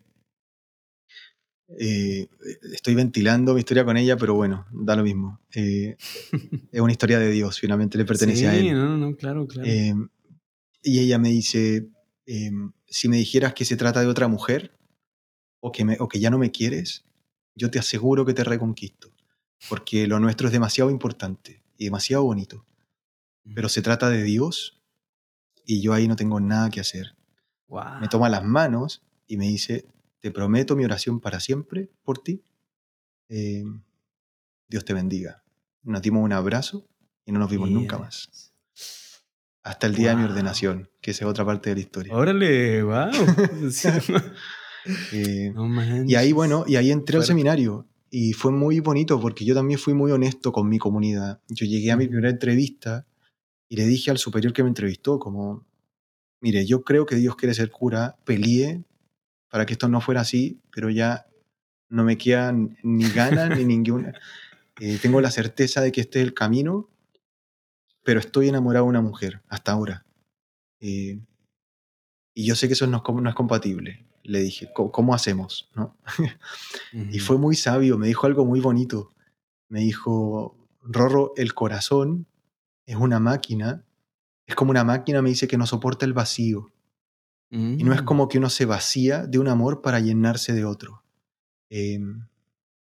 [1.80, 2.28] eh,
[2.74, 5.40] estoy ventilando mi historia con ella, pero bueno, da lo mismo.
[5.54, 5.98] Eh,
[6.72, 8.74] es una historia de Dios, finalmente le pertenece a él.
[8.74, 9.68] No, no, claro, claro.
[9.68, 9.94] Eh,
[10.84, 11.90] y ella me dice,
[12.86, 14.78] si me dijeras que se trata de otra mujer,
[15.60, 17.06] o que, me, o que ya no me quieres,
[17.56, 19.12] yo te aseguro que te reconquisto,
[19.70, 22.66] porque lo nuestro es demasiado importante y demasiado bonito.
[23.54, 24.82] Pero se trata de Dios
[25.66, 27.16] y yo ahí no tengo nada que hacer.
[28.00, 29.86] Me toma las manos y me dice,
[30.20, 32.44] te prometo mi oración para siempre por ti.
[33.30, 33.82] Em,
[34.68, 35.44] Dios te bendiga.
[35.84, 36.88] Nos dimos un abrazo
[37.26, 38.52] y no nos vimos nunca más.
[39.64, 42.16] Hasta el día de mi ordenación, que es otra parte de la historia.
[42.16, 43.12] Órale, wow.
[45.12, 45.52] Eh,
[46.06, 49.80] y ahí, bueno, y ahí entré al seminario y fue muy bonito porque yo también
[49.80, 51.42] fui muy honesto con mi comunidad.
[51.50, 53.06] Yo llegué a mi primera entrevista
[53.68, 55.66] y le dije al superior que me entrevistó como,
[56.42, 58.84] mire, yo creo que Dios quiere ser cura, peleé
[59.50, 61.28] para que esto no fuera así, pero ya
[61.90, 64.14] no me quedan ni ganas ni ninguna.
[64.82, 66.90] Eh, tengo la certeza de que este es el camino,
[68.04, 70.06] pero estoy enamorado de una mujer hasta ahora.
[70.82, 71.22] Eh,
[72.34, 75.70] y yo sé que eso no, no es compatible le dije, ¿cómo, hacemos?
[75.76, 75.96] ¿No?
[77.12, 79.14] Y fue muy sabio, me dijo algo muy bonito.
[79.70, 82.28] Me dijo, Rorro, el corazón
[82.86, 83.84] es una máquina,
[84.46, 86.72] es como una máquina, me dice, que no soporta el vacío.
[87.52, 88.06] Y no es mm.
[88.06, 91.04] como que uno se vacía de un amor para llenarse de otro.
[91.70, 92.28] Em,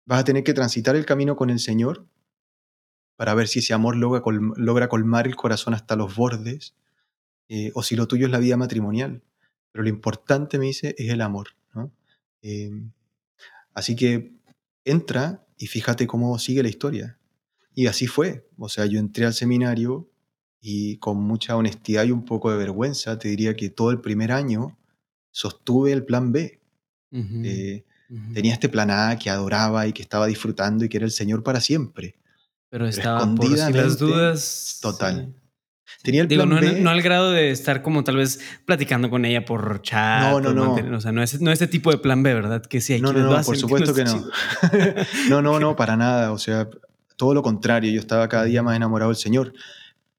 [0.05, 2.07] vas a tener que transitar el camino con el Señor
[3.17, 4.23] para ver si ese amor logra,
[4.57, 6.75] logra colmar el corazón hasta los bordes
[7.49, 9.23] eh, o si lo tuyo es la vida matrimonial.
[9.73, 11.49] Pero lo importante, me dice, es el amor.
[11.75, 11.93] ¿no?
[12.43, 12.93] Em,
[13.75, 14.33] así que
[14.85, 17.19] entra y fíjate cómo sigue la historia.
[17.75, 18.49] Y así fue.
[18.57, 20.11] O sea, yo entré al seminario
[20.61, 24.33] y con mucha honestidad y un poco de vergüenza, te diría que todo el primer
[24.33, 24.77] año
[25.31, 26.61] sostuve el plan B.
[27.11, 27.85] Eh,
[28.35, 31.43] tenía este plan A que adoraba y que estaba disfrutando y que era el Señor
[31.43, 32.17] para siempre.
[32.71, 34.79] Pero, estaba por las dudas.
[34.83, 35.35] Total.
[36.03, 39.45] Tenía el plan no, no, al grado de estar como tal vez platicando con ella
[39.45, 40.31] por chat.
[40.31, 40.97] No, no, no.
[40.97, 42.63] o sea, no es, no este tipo de plan B, ¿verdad?
[42.63, 44.25] Que sí, hay no, no, no, por supuesto que no.
[45.29, 46.33] no, no, no, para nada.
[46.33, 46.69] O sea,
[47.17, 47.91] todo lo contrario.
[47.91, 49.53] Yo estaba cada día más enamorado del Señor.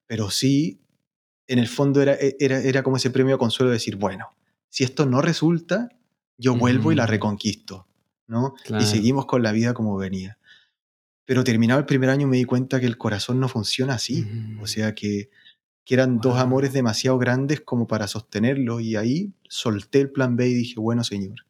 [0.05, 0.79] Pero sí,
[1.47, 4.27] en el fondo era, era, era como ese premio de consuelo de decir, bueno,
[4.69, 5.89] si esto no resulta,
[6.37, 7.87] yo vuelvo y la reconquisto,
[8.27, 8.55] ¿no?
[8.79, 10.37] Y seguimos con la vida como venía.
[11.25, 14.25] Pero terminado el primer año me di cuenta que el corazón no funciona así.
[14.61, 15.29] O sea que
[15.89, 20.47] que eran dos amores demasiado grandes como para sostenerlo y ahí solté el plan B
[20.47, 21.47] y dije, bueno, señor,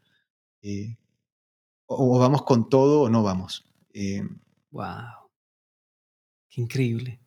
[0.62, 0.96] eh,
[1.88, 3.66] o, vamos con todo o no vamos.
[4.72, 4.86] wow.
[4.86, 5.02] Eh,
[6.50, 7.20] Qué increíble.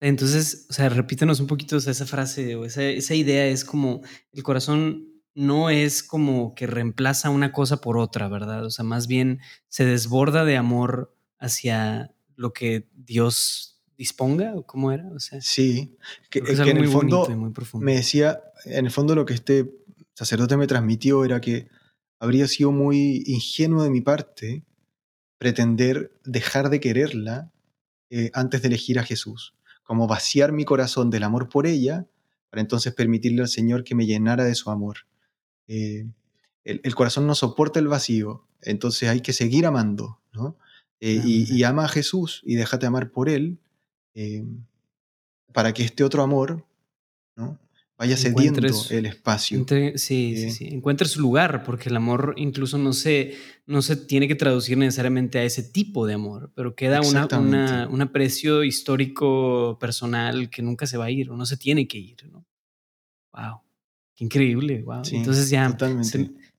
[0.00, 4.00] Entonces, o sea, repítenos un poquito esa frase o esa, esa idea es como
[4.32, 8.64] el corazón no es como que reemplaza una cosa por otra, ¿verdad?
[8.64, 9.38] O sea, más bien
[9.68, 15.08] se desborda de amor hacia lo que Dios disponga o cómo era?
[15.14, 15.96] O sea, sí,
[16.30, 17.26] que, en el fondo
[17.74, 19.70] me decía, en el fondo lo que este
[20.14, 21.68] sacerdote me transmitió era que
[22.18, 24.64] habría sido muy ingenuo de mi parte
[25.38, 27.52] pretender dejar de quererla
[28.10, 32.06] eh, antes de elegir a Jesús, como vaciar mi corazón del amor por ella
[32.50, 34.98] para entonces permitirle al Señor que me llenara de su amor.
[35.68, 36.06] Eh,
[36.64, 40.56] el, corazón no soporta el vacío, entonces hay que seguir amando, ¿no?
[41.00, 43.58] Eh, y, ama a Jesús y déjate amar por Él
[45.52, 46.64] para que este otro amor
[47.34, 47.58] ¿no?
[47.98, 48.60] vaya cediendo
[48.90, 49.64] el espacio.
[49.96, 53.34] sí, sí, sí, encuentre su lugar, porque el amor incluso no se,
[53.66, 58.02] no se tiene que traducir necesariamente a ese tipo de amor, pero queda una, un
[58.02, 62.16] aprecio histórico, personal, que nunca se va a ir o no se tiene que ir.
[62.30, 62.44] ¿no?
[63.32, 63.62] ¡Wow!
[64.14, 64.82] ¡Qué increíble!
[64.82, 65.02] ¡Wow!
[65.12, 65.74] Entonces ya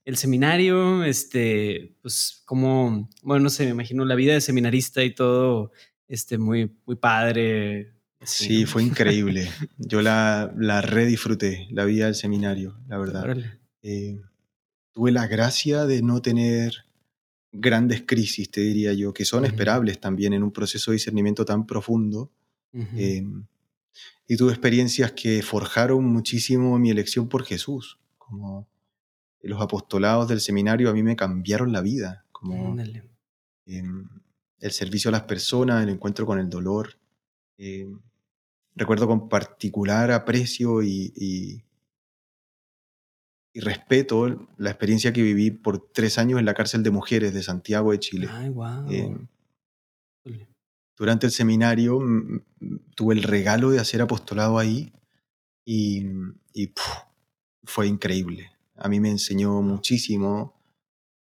[0.08, 5.14] el seminario, este, pues como, bueno, no sé, me imagino la vida de seminarista y
[5.14, 5.70] todo,
[6.08, 9.48] este, muy, muy padre, Sí, fue increíble.
[9.78, 13.36] Yo la, la redisfruté, la vida del seminario, la verdad.
[13.82, 14.20] Eh,
[14.92, 16.84] tuve la gracia de no tener
[17.52, 21.66] grandes crisis, te diría yo, que son esperables también en un proceso de discernimiento tan
[21.66, 22.30] profundo.
[22.74, 23.24] Eh,
[24.26, 28.68] y tuve experiencias que forjaron muchísimo mi elección por Jesús, como
[29.40, 32.76] los apostolados del seminario a mí me cambiaron la vida, como
[33.66, 34.08] em,
[34.60, 36.98] el servicio a las personas, el encuentro con el dolor.
[37.56, 38.00] Em,
[38.74, 41.64] recuerdo con particular aprecio y, y,
[43.60, 47.90] respeto la experiencia que viví por tres años en la cárcel de mujeres de Santiago
[47.90, 48.28] de Chile.
[48.30, 48.88] Ay, wow.
[48.88, 49.16] Eh,
[50.96, 52.00] durante el seminario
[52.94, 54.92] tuve el regalo de hacer apostolado ahí
[55.64, 56.06] y,
[56.54, 56.72] y
[57.64, 58.52] fue increíble.
[58.76, 60.54] A mí me enseñó muchísimo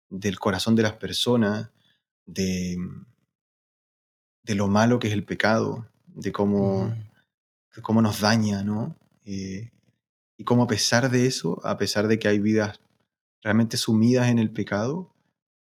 [0.08, 1.70] del corazón de las personas,
[2.24, 2.78] de,
[4.42, 6.92] de lo malo que es el pecado, de cómo
[7.80, 8.94] cómo nos daña, ¿no?
[9.24, 9.70] Eh,
[10.36, 12.80] y cómo a pesar de eso, a pesar de que hay vidas
[13.40, 15.14] realmente sumidas en el pecado,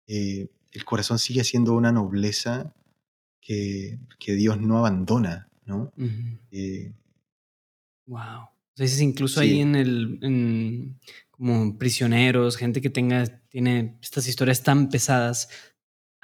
[0.08, 2.74] eh, el corazón sigue siendo una nobleza
[3.42, 5.92] que, que Dios no abandona, ¿no?
[8.06, 8.50] wow.
[8.78, 10.96] O sea, incluso ahí en el,
[11.32, 15.48] como prisioneros, gente que tenga, tiene estas historias tan pesadas,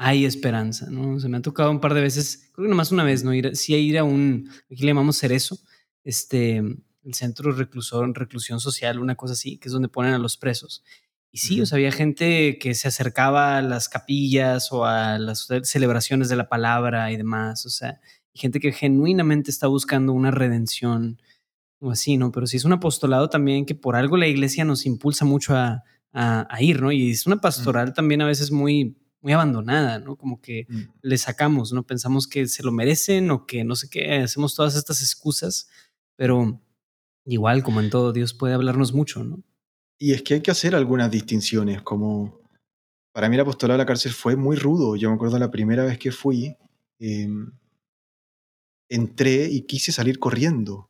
[0.04, 1.20] hay esperanza, ¿no?
[1.20, 3.36] Se me ha tocado un par de veces, creo que nomás una vez, ¿no?
[3.36, 5.60] Ir, sí, ir a un, aquí le llamamos cerezo,
[6.04, 10.18] este, el centro de reclusión, reclusión social, una cosa así, que es donde ponen a
[10.18, 10.84] los presos.
[11.32, 15.48] Y sí, o sea, había gente que se acercaba a las capillas o a las
[15.64, 18.02] celebraciones de la palabra y demás, o sea,
[18.34, 21.22] gente que genuinamente está buscando una redención
[21.80, 22.32] o así, ¿no?
[22.32, 25.84] Pero sí es un apostolado también que por algo la iglesia nos impulsa mucho a,
[26.12, 26.92] a, ir, ¿no?
[26.92, 30.16] Y es una pastoral también a veces muy, muy abandonada, ¿no?
[30.16, 30.82] Como que mm.
[31.02, 31.84] le sacamos, ¿no?
[31.84, 35.70] Pensamos que se lo merecen o que no sé qué, hacemos todas estas excusas
[36.22, 36.62] pero
[37.26, 39.42] igual, como en todo, Dios puede hablarnos mucho, ¿no?
[39.98, 42.40] Y es que hay que hacer algunas distinciones, como
[43.12, 44.96] para mí el apostolado de la cárcel fue muy rudo.
[44.96, 46.56] Yo me acuerdo la primera vez que fui,
[47.00, 47.52] em,
[48.88, 50.90] entré y quise salir corriendo.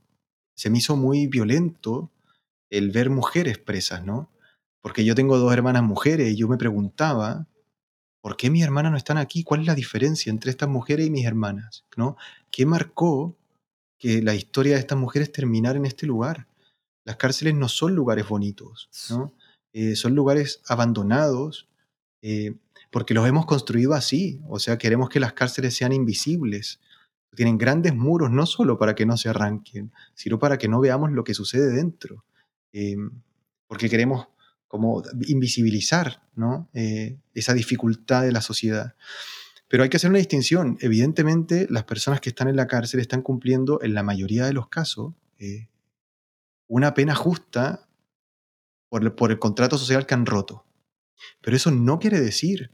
[0.53, 2.11] Se me hizo muy violento
[2.69, 4.33] el ver mujeres presas, ¿no?
[4.81, 7.47] Porque yo tengo dos hermanas mujeres y yo me preguntaba,
[8.21, 9.43] ¿por qué mis hermanas no están aquí?
[9.43, 11.85] ¿Cuál es la diferencia entre estas mujeres y mis hermanas?
[11.97, 12.17] ¿No?
[12.51, 13.35] ¿Qué marcó
[14.01, 16.47] que la historia de estas mujeres terminar en este lugar.
[17.05, 19.31] Las cárceles no son lugares bonitos, ¿no?
[19.73, 21.69] Eh, son lugares abandonados
[22.23, 22.55] eh,
[22.89, 24.41] porque los hemos construido así.
[24.49, 26.79] O sea, queremos que las cárceles sean invisibles.
[27.35, 31.11] Tienen grandes muros no solo para que no se arranquen, sino para que no veamos
[31.11, 32.25] lo que sucede dentro.
[32.73, 32.97] Eh,
[33.67, 34.29] porque queremos
[34.71, 36.69] como invisibilizar ¿no?
[37.33, 38.95] esa dificultad de la sociedad.
[39.67, 40.77] Pero hay que hacer una distinción.
[40.79, 44.69] Evidentemente, las personas que están en la cárcel están cumpliendo, en la mayoría de los
[44.69, 45.67] casos, eh,
[46.67, 47.89] una pena justa
[48.87, 50.63] por el, contrato social que han roto.
[51.41, 52.71] Pero eso no quiere decir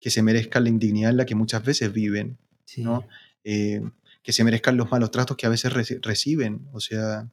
[0.00, 2.38] que se merezcan la indignidad en la que muchas veces viven,
[2.78, 3.06] ¿no?
[3.44, 3.82] Eh,
[4.22, 6.68] que se merezcan los malos tratos que a veces reciben.
[6.72, 7.28] O sea,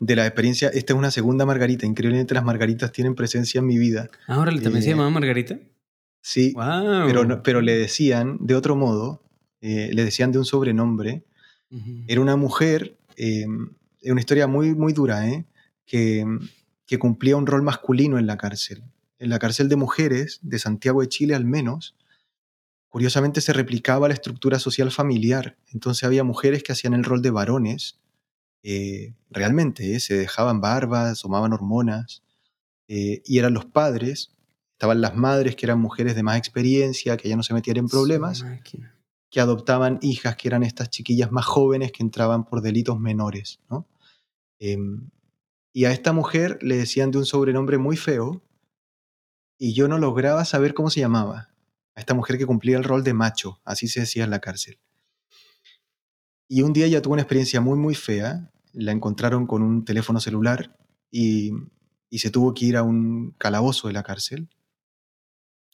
[0.00, 1.86] de la experiencia, esta es una segunda Margarita.
[1.86, 4.10] Increíblemente las Margaritas tienen presencia en mi vida.
[4.26, 5.58] ¿Ahora también se eh, llamaba Margarita?
[6.22, 6.54] Sí,
[7.06, 9.22] pero, pero le decían de otro modo,
[9.60, 11.24] eh, le decían de un sobrenombre.
[12.08, 13.46] Era una mujer, eh,
[14.00, 15.44] es una historia muy, muy dura, ¿eh?
[15.86, 16.26] que,
[16.84, 18.82] que cumplía un rol masculino en la cárcel.
[19.20, 21.94] En la cárcel de mujeres de Santiago de Chile al menos,
[22.88, 25.56] curiosamente se replicaba la estructura social familiar.
[25.72, 28.00] Entonces había mujeres que hacían el rol de varones,
[29.30, 32.22] realmente, se dejaban barbas, tomaban hormonas,
[32.86, 34.34] y eran los padres
[34.80, 37.86] Estaban las madres, que eran mujeres de más experiencia, que ya no se metían en
[37.86, 38.46] problemas,
[39.28, 43.60] que adoptaban hijas, que eran estas chiquillas más jóvenes que entraban por delitos menores.
[43.68, 43.86] ¿no?
[44.58, 45.10] Em,
[45.74, 48.42] Y a esta mujer le decían de un sobrenombre muy feo
[49.58, 51.50] y yo no lograba saber cómo se llamaba.
[51.94, 54.78] A esta mujer que cumplía el rol de macho, así se decía en la cárcel.
[56.52, 58.50] Y un día ella tuvo una experiencia muy, muy fea.
[58.72, 60.76] La encontraron con un teléfono celular
[61.08, 61.52] y,
[62.10, 64.48] y se tuvo que ir a un calabozo de la cárcel,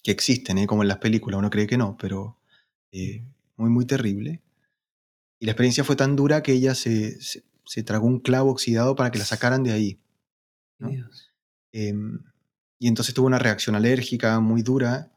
[0.02, 0.66] que existen, ¿eh?
[0.66, 2.38] como en las películas, uno cree que no, pero
[2.92, 3.24] eh,
[3.56, 4.42] muy, muy terrible.
[5.38, 8.94] Y la experiencia fue tan dura que ella se, se, se tragó un clavo oxidado
[8.96, 9.98] para que la sacaran de ahí.
[10.78, 10.90] ¿no?
[11.72, 12.20] Em,
[12.78, 15.10] y entonces tuvo una reacción alérgica muy dura.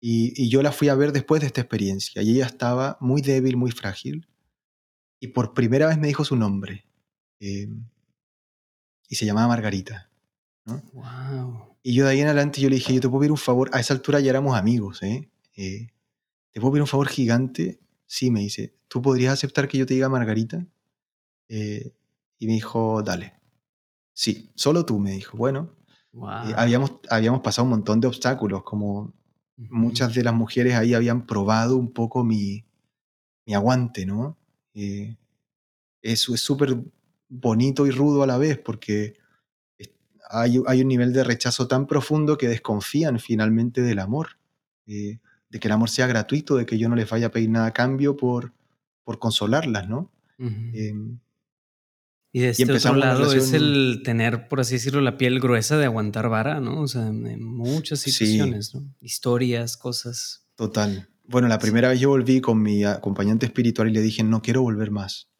[0.00, 2.20] Y, y, yo la fui a ver después de esta experiencia.
[2.20, 4.28] Y ella estaba muy débil, muy frágil.
[5.22, 6.84] Y por primera vez me dijo su nombre.
[7.38, 7.68] Eh,
[9.08, 10.10] y se llamaba Margarita.
[10.64, 10.82] ¿no?
[10.92, 11.76] Wow.
[11.84, 13.70] Y yo de ahí en adelante yo le dije, yo te puedo pedir un favor.
[13.72, 15.00] A esa altura ya éramos amigos.
[15.04, 15.30] ¿eh?
[15.56, 15.92] Eh,
[16.50, 17.78] ¿Te puedo pedir un favor gigante?
[18.04, 18.74] Sí, me dice.
[18.88, 20.66] ¿Tú podrías aceptar que yo te diga Margarita?
[21.48, 21.92] Eh,
[22.40, 23.34] y me dijo, dale.
[24.12, 25.36] Sí, solo tú, me dijo.
[25.38, 25.76] Bueno,
[26.14, 26.48] Wow.
[26.48, 29.14] eh, habíamos, habíamos pasado un montón de obstáculos, como
[29.56, 32.64] muchas de las mujeres ahí habían probado un poco mi,
[33.46, 34.36] mi aguante, ¿no?
[34.74, 35.16] Eh,
[36.02, 36.76] eso es súper
[37.28, 39.14] bonito y rudo a la vez, porque
[40.30, 44.38] hay, hay un nivel de rechazo tan profundo que desconfían finalmente del amor,
[44.86, 45.18] eh,
[45.50, 47.66] de que el amor sea gratuito, de que yo no les vaya a pedir nada
[47.66, 48.52] a cambio por,
[49.04, 50.10] por consolarlas, ¿no?
[50.38, 51.18] Em,
[52.32, 55.84] Y de este otro lado es el tener, por así decirlo, la piel gruesa de
[55.84, 56.80] aguantar vara, ¿no?
[56.80, 58.10] O sea, en muchas Sí.
[58.10, 58.82] situaciones, ¿no?
[59.00, 60.46] Historias, cosas.
[60.56, 61.08] Total.
[61.32, 64.60] Bueno, la primera vez yo volví con mi acompañante espiritual y le dije, no quiero
[64.60, 65.30] volver más.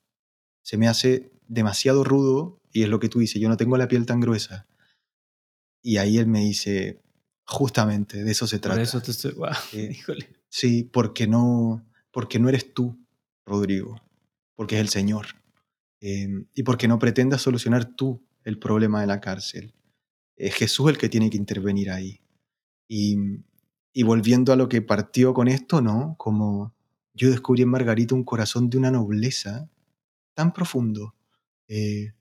[0.62, 3.88] Se me hace demasiado rudo y es lo que tú dices, yo no tengo la
[3.88, 4.66] piel tan gruesa.
[5.82, 7.02] Y ahí él me dice,
[7.44, 8.76] justamente, de eso se trata.
[8.76, 9.32] Por eso te estoy.
[9.32, 10.30] Wow, Eh, híjole.
[10.48, 12.98] Sí, porque no, porque no eres tú,
[13.44, 14.00] Rodrigo,
[14.54, 15.26] porque es el Señor.
[16.00, 19.74] Eh, y porque no pretendas solucionar tú el problema de la cárcel.
[20.36, 22.22] Es Jesús el que tiene que intervenir ahí.
[22.88, 23.18] Y,
[23.92, 26.16] y volviendo a lo que partió con esto, ¿no?
[26.18, 26.74] Como
[27.14, 29.68] yo descubrí en Margarita un corazón de una nobleza
[30.34, 31.14] tan profundo.
[31.68, 32.14] eh,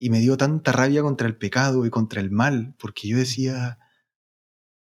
[0.00, 3.78] y me dio tanta rabia contra el pecado y contra el mal, porque yo decía,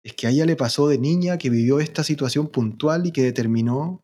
[0.03, 3.21] es que a ella le pasó de niña que vivió esta situación puntual y que
[3.23, 4.01] determinó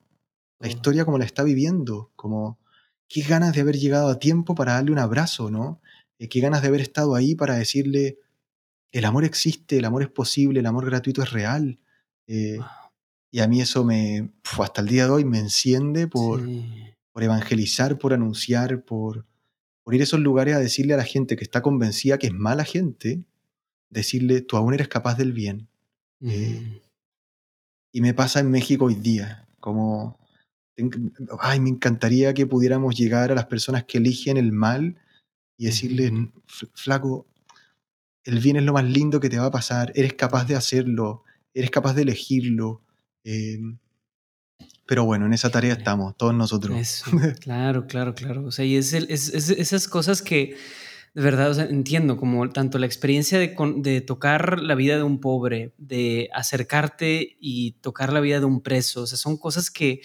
[0.60, 2.60] la historia como la está viviendo, como
[3.08, 5.82] qué ganas de haber llegado a tiempo para darle un abrazo, ¿no?
[6.20, 8.20] Eh, qué ganas de haber estado ahí para decirle,
[8.92, 11.80] el amor existe, el amor es posible, el amor gratuito es real.
[12.28, 12.66] Eh, Wow.
[13.32, 14.30] y a mí eso me,
[14.60, 16.94] hasta el día de hoy me enciende por, Sí.
[17.14, 19.26] por evangelizar, por anunciar, por,
[19.84, 22.34] por ir a esos lugares a decirle a la gente que está convencida que es
[22.34, 23.24] mala gente,
[23.90, 25.68] decirle, tú aún eres capaz del bien.
[26.22, 26.82] eh.
[27.94, 30.20] Y me pasa en México hoy día, como,
[31.40, 34.98] ay, me encantaría que pudiéramos llegar a las personas que eligen el mal
[35.58, 36.32] y decirles, Ujú.
[36.48, 37.26] "F- flaco,
[38.24, 41.24] el bien es lo más lindo que te va a pasar, eres capaz de hacerlo,
[41.58, 42.82] eres capaz de elegirlo.
[43.24, 43.58] eh,
[44.86, 46.78] pero bueno, en esa tarea estamos, todos nosotros.
[46.78, 47.12] Eso,
[47.42, 48.46] claro, claro, claro.
[48.46, 50.56] O sea, y es, el- es- es- esas cosas que
[51.14, 54.98] de verdad, o sea, entiendo, como tanto la experiencia de, con- de tocar la vida
[54.98, 59.36] de un pobre, de acercarte y tocar la vida de un preso, o sea, son
[59.38, 60.02] cosas que,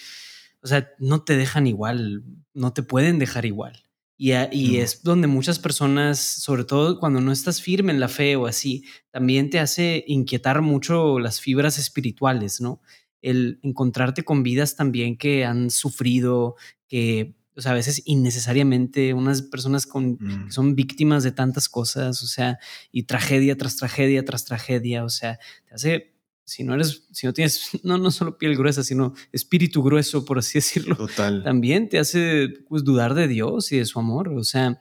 [0.63, 2.25] o sea, no te dejan igual,
[2.55, 3.85] no te pueden dejar igual.
[4.25, 4.83] Y, a- y No.
[4.85, 8.85] es donde muchas personas, sobre todo cuando no estás firme en la fe o así,
[9.11, 12.81] también te hace inquietar mucho las fibras espirituales, ¿no?
[13.21, 16.55] El encontrarte con vidas también que han sufrido,
[16.87, 20.47] que, o sea, a veces innecesariamente, unas personas con, Mm.
[20.47, 22.59] que son víctimas de tantas cosas, o sea,
[22.93, 26.12] y tragedia tras tragedia tras tragedia, o sea, te hace,
[26.45, 30.39] si no eres, si no tienes, no, no solo piel gruesa, sino espíritu grueso, por
[30.39, 34.45] así decirlo, Total, también te hace pues, dudar de Dios y de su amor, o
[34.45, 34.79] sea,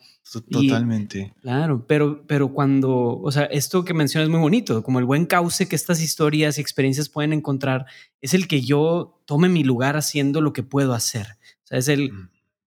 [0.50, 1.34] y- totalmente.
[1.42, 5.26] Claro, pero, pero cuando, o sea, esto que mencionas es muy bonito, como el buen
[5.26, 7.86] cauce que estas historias y experiencias pueden encontrar,
[8.22, 11.26] es el que yo tome mi lugar haciendo lo que puedo hacer.
[11.64, 12.30] O sea, es el, Mm.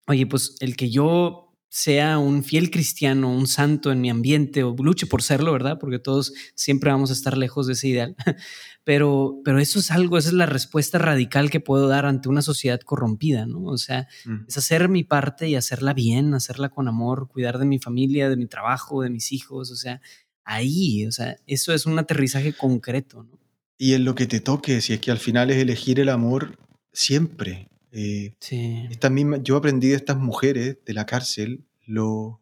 [0.08, 1.45] oye, pues el que yo
[1.78, 5.77] sea un fiel cristiano, un santo en mi ambiente o luche por serlo, ¿verdad?
[5.78, 8.16] Porque todos siempre vamos a estar lejos de ese ideal.
[8.82, 12.40] Pero, pero eso es algo, esa es la respuesta radical que puedo dar ante una
[12.40, 13.65] sociedad corrompida, ¿no?
[13.65, 14.44] O sea, Mm.
[14.47, 18.36] es hacer mi parte y hacerla bien, hacerla con amor, cuidar de mi familia, de
[18.36, 20.01] mi trabajo, de mis hijos, o sea,
[20.44, 23.40] ahí, o sea, eso es un aterrizaje concreto, ¿no?
[23.77, 26.57] Y en lo que te toque, si es que al final es elegir el amor
[26.93, 27.69] siempre.
[27.90, 28.86] Eh, Sí.
[28.90, 32.40] Estas mismas, yo aprendí de estas mujeres de la cárcel lo,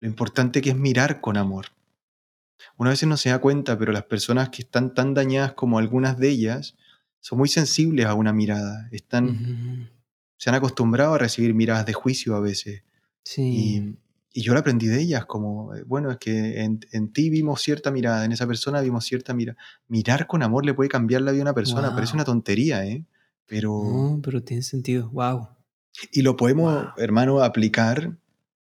[0.00, 1.66] lo importante que es mirar con amor.
[2.76, 6.18] Una vez no se da cuenta, pero las personas que están tan dañadas como algunas
[6.18, 6.76] de ellas
[7.20, 8.88] son muy sensibles a una mirada.
[8.92, 9.90] Están.
[10.36, 12.82] Se han acostumbrado a recibir miradas de juicio a veces.
[13.24, 13.42] Sí.
[13.42, 13.98] Y,
[14.40, 17.62] y yo lo aprendí de ellas, como, eh, bueno, es que en, en, ti vimos
[17.62, 19.56] cierta mirada, en esa persona vimos cierta mirada.
[19.88, 21.94] Mirar con amor le puede cambiar la vida a una persona, Wow.
[21.94, 23.06] parece una tontería, ¿eh?
[23.46, 23.70] Pero...
[23.70, 25.08] No, pero tiene sentido.
[25.10, 25.48] Wow.
[26.12, 26.92] Y lo podemos, Wow.
[26.98, 28.16] hermano, aplicar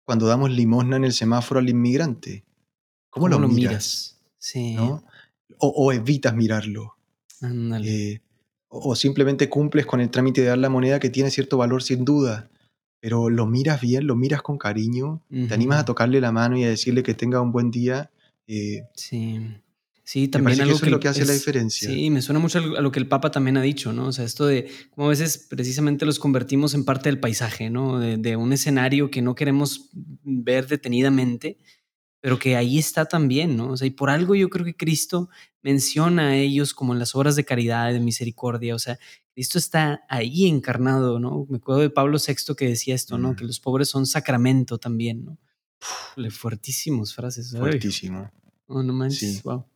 [0.05, 2.45] cuando damos limosna en el semáforo al inmigrante.
[3.11, 4.21] ¿Cómo, lo, miras?
[4.39, 4.75] Sí.
[4.75, 5.03] ¿no?
[5.59, 6.97] O, o evitas mirarlo.
[7.41, 8.13] Ándale.
[8.13, 8.23] Eh,
[8.69, 11.83] o, o simplemente cumples con el trámite de dar la moneda que tiene cierto valor
[11.83, 12.49] sin duda.
[13.01, 16.65] Pero lo miras bien, lo miras con cariño, te animas a tocarle la mano y
[16.65, 18.11] a decirle que tenga un buen día.
[18.49, 19.39] eh, Sí.
[20.09, 21.91] Sí, también que algo eso es lo que hace la diferencia.
[21.91, 24.07] Sí, me suena mucho a lo que el Papa también ha dicho, ¿no?
[24.07, 27.99] O sea, esto de cómo a veces precisamente los convertimos en parte del paisaje, ¿no?
[27.99, 29.91] De, de un escenario que no queremos
[30.23, 31.59] ver detenidamente,
[32.21, 33.73] pero que ahí está también, ¿no?
[33.73, 35.29] O sea, y por algo yo creo que Cristo
[35.61, 39.01] menciona a ellos como en las obras de caridad, de misericordia, o sea,
[39.35, 41.47] Cristo está ahí encarnado, ¿no?
[41.51, 43.33] Me acuerdo de Pablo VI que decía esto, ¿no?
[43.33, 43.37] Mm.
[43.37, 45.39] Que los pobres son sacramento también, ¿no?
[46.17, 47.53] Uf, fuertísimas frases.
[47.55, 47.59] Ay.
[47.61, 48.31] Fuertísimo.
[48.69, 49.41] Oh, no manches, Sí.
[49.43, 49.67] wow.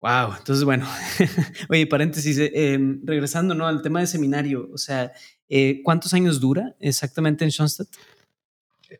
[0.00, 0.86] Wow, entonces bueno,
[1.68, 3.66] oye, paréntesis, eh, em, regresando ¿no?
[3.66, 5.12] al tema de seminario, o sea,
[5.48, 7.88] eh, ¿cuántos años dura exactamente en Schoenstatt?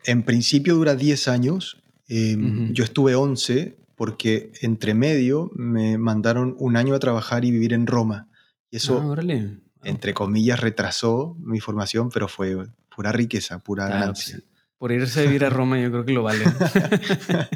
[0.04, 1.76] En principio dura 10 años.
[2.08, 2.72] eh, Ujú.
[2.72, 7.86] Yo estuve 11 porque entre medio me mandaron un año a trabajar y vivir en
[7.86, 8.28] Roma.
[8.70, 9.58] Y eso, ah, órale.
[9.84, 12.56] Entre comillas, retrasó mi formación, pero fue
[12.94, 14.36] pura riqueza, pura Claro, ganancia.
[14.40, 14.48] pues,
[14.78, 16.44] por irse a vivir a Roma yo creo que lo vale.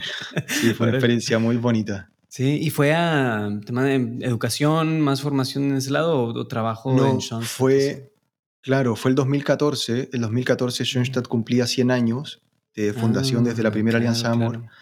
[0.46, 2.10] Sí, fue una experiencia muy bonita.
[2.30, 3.94] Sí, y fue a tema de
[4.24, 7.42] educación, más formación en ese lado o, o trabajo en No, Schoenstatt.
[7.42, 8.12] fue,
[8.60, 10.10] claro, fue el 2014.
[10.12, 12.40] El 2014 Schoenstatt cumplía 100 años
[12.76, 14.58] de fundación desde la Ah, primera claro, Alianza Amor.
[14.58, 14.72] claro.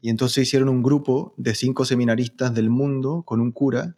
[0.00, 3.94] Y entonces hicieron un grupo de cinco seminaristas del mundo con un cura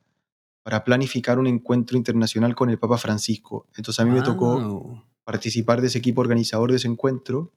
[0.65, 3.67] para planificar un encuentro internacional con el Papa Francisco.
[3.77, 7.53] Entonces a mí me tocó participar de ese equipo organizador de ese encuentro.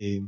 [0.00, 0.22] Eh,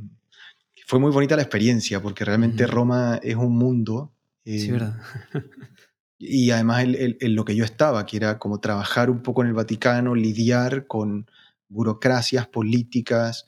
[0.87, 2.71] fue muy bonita la experiencia porque realmente Ujú.
[2.73, 4.11] Roma es un mundo.
[4.45, 4.95] Eh, Sí, ¿verdad?
[6.17, 9.53] y además en, lo que yo estaba, que era como trabajar un poco en el
[9.53, 11.29] Vaticano, lidiar con
[11.67, 13.45] burocracias políticas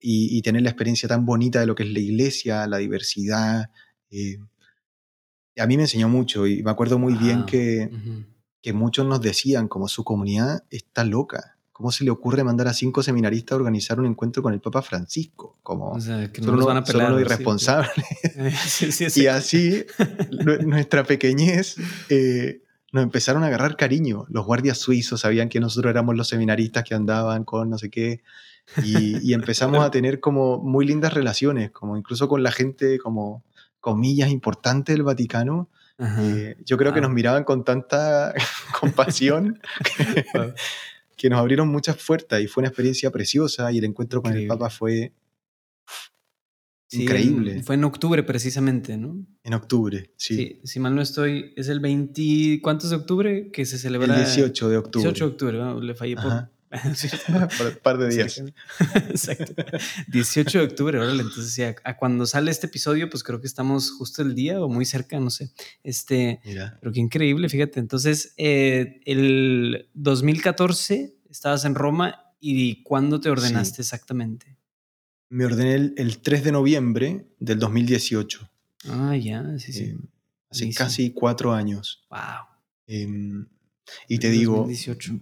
[0.00, 3.70] y, y tener la experiencia tan bonita de lo que es la iglesia, la diversidad.
[4.10, 4.38] eh,
[5.58, 7.46] a mí me enseñó mucho y me acuerdo muy bien Wow.
[7.46, 7.90] que,
[8.62, 11.57] que muchos nos decían como su comunidad está loca.
[11.78, 14.82] ¿Cómo se le ocurre mandar a cinco seminaristas a organizar un encuentro con el Papa
[14.82, 15.58] Francisco?
[15.62, 17.12] Como O sea, que no son van a son pelar.
[17.12, 17.26] unos ¿no?
[17.28, 17.92] Sí, irresponsables.
[18.66, 19.22] Sí, sí, sí.
[19.22, 19.84] Y así
[20.32, 21.76] nue- nuestra pequeñez
[22.08, 24.26] eh, nos empezaron a agarrar cariño.
[24.28, 28.22] Los guardias suizos sabían que nosotros éramos los seminaristas que andaban con no sé qué.
[28.82, 33.44] Y, y empezamos a tener como muy lindas relaciones, como incluso con la gente como
[33.78, 35.68] comillas importante del Vaticano.
[36.00, 37.08] Eh, yo creo que Wow.
[37.08, 38.34] nos miraban con tanta
[38.80, 39.60] compasión
[40.34, 40.52] Wow.
[41.18, 44.46] Que nos abrieron muchas puertas y fue una experiencia preciosa y el encuentro con el.
[44.46, 45.12] Papa fue
[46.90, 47.62] Sí, increíble.
[47.62, 49.22] fue en octubre precisamente, ¿no?
[49.44, 50.36] en octubre, sí.
[50.36, 50.60] Sí.
[50.64, 54.06] si mal no estoy, es el 20, ¿cuántos de octubre que se celebra?
[54.16, 55.02] El 18 de octubre.
[55.02, 55.80] 18 de octubre, ¿no?
[55.82, 56.26] le fallé por...
[56.28, 56.50] Ajá.
[57.58, 58.42] Por un par de días.
[59.08, 59.54] Exacto.
[60.08, 61.22] 18 de octubre, órale.
[61.22, 64.68] Entonces, sí, a, cuando sale este episodio, pues creo que estamos justo el día o
[64.68, 65.50] muy cerca, no sé.
[65.82, 66.76] Este, Mira.
[66.80, 67.80] pero qué increíble, fíjate.
[67.80, 74.56] Entonces, eh, el 2014 estabas en Roma y ¿cuándo te ordenaste exactamente?
[75.30, 78.48] Me ordené el, el 3 de noviembre del 2018.
[78.88, 79.84] Ah, ya, sí, sí.
[79.84, 79.96] eh,
[80.50, 82.06] hace casi cuatro años.
[82.10, 82.46] wow.
[82.86, 83.06] Eh,
[84.06, 85.20] y te digo, 2018.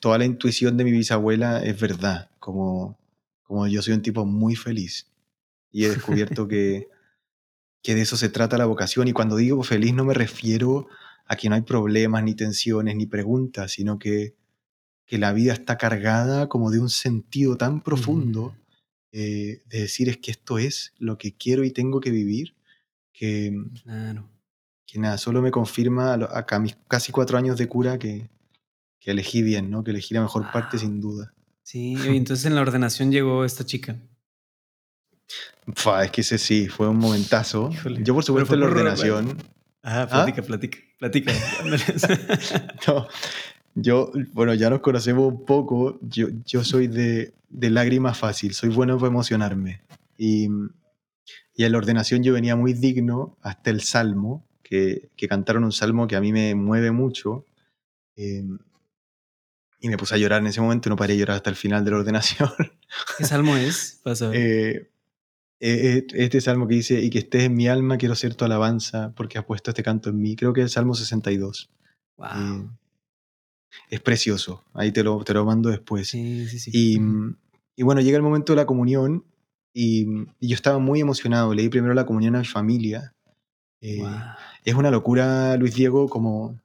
[0.00, 2.30] Toda la intuición de mi bisabuela es verdad.
[2.38, 2.98] Como,
[3.42, 5.06] como yo soy un tipo muy feliz.
[5.72, 6.88] Y he descubierto que,
[7.82, 9.08] que de eso se trata la vocación.
[9.08, 10.88] Y cuando digo feliz no me refiero
[11.26, 14.34] a que no hay problemas, ni tensiones, ni preguntas, sino que,
[15.06, 18.42] que la vida está cargada como de un sentido tan profundo.
[18.42, 18.54] Ujú.
[19.12, 22.54] eh, de decir es que esto es lo que quiero y tengo que vivir,
[23.14, 23.50] que,
[23.82, 24.28] Claro.
[24.86, 27.98] que nada, solo me confirma a, lo- a ca- mis casi cuatro años de cura
[27.98, 28.28] que,
[29.06, 29.84] que elegí bien, ¿no?
[29.84, 31.32] que elegí la mejor parte sin duda.
[31.62, 33.96] Sí, y entonces en la ordenación llegó esta chica.
[35.76, 37.70] Fua, es que ese sí, fue un momentazo.
[37.72, 38.02] Híjole.
[38.02, 39.38] Yo por supuesto en la ordenación,
[39.84, 41.32] Ah, platica, platica, platica.
[42.88, 43.06] no,
[43.76, 48.70] yo, bueno, ya nos conocemos un poco, yo, yo soy de, de lágrimas fácil, soy
[48.70, 49.82] bueno para emocionarme.
[50.18, 50.48] Y,
[51.54, 55.70] y en la ordenación yo venía muy digno hasta el salmo, que, que cantaron un
[55.70, 57.44] salmo que a mí me mueve mucho.
[58.16, 58.42] eh,
[59.78, 61.56] y me puse a llorar en ese momento y no paré de llorar hasta el
[61.56, 62.50] final de la ordenación.
[63.18, 64.00] ¿Qué salmo es?
[64.04, 64.34] Ver.
[64.34, 64.90] Eh,
[65.58, 69.12] eh, este salmo que dice, y que estés en mi alma, quiero ser tu alabanza,
[69.16, 70.36] porque has puesto este canto en mí.
[70.36, 71.70] Creo que es el Salmo 62.
[72.16, 72.28] wow.
[72.28, 72.68] Eh,
[73.90, 76.08] es precioso, ahí te lo, te lo mando después.
[76.08, 76.70] sí, sí, sí.
[77.78, 79.24] Y, bueno, llega el momento de la comunión
[79.74, 80.06] Y,
[80.40, 81.52] y yo estaba muy emocionado.
[81.52, 83.14] Leí primero la comunión a mi familia.
[83.82, 84.10] Eh, Wow.
[84.64, 86.58] Es una locura, Luis Diego, como,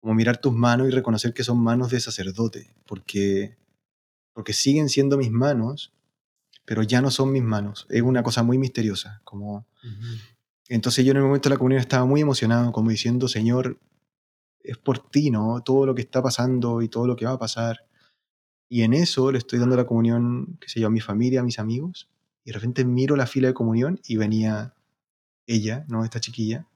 [0.00, 3.56] como mirar tus manos y reconocer que son manos de sacerdote, porque,
[4.32, 5.92] porque siguen siendo mis manos,
[6.64, 7.86] pero ya no son mis manos.
[7.90, 9.20] Es una cosa muy misteriosa.
[9.24, 9.66] Como,
[10.68, 13.78] entonces yo en el momento de la comunión estaba muy emocionado, como diciendo, Señor,
[14.62, 15.62] es por ti, ¿no?
[15.62, 17.86] Todo lo que está pasando y todo lo que va a pasar.
[18.68, 21.44] Y en eso le estoy dando la comunión, qué sé yo, a mi familia, a
[21.44, 22.08] mis amigos.
[22.44, 24.74] Y de repente miro la fila de comunión y venía
[25.46, 26.04] ella, ¿no?
[26.04, 26.66] Esta chiquilla.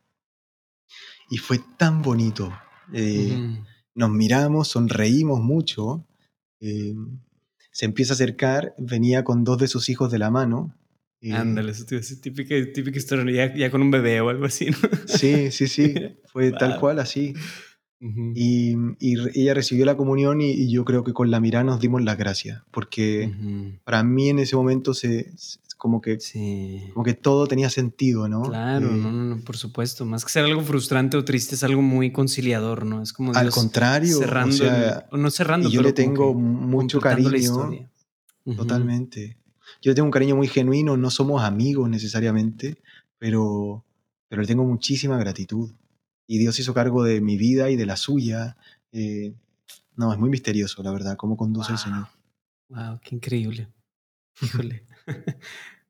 [1.30, 2.52] Y fue tan bonito.
[2.92, 3.38] Eh.
[3.94, 6.04] Nos miramos, sonreímos mucho.
[6.60, 6.94] eh,
[7.70, 10.74] se empieza a acercar, venía con dos de sus hijos de la mano.
[11.20, 14.66] eh, Ándale, eso decir, típica, típica historia, ya, ya con un bebé o algo así,
[14.70, 14.76] ¿no?
[15.06, 15.94] Sí, sí, sí.
[16.32, 16.80] Fue tal Wow.
[16.80, 17.34] cual, así.
[18.00, 18.32] Ujú.
[18.34, 21.64] Y, y re- ella recibió la comunión y, y yo creo que con la mirada
[21.64, 23.78] nos dimos las gracias, porque Ujú.
[23.84, 26.88] para mí en ese momento se, se- como, que, Sí.
[26.94, 28.40] como que todo tenía sentido, ¿no?
[28.44, 30.06] Claro, Eh, no, no, no, por supuesto.
[30.06, 33.02] Más que ser algo frustrante o triste, es algo muy conciliador, ¿no?
[33.02, 35.88] Es como Al Dios contrario, o cerrando, sea, el- o no cerrando, y yo pero
[35.90, 37.70] le tengo mucho cariño,
[38.56, 39.36] totalmente.
[39.82, 42.78] Yo le tengo un cariño muy genuino, no somos amigos necesariamente,
[43.18, 43.84] pero,
[44.28, 45.70] pero le tengo muchísima gratitud.
[46.26, 48.56] Y Dios hizo cargo de mi vida y de la suya.
[48.92, 49.34] eh,
[49.96, 52.06] no, es muy misterioso, la verdad, cómo conduce el Señor.
[52.70, 53.68] Wow, qué increíble.
[54.40, 54.86] Híjole.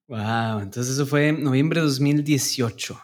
[0.08, 3.00] wow, entonces eso fue en noviembre de 2018.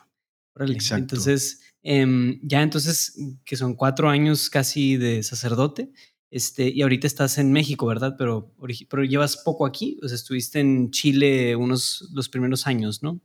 [0.54, 0.74] Órale.
[0.74, 1.14] Exacto.
[1.14, 3.14] Entonces, em, ya entonces,
[3.44, 5.92] que son cuatro años casi de sacerdote,
[6.30, 8.14] este, y ahorita estás en México, ¿verdad?
[8.16, 8.54] Pero,
[8.88, 13.20] pero llevas poco aquí, o sea, estuviste en Chile unos, los primeros años, ¿no?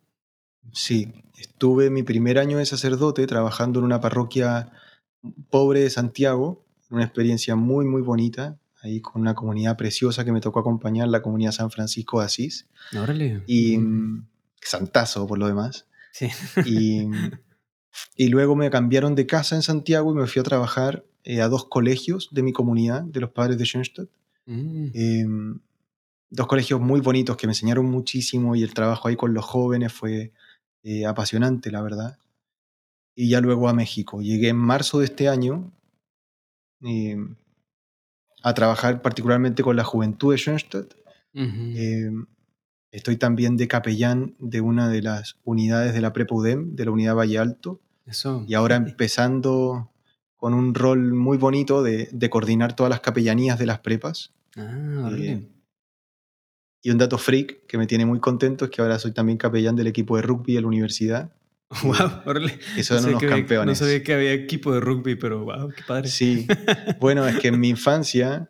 [0.71, 4.71] Sí, estuve mi primer año de sacerdote trabajando en una parroquia
[5.51, 10.41] pobre de Santiago, una experiencia muy, muy bonita, ahí con una comunidad preciosa que me
[10.41, 12.67] tocó acompañar, la comunidad San Francisco de Asís,
[12.97, 13.43] Órale.
[13.47, 14.27] y mm,
[14.61, 15.87] santazo por lo demás.
[16.11, 16.29] Sí.
[16.65, 17.07] Y,
[18.15, 21.49] y luego me cambiaron de casa en Santiago y me fui a trabajar eh, a
[21.49, 24.09] dos colegios de mi comunidad, de los padres de Schoenstatt.
[24.45, 24.87] Mm.
[24.93, 25.25] Eh,
[26.29, 29.91] dos colegios muy bonitos que me enseñaron muchísimo y el trabajo ahí con los jóvenes
[29.93, 30.33] fue
[30.83, 32.19] eh, apasionante, la verdad.
[33.15, 34.21] Y ya luego a México.
[34.21, 35.71] Llegué en marzo de este año
[36.81, 37.17] eh,
[38.45, 40.93] a trabajar particularmente con la juventud de Schoenstatt.
[41.33, 42.11] Eh,
[42.91, 47.15] estoy también de capellán de una de las unidades de la Prepudem, de la unidad
[47.15, 47.81] Valle Alto.
[48.05, 48.45] Eso.
[48.47, 49.91] Y ahora empezando
[50.35, 54.31] con un rol muy bonito de, de coordinar todas las capellanías de las prepas.
[54.55, 55.09] Ah.
[55.17, 55.49] Eh,
[56.83, 59.75] Y un dato freak que me tiene muy contento es que ahora soy también capellán
[59.75, 61.31] del equipo de rugby de la universidad.
[61.83, 62.59] Wow, órale.
[62.83, 63.79] Son sabía unos que había- campeones.
[63.81, 66.07] no sabía que había equipo de rugby, pero wow, qué padre.
[66.07, 66.47] Sí.
[66.99, 68.49] Bueno, es que en mi infancia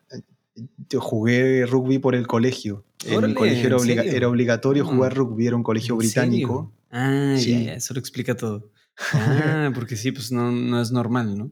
[0.89, 2.85] yo jugué rugby por el colegio.
[3.05, 4.87] En mi colegio era, ¿en obliga- era obligatorio Mm.
[4.87, 6.73] jugar rugby, era un colegio ¿En británico.
[6.91, 6.91] serio?
[6.91, 7.51] Ah, Sí.
[7.51, 8.69] ya, ya, eso lo explica todo.
[9.13, 11.51] Ah, porque sí, pues no, no es normal, ¿no?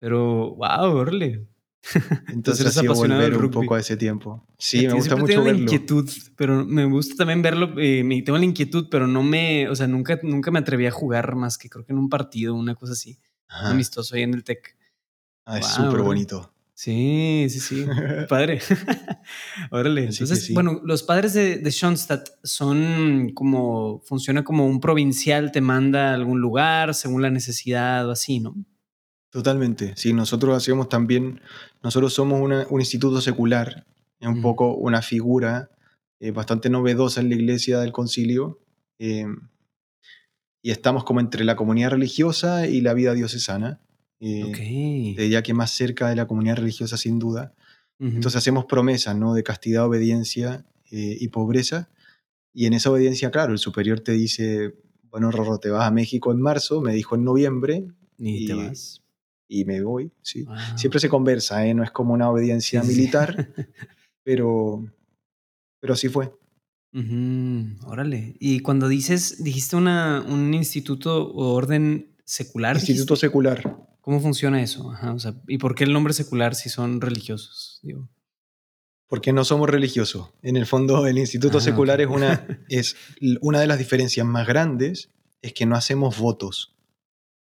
[0.00, 1.44] Pero, wow, órale.
[2.28, 4.46] Entonces sido apasionado volver un poco a ese tiempo.
[4.58, 5.62] Sí, me gusta mucho tengo la verlo.
[5.62, 7.74] inquietud, pero me gusta también verlo.
[7.78, 10.90] eh, me tengo la inquietud, pero no me, o sea, nunca, nunca me atreví a
[10.90, 13.18] jugar más que creo que en un partido, una cosa así,
[13.48, 13.70] Ajá.
[13.70, 14.76] amistoso ahí en el TEC.
[15.46, 16.52] Ah, es súper bonito.
[16.74, 17.86] Sí, sí, sí.
[18.28, 18.60] Padre.
[19.72, 20.08] Órale.
[20.08, 20.54] Así Entonces, sí.
[20.54, 26.14] bueno, los padres de, de Schoenstatt son como, funciona como un provincial, te manda a
[26.14, 28.54] algún lugar según la necesidad o así, ¿no?
[29.30, 29.92] Totalmente.
[29.96, 31.40] Sí, nosotros hacemos también,
[31.82, 33.84] nosotros somos una- un instituto secular,
[34.20, 34.42] es un Ujú.
[34.42, 35.70] poco una figura
[36.20, 38.58] eh, bastante novedosa en la iglesia del concilio,
[38.98, 39.24] eh,
[40.62, 43.80] y estamos como entre la comunidad religiosa y la vida diocesana,
[44.20, 44.56] eh, Ok.
[45.16, 47.54] te diría que más cerca de la comunidad religiosa sin duda.
[48.00, 49.34] Entonces hacemos promesas, ¿no?
[49.34, 51.88] De castidad, obediencia y pobreza,
[52.54, 54.74] y en esa obediencia, claro, el superior te dice,
[55.10, 57.86] bueno, Rorro, te vas a México en marzo, me dijo en noviembre,
[58.18, 59.02] y te y- vas.
[59.48, 60.42] Y me voy, sí.
[60.44, 60.56] Wow.
[60.76, 61.74] Siempre se conversa, ¿eh?
[61.74, 62.98] no es como una obediencia Sí, sí, sí.
[63.00, 63.48] militar,
[64.22, 64.84] pero,
[65.80, 66.32] pero sí fue.
[66.92, 68.36] Ujú, Órale.
[68.40, 72.76] Y cuando dices, dijiste una, un instituto o orden secular.
[72.76, 73.26] Instituto dijiste?
[73.26, 73.76] secular.
[74.00, 74.90] ¿Cómo funciona eso?
[74.90, 77.80] Ajá, o sea, ¿y por qué el nombre secular si son religiosos?
[77.82, 78.08] Digo.
[79.06, 80.30] Porque no somos religiosos.
[80.42, 82.10] En el fondo, el instituto Ah, secular ok.
[82.10, 82.96] es, una, es
[83.40, 85.10] una de las diferencias más grandes,
[85.42, 86.74] es que no hacemos votos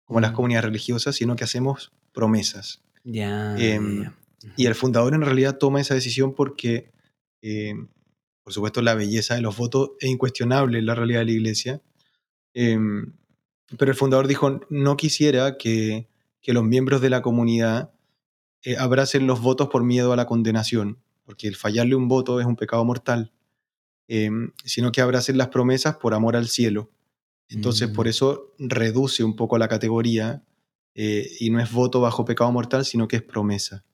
[0.07, 2.83] como las comunidades religiosas, sino que hacemos promesas.
[3.05, 3.57] Ya.
[3.59, 4.11] Em.
[4.57, 6.91] Y el fundador en realidad toma esa decisión porque,
[7.43, 7.75] eh,
[8.43, 11.83] por supuesto, la belleza de los votos es incuestionable en la realidad de la iglesia.
[12.55, 12.79] Eh,
[13.77, 16.09] pero el fundador dijo, no quisiera que,
[16.41, 17.91] que los miembros de la comunidad
[18.63, 22.47] eh, abracen los votos por miedo a la condenación, porque el fallarle un voto es
[22.47, 23.33] un pecado mortal.
[24.09, 26.91] em, sino que abracen las promesas por amor al cielo.
[27.49, 28.11] Entonces, por Mm.
[28.11, 30.43] eso reduce un poco la categoría
[30.95, 33.85] eh, y no es voto bajo pecado mortal, sino que es promesa.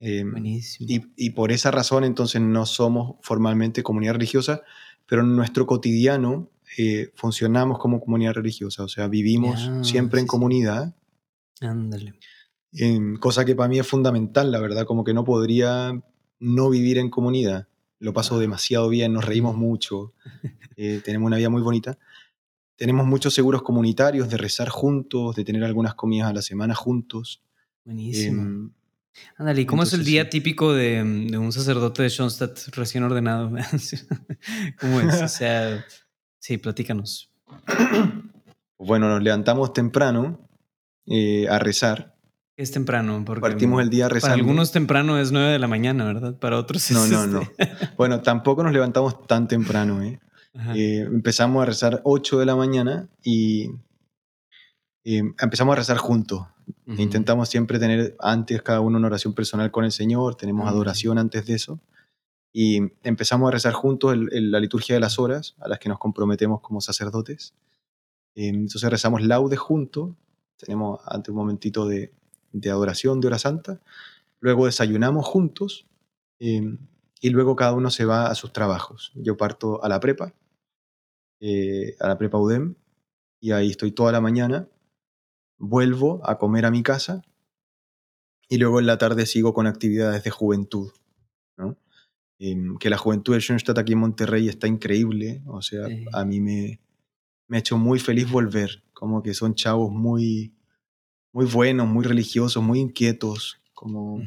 [0.00, 0.86] Em, Buenísimo.
[0.90, 4.62] y, y por esa razón, entonces, no somos formalmente comunidad religiosa,
[5.06, 10.28] pero en nuestro cotidiano eh, funcionamos como comunidad religiosa, o sea, vivimos siempre en sí,
[10.28, 10.94] comunidad,
[11.60, 12.14] Ándale.
[12.72, 16.00] em, cosa que para mí es fundamental, la verdad, como que no podría
[16.40, 17.68] no vivir en comunidad.
[17.98, 19.58] Lo paso demasiado bien, nos reímos Mm.
[19.58, 20.12] mucho,
[20.76, 21.98] eh, tenemos una vida muy bonita.
[22.76, 27.42] Tenemos muchos seguros comunitarios de rezar juntos, de tener algunas comidas a la semana juntos.
[27.84, 28.42] Buenísimo.
[28.42, 28.70] Em,
[29.38, 30.28] Ándale, ¿y cómo es el día sí.
[30.30, 33.50] típico de, de un sacerdote de Schoenstatt recién ordenado?
[34.80, 35.22] ¿Cómo es?
[35.22, 35.84] O sea,
[36.38, 37.30] sí, platícanos.
[38.78, 40.38] Bueno, nos levantamos temprano
[41.06, 42.14] eh, a rezar.
[42.58, 44.34] Es temprano, porque Partimos el día para rezando.
[44.36, 46.38] algunos temprano es 9 de la mañana, ¿verdad?
[46.38, 47.40] Para otros No, es no, no.
[47.40, 50.02] este- Bueno, tampoco nos levantamos tan temprano.
[50.02, 50.20] ¿eh?
[50.74, 53.70] Eh, empezamos a rezar 8 de la mañana y
[55.04, 56.46] eh, empezamos a rezar juntos.
[56.86, 57.00] Ujú.
[57.00, 60.70] Intentamos siempre tener antes cada uno una oración personal con el Señor, tenemos Ah.
[60.70, 61.80] adoración antes de eso.
[62.52, 65.88] Y empezamos a rezar juntos el- el- la liturgia de las horas a las que
[65.90, 67.54] nos comprometemos como sacerdotes.
[68.34, 70.14] Eh, entonces rezamos laudes juntos,
[70.56, 72.12] tenemos antes un momentito de,
[72.52, 73.80] de adoración de hora santa,
[74.40, 75.86] luego desayunamos juntos
[76.40, 76.76] eh,
[77.20, 79.12] y luego cada uno se va a sus trabajos.
[79.14, 80.32] Yo parto a la prepa,
[81.40, 82.74] eh, a la prepa UDEM,
[83.40, 84.68] y ahí estoy toda la mañana,
[85.58, 87.22] vuelvo a comer a mi casa
[88.48, 90.90] y luego en la tarde sigo con actividades de juventud.
[91.56, 91.76] ¿no?
[92.38, 96.04] Em, que la juventud de Schoenstatt aquí en Monterrey está increíble, o sea, Sí.
[96.12, 96.80] a mí me,
[97.48, 100.52] me ha hecho muy feliz volver, como que son chavos muy,
[101.32, 104.20] muy buenos, muy religiosos, muy inquietos, como...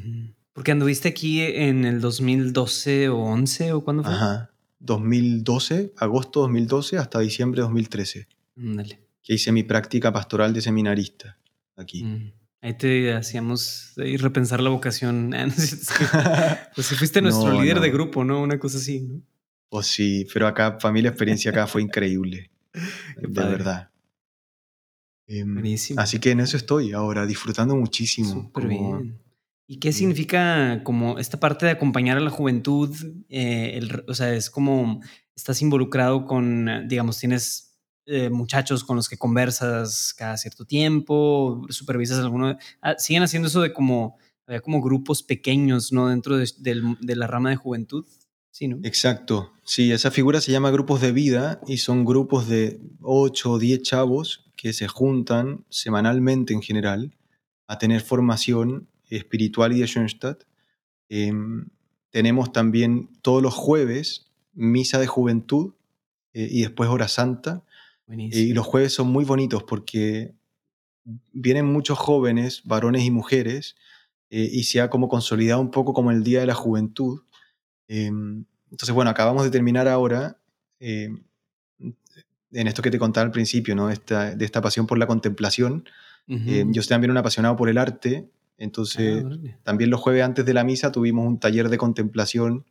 [0.54, 4.12] Porque anduviste aquí en el 2012 o 11 o cuándo fue?
[4.14, 4.52] Ajá.
[4.80, 8.28] 2012, agosto 2012 hasta diciembre 2013,
[8.58, 9.00] Ándale.
[9.22, 11.38] que hice mi práctica pastoral de seminarista
[11.76, 12.04] aquí.
[12.04, 12.32] Mm.
[12.62, 15.34] Ahí te hacíamos ahí repensar la vocación.
[16.14, 18.42] Ah, pues si fuiste nuestro No, líder de grupo, ¿no?
[18.42, 19.22] Una cosa así, ¿no?
[19.70, 22.50] O sí, pero acá, la experiencia acá fue increíble,
[23.18, 23.90] de verdad.
[25.28, 26.02] Buenísimo.
[26.02, 28.30] así que en eso estoy ahora, disfrutando muchísimo.
[28.30, 29.20] Súper bien.
[29.72, 32.90] ¿Y qué significa como esta parte de acompañar a la juventud?
[33.30, 35.00] Eh, el o sea, es como
[35.36, 37.78] estás involucrado con, eh, digamos, tienes
[38.08, 42.58] eh, muchachos con los que conversas cada cierto tiempo, supervisas alguno.
[42.82, 44.18] ah, siguen haciendo eso de como,
[44.48, 46.08] había como grupos pequeños, ¿no?
[46.08, 48.08] Dentro de, de la rama de juventud.
[48.50, 48.80] Sí, ¿no?
[48.82, 53.60] Exacto, sí, esa figura se llama grupos de vida y son grupos de 8 o
[53.60, 57.16] 10 chavos que se juntan semanalmente en general
[57.68, 60.44] a tener formación espiritual y de Schoenstatt.
[61.10, 61.68] Em,
[62.10, 65.74] tenemos también todos los jueves misa de juventud
[66.34, 67.64] eh, y después hora santa.
[68.08, 68.50] Buenísimo.
[68.50, 70.34] Y los jueves son muy bonitos porque
[71.32, 73.76] vienen muchos jóvenes, varones y mujeres,
[74.30, 77.22] eh, y se ha como consolidado un poco como el Día de la Juventud.
[77.88, 78.12] Eh,
[78.72, 80.40] entonces, bueno, acabamos de terminar ahora
[80.80, 81.10] eh,
[82.52, 83.90] en esto que te contaba al principio, ¿no?
[83.90, 85.88] Esta, de esta pasión por la contemplación.
[86.28, 88.30] Eh, yo soy también un apasionado por el arte,
[88.60, 89.58] entonces órale.
[89.64, 92.66] también los jueves antes de la misa tuvimos un taller de contemplación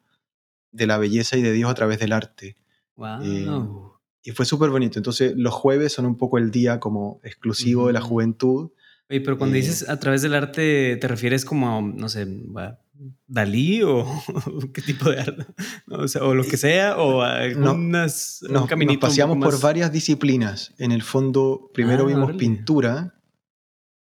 [0.71, 2.57] de la belleza y de Dios a través del arte.
[2.97, 3.93] Wow.
[4.23, 4.99] Y fue súper bonito.
[4.99, 8.71] Entonces, los jueves son un poco el día como exclusivo de la juventud.
[9.09, 12.27] Oye, pero cuando Eh, dices a través del arte, ¿te refieres como, a, no sé,
[12.57, 12.79] a
[13.27, 14.05] Dalí o
[14.75, 15.47] qué tipo de arte?
[15.87, 19.91] No, o, sea, o lo que sea, o algunas, un Nos, nos paseamos por varias
[19.93, 20.75] disciplinas.
[20.79, 22.39] En el fondo, primero Ah, vimos órale.
[22.39, 23.15] pintura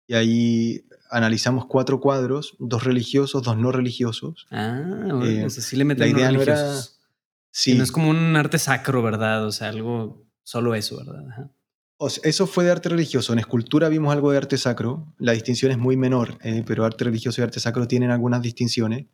[0.07, 4.48] y ahí analizamos cuatro cuadros, dos religiosos, dos no religiosos.
[4.52, 4.82] Ah,
[5.14, 6.73] órale, Eh, o sea, sí le meten la idea no era-.
[7.52, 9.45] Sí, Que no es como un arte sacro, ¿verdad?
[9.45, 11.23] O sea, algo, solo eso, ¿verdad?
[11.30, 11.49] Ajá.
[11.98, 13.32] o sea, eso fue de arte religioso.
[13.32, 15.14] En escultura vimos algo de arte sacro.
[15.19, 19.06] La distinción es muy menor, eh, pero arte religioso y arte sacro tienen algunas distinciones.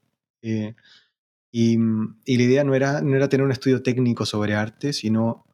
[0.42, 0.74] Eh,
[1.52, 1.74] y,
[2.26, 5.46] y la idea no era, no era tener un estudio técnico sobre arte, sino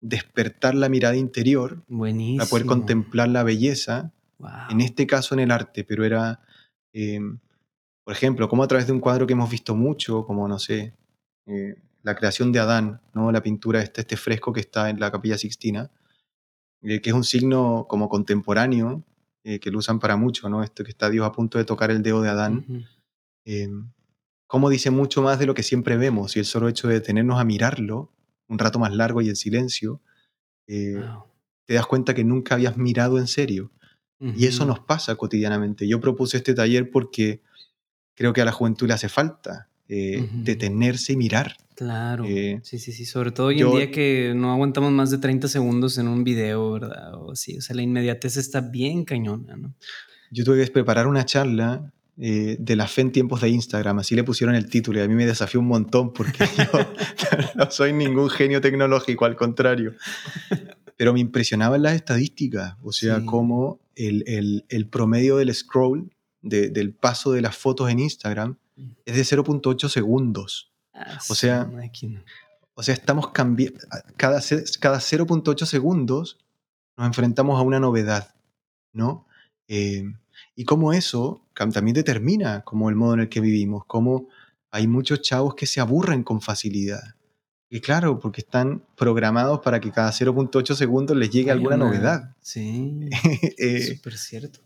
[0.00, 2.38] despertar la mirada interior Buenísimo.
[2.38, 4.50] para poder contemplar la belleza, Wow.
[4.70, 6.40] en este caso en el arte, pero era,
[6.92, 7.20] eh,
[8.04, 10.94] por ejemplo, como a través de un cuadro que hemos visto mucho, como, no sé,
[11.46, 13.32] eh, la creación de Adán, ¿no?
[13.32, 15.90] la pintura, este, este fresco que está en la capilla Sixtina,
[16.82, 19.02] eh, que es un signo como contemporáneo,
[19.42, 20.62] eh, que lo usan para mucho, ¿no?
[20.62, 22.86] esto que está Dios a punto de tocar el dedo de Adán,
[23.44, 23.68] eh,
[24.46, 27.40] como dice mucho más de lo que siempre vemos, y el solo hecho de detenernos
[27.40, 28.12] a mirarlo
[28.46, 30.00] un rato más largo y en silencio,
[30.70, 31.24] Wow.
[31.64, 33.70] te das cuenta que nunca habías mirado en serio.
[34.20, 35.86] Y eso nos pasa cotidianamente.
[35.86, 37.40] Yo propuse este taller porque
[38.14, 41.56] creo que a la juventud le hace falta eh, detenerse y mirar.
[41.76, 42.24] Claro.
[42.26, 43.04] Eh, sí, sí, sí.
[43.04, 46.24] Sobre todo hoy yo- en día que no aguantamos más de 30 segundos en un
[46.24, 47.14] video, ¿verdad?
[47.14, 47.56] O así.
[47.56, 49.72] O sea, la inmediatez está bien cañona, ¿no?
[50.32, 54.16] Yo tuve que preparar una charla eh, de la fe en tiempos de Instagram, así
[54.16, 56.64] le pusieron el título y a mí me desafió un montón porque yo
[57.54, 59.94] no soy ningún genio tecnológico, al contrario.
[60.96, 63.24] Pero me impresionaban las estadísticas, o sea, Sí.
[63.24, 66.10] cómo el, el- el promedio del scroll,
[66.42, 68.56] de- del paso de las fotos en Instagram,
[69.04, 70.72] es de 0.8 segundos.
[70.94, 72.24] Ah, O sea, máquina.
[72.74, 73.78] O sea, estamos cambiando,
[74.16, 74.40] cada,
[74.80, 76.38] cada 0.8 segundos
[76.96, 78.34] nos enfrentamos a una novedad,
[78.92, 79.26] ¿no?
[79.66, 80.04] Eh,
[80.54, 84.28] y cómo eso también determina como el modo en el que vivimos, cómo
[84.70, 87.14] hay muchos chavos que se aburren con facilidad.
[87.70, 91.84] Y claro, porque están programados para que cada 0.8 segundos les llegue Hay alguna una-
[91.86, 92.34] novedad.
[92.40, 93.00] Sí.
[93.58, 94.60] Eh, Súper cierto.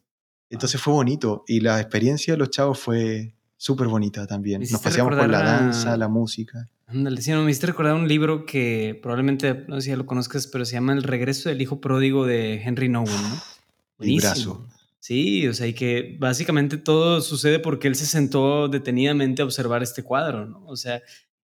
[0.50, 4.60] entonces fue bonito y la experiencia de los chavos fue súper bonita también.
[4.70, 6.68] Nos paseamos por la danza, la música.
[6.86, 10.04] Ándale, sí, no, me hiciste recordar un libro que probablemente, no sé si ya lo
[10.06, 13.40] conozcas, pero se llama El regreso del hijo pródigo de Henry Nowen, ¿no?
[13.98, 14.66] Librazo.
[15.00, 19.82] Sí, o sea, y que básicamente todo sucede porque él se sentó detenidamente a observar
[19.82, 20.64] este cuadro, ¿no?
[20.66, 21.00] O sea,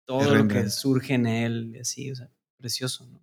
[0.08, 3.22] todo lo que surge en él, así, o sea, precioso, ¿no?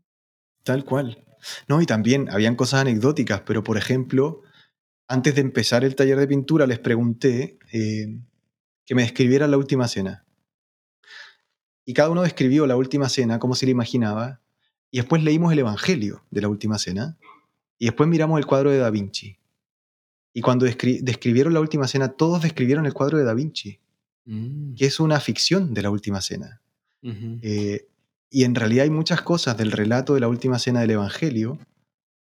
[0.62, 1.24] Tal cual.
[1.66, 4.42] No, y también habían cosas anecdóticas, pero por ejemplo,
[5.08, 8.18] antes de empezar el taller de pintura les pregunté eh,
[8.86, 10.24] que me describieran la última cena.
[11.84, 14.40] Y cada uno describió la última cena, cómo se le imaginaba,
[14.90, 17.18] y después leímos el Evangelio de la última cena,
[17.78, 19.38] y después miramos el cuadro de Da Vinci.
[20.32, 23.80] Y cuando descri- describieron la última cena, todos describieron el cuadro de Da Vinci,
[24.26, 26.62] Mm, que es una ficción de la última cena.
[27.42, 27.86] Eh,
[28.30, 31.58] y en realidad hay muchas cosas del relato de la última cena del Evangelio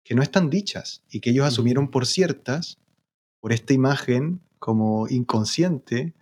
[0.03, 2.77] que no están dichas y que ellos asumieron por ciertas
[3.39, 6.14] por esta imagen como inconsciente,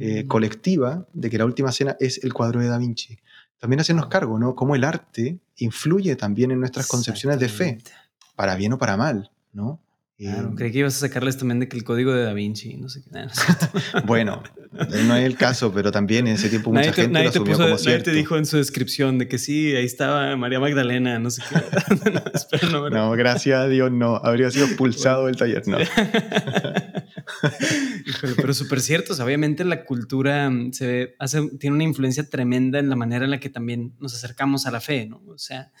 [0.00, 0.28] eh, Mm.
[0.28, 3.18] colectiva, de que la última cena es el cuadro de Da Vinci.
[3.58, 4.54] También hacernos cargo, ¿no?
[4.54, 7.78] Cómo el arte influye también en nuestras concepciones de fe,
[8.36, 9.80] para bien o para mal, ¿no?
[10.18, 12.78] Claro, Eh, creí que ibas a sacarles también de que el código de Da Vinci,
[12.78, 13.10] no sé qué.
[13.10, 13.26] no
[14.06, 17.26] bueno, no es el caso, pero también en ese tiempo mucha Nadie te, gente nadie
[17.26, 18.04] lo te asumió puso- como nadie cierto.
[18.10, 21.56] te dijo en su descripción de que sí, ahí estaba María Magdalena, no sé qué.
[22.14, 22.98] no, espero no, ¿verdad?
[22.98, 24.16] No, gracias a Dios no.
[24.16, 25.76] Habría sido expulsado del taller, no.
[28.06, 29.12] Híjole, pero súper cierto.
[29.12, 32.96] o sea, obviamente la cultura mm, se ve- hace, tiene una influencia tremenda en la
[32.96, 35.22] manera en la que también nos acercamos a la fe, ¿no?
[35.26, 35.72] O sea,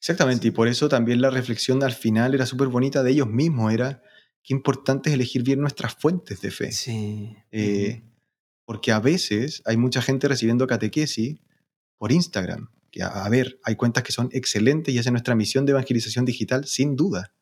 [0.00, 3.72] Exactamente, y por eso también la reflexión al final era súper bonita de ellos mismos,
[3.72, 4.02] era
[4.42, 6.72] qué importante es elegir bien nuestras fuentes de fe.
[6.72, 7.36] sí.
[7.52, 8.02] Eh,
[8.64, 11.38] porque a veces hay mucha gente recibiendo catequesis
[11.98, 15.66] por Instagram, que a, a ver, hay cuentas que son excelentes y es nuestra misión
[15.66, 17.34] de evangelización digital, sin duda,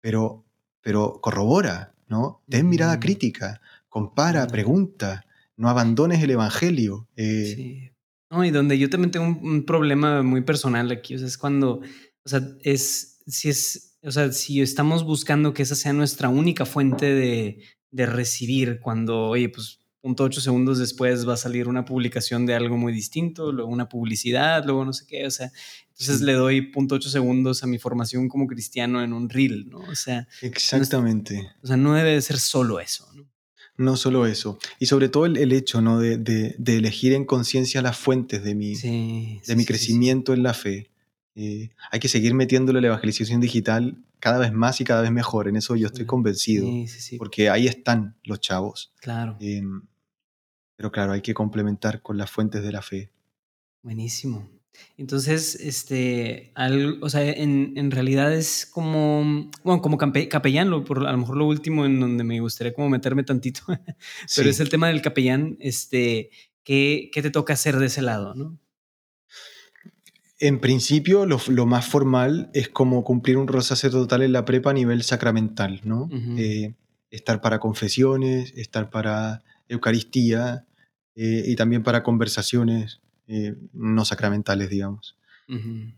[0.00, 0.44] pero,
[0.80, 2.42] pero corrobora, ¿no?
[2.48, 3.00] Ten mirada Ujú.
[3.00, 5.24] crítica, compara, pregunta,
[5.56, 7.08] no abandones el Evangelio.
[7.16, 7.90] eh, Sí.
[8.30, 11.38] No, y donde yo también tengo un, un problema muy personal aquí, o sea, es
[11.38, 11.80] cuando,
[12.24, 16.66] o sea, es, si es, o sea, si estamos buscando que esa sea nuestra única
[16.66, 21.84] fuente de, de recibir, cuando, oye, pues, punto ocho segundos después va a salir una
[21.84, 25.50] publicación de algo muy distinto, luego una publicidad, luego no sé qué, o sea,
[25.88, 26.24] entonces Sí.
[26.24, 29.78] le doy punto ocho segundos a mi formación como cristiano en un reel, ¿no?
[29.80, 31.50] O sea, Exactamente.
[31.62, 33.27] o sea, no debe de ser solo eso, ¿no?
[33.78, 34.58] No solo eso.
[34.78, 35.98] Y sobre todo el, el hecho ¿no?
[36.00, 39.40] de, de- de elegir en conciencia las fuentes de mi, Sí.
[39.46, 40.90] de mi crecimiento en la fe.
[41.36, 45.46] Eh, hay que seguir metiéndole la evangelización digital cada vez más y cada vez mejor.
[45.48, 46.66] En eso yo estoy convencido.
[47.18, 48.92] Porque ahí están los chavos.
[49.00, 49.36] claro.
[49.40, 49.62] Eh,
[50.76, 53.10] pero claro, hay que complementar con las fuentes de la fe.
[53.82, 54.48] Buenísimo.
[54.96, 60.84] Entonces, este, al- o sea, en, en realidad es como, bueno, como campe- capellán, lo,
[60.84, 63.84] por, a lo mejor lo último en donde me gustaría como meterme tantito, pero
[64.26, 64.48] Sí.
[64.48, 66.30] es el tema del capellán, este,
[66.64, 68.58] ¿qué, qué te toca hacer de ese lado, no?
[70.40, 74.70] En principio, lo, lo más formal es como cumplir un rol sacerdotal en la prepa
[74.70, 76.08] a nivel sacramental, ¿no?
[76.36, 76.74] Eh,
[77.10, 80.64] estar para confesiones, estar para Eucaristía
[81.16, 85.16] eh, y también para conversaciones eh, no sacramentales, digamos.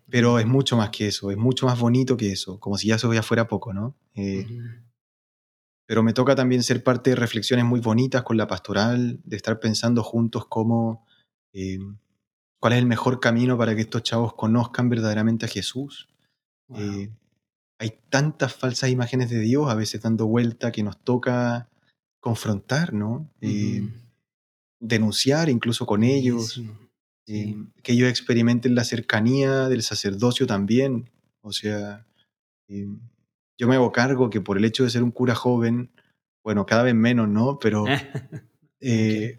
[0.08, 2.94] Pero es mucho más que eso, es mucho más bonito que eso, como si ya
[2.96, 3.96] eso ya fuera poco, ¿no?
[4.14, 4.46] Eh,
[5.86, 9.58] pero me toca también ser parte de reflexiones muy bonitas con la pastoral, de estar
[9.58, 11.04] pensando juntos cómo,
[11.52, 11.80] eh,
[12.60, 16.08] cuál es el mejor camino para que estos chavos conozcan verdaderamente a Jesús.
[16.68, 17.08] Wow.
[17.80, 21.68] Hay tantas falsas imágenes de Dios a veces dando vuelta que nos toca
[22.20, 23.28] confrontar, ¿no?
[24.78, 26.62] Denunciar incluso con ellos,
[27.26, 27.56] Sí.
[27.82, 31.10] que ellos experimenten la cercanía del sacerdocio también.
[31.42, 32.04] O sea,
[32.68, 32.86] eh,
[33.58, 35.90] yo me hago cargo que por el hecho de ser un cura joven,
[36.42, 37.58] bueno, cada vez menos, ¿no?
[37.60, 37.84] Pero
[38.80, 39.38] eh,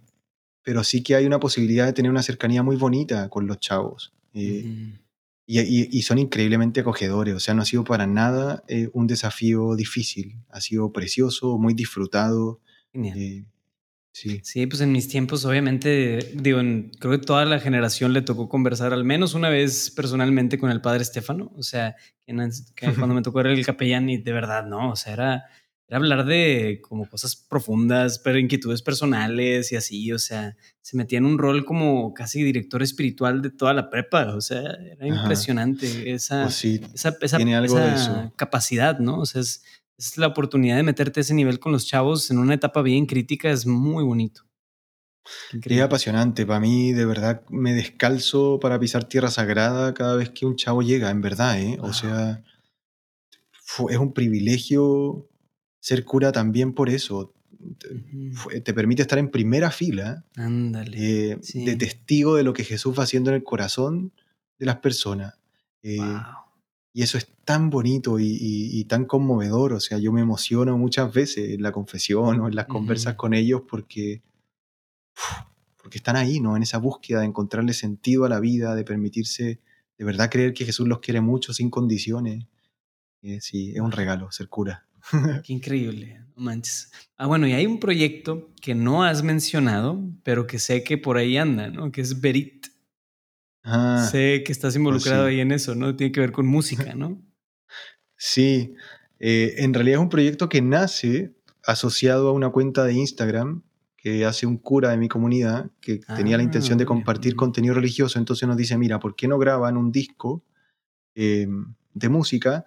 [0.64, 4.14] pero sí que hay una posibilidad de tener una cercanía muy bonita con los chavos.
[4.34, 4.99] Eh, Ujú.
[5.48, 9.76] y, y- son increíblemente acogedores, o sea, no ha sido para nada eh, un desafío
[9.76, 12.60] difícil, ha sido precioso, muy disfrutado.
[12.94, 13.44] Eh,
[14.12, 14.40] sí.
[14.44, 18.50] Sí, pues en mis tiempos, obviamente, digo, en- creo que toda la generación le tocó
[18.50, 21.52] conversar al menos una vez personalmente con el padre Estefano.
[21.56, 24.92] O sea, que, en- que cuando me tocó era el capellán y de verdad, no,
[24.92, 25.44] o sea, era,
[25.88, 31.18] era hablar de como cosas profundas, pero inquietudes personales y así, o sea, se metía
[31.18, 36.12] en un rol como casi director espiritual de toda la prepa, o sea, era impresionante
[36.14, 39.20] esa, Pues sí, esa, esa- esa capacidad, ¿no?
[39.20, 39.64] O sea, es,
[40.02, 43.06] es la oportunidad de meterte a ese nivel con los chavos en una etapa bien
[43.06, 44.41] crítica, es muy bonito.
[45.52, 45.84] Qué increíble.
[45.84, 50.56] apasionante, para mí de verdad me descalzo para pisar tierra sagrada cada vez que un
[50.56, 51.78] chavo llega, en verdad, ¿eh?
[51.80, 51.90] Wow.
[51.90, 52.44] O sea,
[53.90, 55.30] es un privilegio
[55.80, 57.34] ser cura también por eso.
[58.64, 60.98] Te, permite estar en primera fila Ándale.
[61.34, 61.64] eh, Sí.
[61.64, 64.11] de testigo de lo que Jesús va haciendo en el corazón
[64.57, 65.36] de las personas.
[65.84, 66.41] Eh, Wow.
[66.94, 69.74] Y eso es tan bonito y, y- y tan conmovedor.
[69.74, 73.18] O sea, yo me emociono muchas veces en la confesión o en las conversas Ujú.
[73.18, 74.22] con ellos porque,
[75.82, 76.56] porque están ahí, ¿no?
[76.56, 79.60] En esa búsqueda de encontrarle sentido a la vida, de permitirse
[79.98, 82.46] de verdad creer que Jesús los quiere mucho sin condiciones.
[83.22, 84.86] Eh, sí, es un regalo ser cura.
[85.44, 86.92] Qué increíble, no manches.
[87.18, 91.18] Ah, bueno, y hay un proyecto que no has mencionado, pero que sé que por
[91.18, 91.92] ahí anda, ¿no?
[91.92, 92.68] Que es Berit.
[93.64, 95.36] Ah, sé que estás involucrado sí.
[95.36, 95.96] ahí en eso, ¿no?
[95.96, 97.22] Tiene que ver con música, ¿no?
[98.16, 98.74] sí,
[99.20, 101.34] eh, en realidad es un proyecto que nace
[101.66, 103.64] asociado a una cuenta de Instagram
[103.98, 107.36] que hace un cura de mi comunidad que tenía la Ah, intención de órale, compartir
[107.36, 108.18] contenido religioso.
[108.18, 110.44] Entonces nos dice, mira, ¿por qué no graban un disco
[111.14, 111.48] eh,
[111.94, 112.66] de música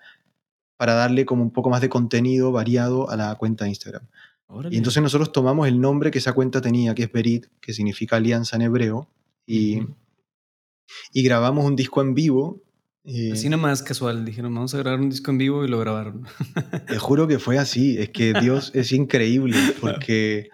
[0.76, 4.06] para darle como un poco más de contenido variado a la cuenta de Instagram?
[4.46, 4.74] Órale.
[4.74, 8.16] Y entonces nosotros tomamos el nombre que esa cuenta tenía, que es Berit, que significa
[8.16, 9.10] alianza en hebreo,
[9.44, 9.82] y.
[11.12, 12.62] y grabamos un disco en vivo.
[13.04, 16.24] eh, Así nomás casual, dijeron, vamos a grabar un disco en vivo y lo grabaron.
[16.86, 20.48] Te juro que fue así, es que Dios es increíble, porque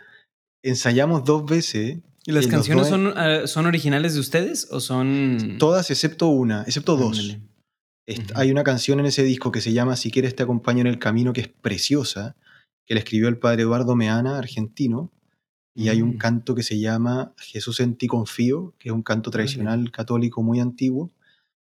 [0.62, 1.98] ensayamos dos veces.
[2.27, 5.57] ¿Y las y canciones son, ah, son originales de ustedes o son...?
[5.59, 7.19] Todas excepto una, excepto dos.
[7.19, 7.40] Ándale.
[8.35, 10.98] Hay una canción en ese disco que se llama Si quieres te acompaño en el
[10.98, 12.35] camino, que es preciosa,
[12.85, 15.12] que la escribió el padre Eduardo Meana, argentino,
[15.75, 16.19] y hay un Mm.
[16.19, 20.61] canto que se llama Jesús en ti confío, que es un canto tradicional católico muy
[20.61, 21.11] antiguo,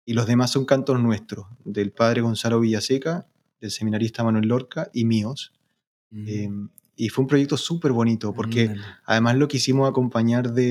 [0.07, 3.27] y los demás son cantos nuestros, del padre Gonzalo Villaseca,
[3.61, 5.53] del seminarista Manuel Lorca y míos.
[6.11, 6.25] Mm.
[6.29, 6.51] Eh,
[6.97, 10.65] y fue un proyecto súper bonito, porque además lo quisimos acompañar de,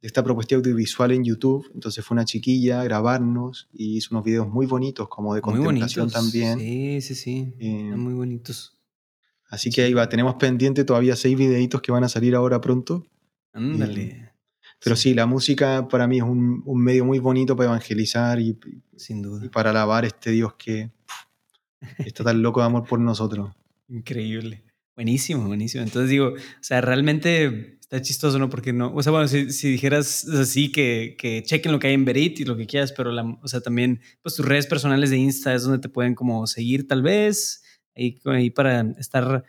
[0.00, 4.24] de esta propuesta audiovisual en YouTube, entonces fue una chiquilla a grabarnos y hizo unos
[4.24, 6.22] videos muy bonitos, como de Muy contemplación bonitos.
[6.22, 6.58] también.
[6.58, 7.52] Sí, sí, sí.
[7.58, 8.77] Eh, muy bonitos.
[9.48, 13.06] Así que ahí va, tenemos pendiente todavía seis videitos que van a salir ahora pronto.
[13.52, 14.32] Ándale.
[14.82, 18.58] Pero sí, la música para mí es un, un medio muy bonito para evangelizar y,
[18.96, 19.44] Sin duda.
[19.44, 20.90] y para alabar a este Dios que
[21.80, 23.50] pff, está tan loco de amor por nosotros.
[23.88, 24.62] Increíble.
[24.94, 25.82] Buenísimo, buenísimo.
[25.82, 28.50] Entonces digo, o sea, realmente está chistoso, ¿no?
[28.50, 31.94] Porque no, o sea, bueno, si, si dijeras así que, que chequen lo que hay
[31.94, 35.10] en Berit y lo que quieras, pero la, o sea, también, pues tus redes personales
[35.10, 37.62] de Insta es donde te pueden como seguir tal vez,
[37.98, 39.44] ahí, ahí para estar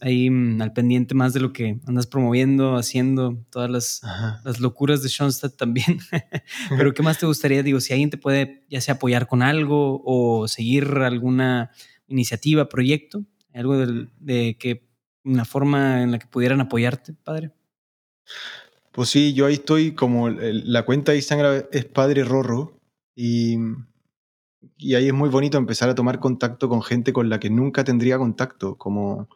[0.00, 4.00] ahí mm, al pendiente más de lo que andas promoviendo, haciendo, todas las,
[4.44, 5.98] las locuras de Schoenstatt también.
[6.76, 7.62] Pero ¿qué más te gustaría?
[7.62, 11.70] Digo, si alguien te puede ya sea apoyar con algo o seguir alguna
[12.06, 14.86] iniciativa, proyecto, algo del- de que
[15.24, 17.50] una forma en la que pudieran apoyarte, padre.
[18.92, 22.78] Pues sí, yo ahí estoy como la cuenta de Instagram es Padre Rorro
[23.16, 23.56] y,
[24.76, 27.84] y ahí es muy bonito empezar a tomar contacto con gente con la que nunca
[27.84, 29.28] tendría contacto, como,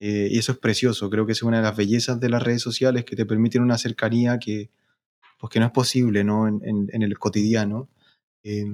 [0.00, 2.62] eh, y eso es precioso, creo que es una de las bellezas de las redes
[2.62, 4.70] sociales que te permiten una cercanía que,
[5.38, 6.46] pues que no es posible ¿no?
[6.48, 7.88] En, en- en el cotidiano.
[8.42, 8.64] Eh,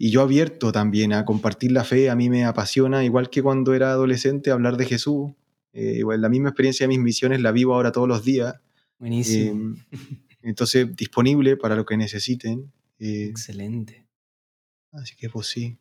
[0.00, 3.74] y yo abierto también a compartir la fe, a mí me apasiona, igual que cuando
[3.74, 5.32] era adolescente, hablar de Jesús.
[5.72, 8.54] Eh, igual la misma experiencia de mis misiones la vivo ahora todos los días.
[8.98, 9.76] Buenísimo.
[9.92, 9.98] Eh,
[10.42, 12.72] entonces, disponible para lo que necesiten.
[13.00, 14.06] eh, Excelente.
[14.92, 15.78] Así que pues sí.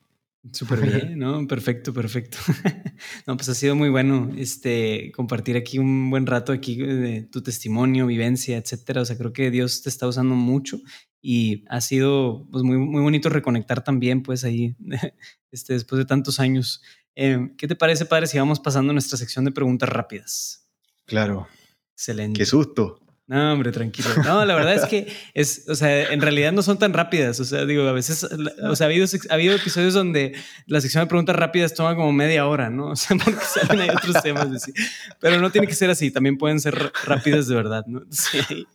[0.53, 1.45] Súper bien, ¿no?
[1.47, 2.37] Perfecto, perfecto.
[3.27, 7.43] No, pues ha sido muy bueno este, compartir aquí un buen rato aquí de tu
[7.43, 9.01] testimonio, vivencia, etcétera.
[9.01, 10.79] O sea, creo que Dios te está usando mucho
[11.21, 14.75] y ha sido pues, muy, muy bonito reconectar también, pues ahí,
[15.51, 16.81] este, después de tantos años.
[17.15, 20.67] Eh, ¿Qué te parece, padre, si vamos pasando a nuestra sección de preguntas rápidas?
[21.05, 21.47] Claro.
[21.93, 22.39] Excelente.
[22.39, 22.99] Qué susto.
[23.27, 24.09] No, hombre, tranquilo.
[24.23, 27.37] No, la verdad es que es, o sea, en realidad no son tan rápidas.
[27.41, 30.33] O sea, digo, a veces, o sea, ha habido, ha habido episodios donde
[30.65, 32.91] la sección de preguntas rápidas toma como media hora, ¿no?
[32.91, 34.47] O sea, porque salen ahí otros temas.
[34.47, 34.71] Así.
[35.19, 36.09] Pero no tiene que ser así.
[36.09, 38.01] También pueden ser rápidas de verdad, ¿no?
[38.09, 38.65] Sí.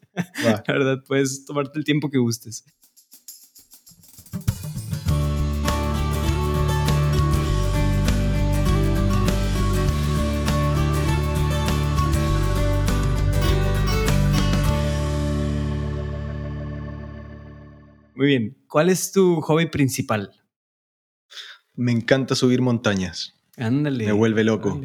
[0.44, 2.64] La verdad, puedes tomarte el tiempo que gustes.
[18.23, 18.57] Muy bien.
[18.69, 20.31] ¿Cuál es tu hobby principal?
[21.74, 23.35] Me encanta subir montañas.
[23.57, 24.07] Ándale.
[24.07, 24.81] Me vuelve loco.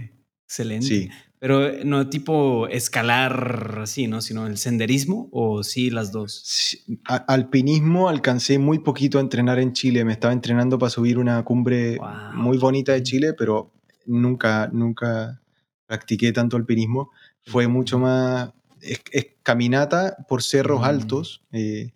[0.48, 0.88] Excelente.
[0.88, 1.10] Sí.
[1.38, 4.22] Pero no tipo escalar así, ¿no?
[4.22, 6.80] Sino el senderismo o sí las dos.
[7.06, 10.04] alpinismo alcancé muy poquito a entrenar en Chile.
[10.04, 12.00] Me estaba entrenando para subir una cumbre
[12.34, 13.72] muy bonita de Chile, pero
[14.08, 15.44] nunca, nunca
[15.86, 17.12] practiqué tanto alpinismo.
[17.44, 18.50] Fue mucho más
[18.82, 20.86] es, caminata por cerros mm.
[20.86, 21.44] altos.
[21.52, 21.92] Eh,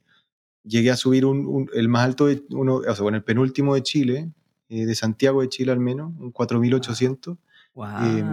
[0.64, 3.84] llegué a subir un, el más alto, de, uno, o sea, bueno, el penúltimo de
[3.84, 4.32] Chile,
[4.70, 7.38] eh, de Santiago de Chile al menos, un 4800.
[7.74, 7.88] Wow.
[8.04, 8.24] Eh,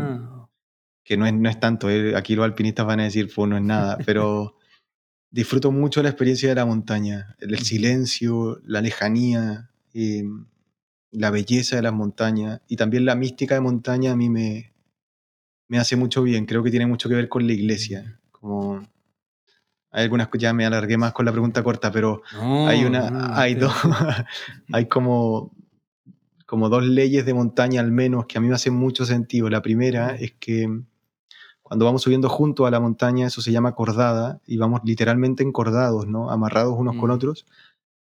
[1.05, 3.57] que no es, no es tanto, eh, aquí los alpinistas van a decir, pues no
[3.57, 4.57] es nada, pero
[5.31, 9.71] disfruto mucho la experiencia de la montaña, el, silencio, la lejanía,
[11.11, 14.73] la belleza de las montañas y también la mística de montaña a mí me,
[15.67, 18.87] me hace mucho bien, creo que tiene mucho que ver con la iglesia, como
[19.90, 23.73] hay algunas ya me alargué más con la pregunta corta, pero hay una, hay dos,
[24.73, 25.51] hay como,
[26.47, 29.48] como dos leyes de montaña al menos que a mí me hacen mucho sentido.
[29.48, 30.69] La primera es que
[31.69, 36.06] cuando vamos subiendo juntos a la montaña, eso se llama cordada, y vamos literalmente encordados,
[36.06, 36.31] ¿no?
[36.31, 37.12] Amarrados unos con mm.
[37.12, 37.47] otros,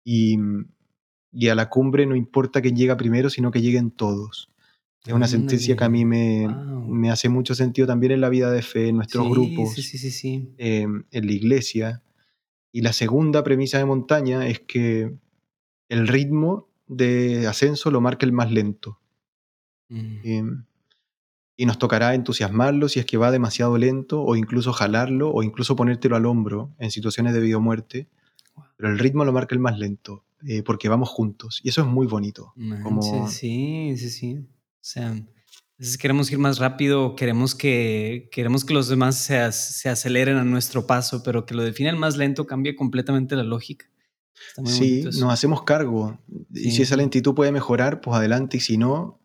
[0.06, 0.38] y,
[1.34, 4.50] y, a la cumbre no importa quién llega primero, sino que lleguen todos.
[5.08, 6.48] Es una sentencia que a mí me,
[6.88, 10.12] me, hace mucho sentido también en la vida de fe, en nuestros grupos, sí, sí,
[10.12, 12.04] sí, em, en la iglesia.
[12.72, 15.16] Y la segunda premisa de montaña es que
[15.90, 19.00] el ritmo de ascenso lo marca el más lento.
[19.90, 20.18] Mm.
[20.24, 20.64] Em,
[21.56, 25.76] y nos tocará entusiasmarlo si es que va demasiado lento, o incluso jalarlo, o incluso
[25.76, 28.08] ponértelo al hombro en situaciones de vida o muerte.
[28.76, 31.60] Pero el ritmo lo marca el más lento, eh, porque vamos juntos.
[31.64, 32.54] Y eso es muy bonito.
[32.84, 33.28] Como...
[33.28, 34.46] Sí, sí, sí.
[34.82, 35.16] O sea,
[36.00, 40.88] queremos ir más rápido, queremos que, queremos que los demás se, se aceleren a nuestro
[40.88, 43.90] paso, pero que lo definen más lento cambia completamente la lógica.
[44.66, 46.20] Sí, nos hacemos cargo.
[46.54, 48.58] Y si esa lentitud puede mejorar, pues adelante.
[48.58, 49.20] Y si no,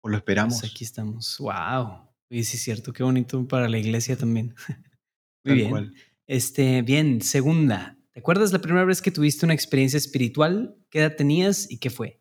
[0.00, 0.60] pues lo esperamos.
[0.60, 1.36] Pues aquí estamos.
[1.38, 2.08] ¡Wow!
[2.30, 2.92] Y sí, es cierto.
[2.92, 4.54] Qué bonito para la iglesia también.
[5.44, 5.94] Muy bien.
[6.26, 7.96] Este, bien, segunda.
[8.12, 10.76] ¿Te acuerdas la primera vez que tuviste una experiencia espiritual?
[10.90, 12.20] ¿Qué edad tenías y qué fue?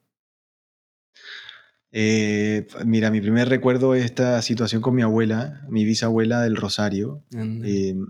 [2.00, 7.24] Eh, mira, mi primer recuerdo es esta situación con mi abuela, mi bisabuela del Rosario.
[7.32, 8.06] Em,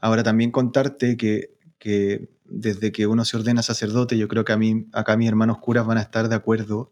[0.00, 4.58] ahora también contarte que, que, desde que uno se ordena sacerdote, yo creo que a
[4.58, 6.90] mí, acá mis hermanos curas van a estar de acuerdo,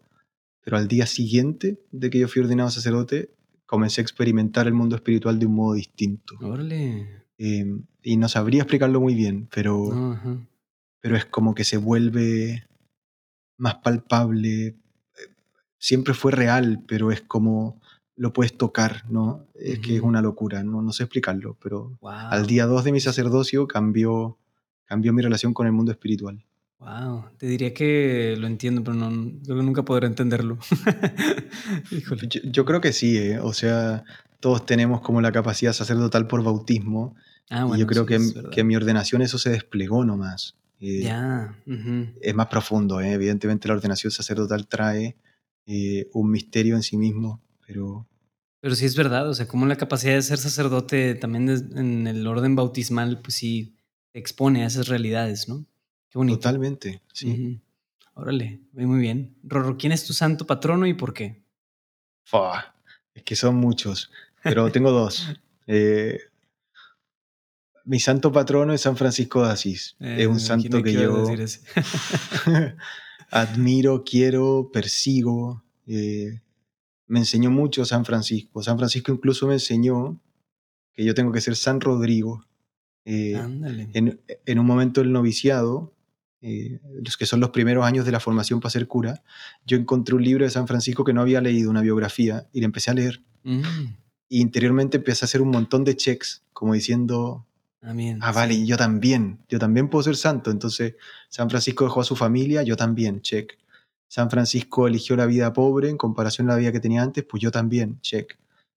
[0.61, 3.35] pero al día siguiente de que yo fui ordenado sacerdote,
[3.65, 6.37] comencé a experimentar el mundo espiritual de un modo distinto.
[7.37, 10.17] Em, y no sabría explicarlo muy bien, pero,
[11.01, 12.65] pero es como que se vuelve
[13.57, 14.77] más palpable,
[15.81, 17.81] siempre fue real, pero es como
[18.15, 19.47] lo puedes tocar, ¿no?
[19.55, 22.99] Es que es una locura, no, no sé explicarlo, pero al día 2 de mi
[22.99, 24.37] sacerdocio cambió,
[24.85, 26.45] cambió mi relación con el mundo espiritual.
[26.77, 30.59] Wow, te diría que lo entiendo, pero no, nunca podré entenderlo.
[32.43, 33.39] yo, creo que sí, ¿eh?
[33.39, 34.03] o sea,
[34.39, 37.15] todos tenemos como la capacidad sacerdotal por bautismo.
[37.49, 38.19] Ah, y yo creo que,
[38.51, 40.55] que en mi ordenación eso se desplegó nomás.
[40.79, 41.55] Eh, ya.
[42.21, 43.13] Es más profundo, ¿eh?
[43.13, 45.15] evidentemente la ordenación sacerdotal trae
[45.73, 48.05] eh, un misterio en sí mismo, pero...
[48.59, 52.27] Pero sí es verdad, o sea, como la capacidad de ser sacerdote también en el
[52.27, 53.73] orden bautismal, pues sí
[54.13, 55.65] expone a esas realidades, ¿no?
[56.09, 56.39] Qué bonito.
[56.39, 57.61] Totalmente, sí.
[58.13, 59.33] Órale, muy bien.
[59.43, 61.41] Rorro, ¿quién es tu santo patrono y por qué?
[63.13, 64.11] es que son muchos,
[64.43, 65.27] pero tengo dos.
[65.67, 66.19] Eh,
[67.85, 69.95] mi santo patrono es San Francisco de Asís.
[69.99, 71.23] es un eh, santo que yo
[73.31, 75.63] admiro, quiero, persigo.
[75.87, 76.41] Eh,
[77.07, 78.61] me enseñó mucho San Francisco.
[78.61, 80.21] San Francisco incluso me enseñó
[80.93, 82.45] que yo tengo que ser San Rodrigo.
[83.05, 85.95] Eh, en, un momento del noviciado,
[86.41, 89.23] eh, los que son los primeros años de la formación para ser cura,
[89.65, 92.65] yo encontré un libro de San Francisco que no había leído, una biografía, y le
[92.65, 93.23] empecé a leer.
[93.43, 93.61] Mm.
[94.29, 97.47] Y interiormente empecé a hacer un montón de checks, como diciendo,
[98.19, 100.51] ah, vale, yo también, yo también puedo ser santo.
[100.51, 100.95] Entonces,
[101.29, 103.57] San Francisco dejó a su familia, yo también, check.
[104.07, 107.41] San Francisco eligió la vida pobre en comparación a la vida que tenía antes, pues
[107.41, 108.37] yo también, check.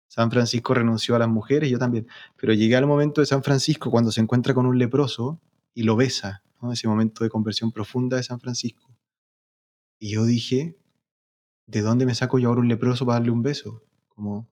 [0.07, 2.07] San Francisco renunció a las mujeres, yo también.
[2.38, 5.40] Pero llegué al momento de San Francisco cuando se encuentra con un leproso
[5.73, 6.72] y lo besa, ¿no?
[6.73, 8.90] ese momento de conversión profunda de San Francisco.
[9.99, 10.76] Y yo dije,
[11.68, 13.84] ¿de dónde me saco yo ahora un leproso para darle un beso?
[14.10, 14.48] Como...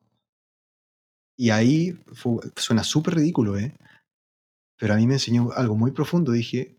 [1.37, 3.73] Y ahí fue- suena súper ridículo, ¿eh?
[4.79, 6.31] Pero a mí me enseñó algo muy profundo.
[6.31, 6.77] Dije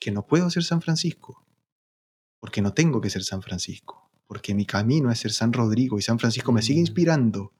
[0.00, 1.46] que no puedo ser San Francisco,
[2.40, 6.02] porque no tengo que ser San Francisco, porque mi camino es ser San Rodrigo y
[6.02, 6.86] San Francisco me sigue Mm.
[6.86, 7.52] inspirando,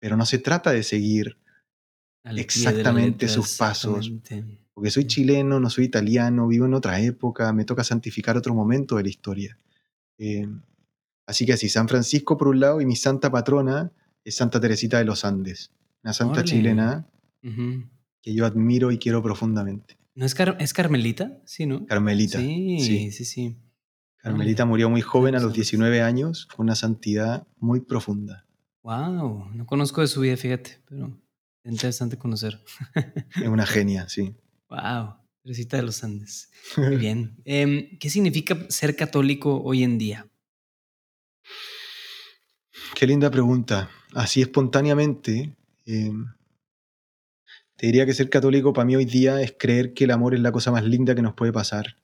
[0.00, 1.38] pero no se trata de seguir,
[2.24, 4.06] Exactamente letra, sus pasos.
[4.08, 4.58] exactamente.
[4.72, 8.96] porque soy chileno, no soy italiano, vivo en otra época, me toca santificar otro momento
[8.96, 9.56] de la historia.
[10.18, 10.48] Eh,
[11.26, 13.92] así que así, San Francisco por un lado y mi santa patrona
[14.24, 15.70] es Santa Teresita de los Andes,
[16.02, 17.06] una santa chilena.
[18.24, 19.98] Que yo admiro y quiero profundamente.
[20.14, 21.42] ¿No es, Car- es Carmelita?
[21.44, 21.84] Sí, ¿no?
[21.84, 22.38] Carmelita.
[22.38, 23.10] Sí, sí.
[23.10, 23.56] sí, sí.
[24.16, 25.56] Carmelita murió muy joven a los Santos.
[25.56, 28.46] 19 años, con una santidad muy profunda.
[28.82, 31.20] Wow, no conozco de su vida, fíjate, pero
[31.64, 32.58] es interesante conocer.
[33.36, 34.34] Es una genia, sí.
[34.70, 36.50] Wow, Teresita de los Andes.
[36.78, 37.36] Muy bien.
[37.44, 40.26] Em, ¿Qué significa ser católico hoy en día?
[42.94, 43.90] Qué linda pregunta.
[44.14, 45.54] Así espontáneamente,
[45.86, 46.12] eh,
[47.84, 50.40] te diría que ser católico para mí hoy día es creer que el amor es
[50.40, 51.98] la cosa más linda que nos puede pasar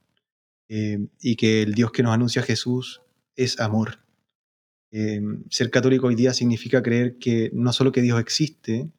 [0.69, 3.01] eh, y que el Dios que nos anuncia Jesús
[3.35, 4.05] es amor.
[4.91, 8.91] Eh, ser católico hoy día significa creer que no solo que Dios existe,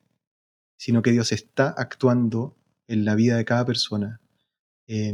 [0.76, 4.20] sino que Dios está actuando en la vida de cada persona.
[4.88, 5.14] Eh,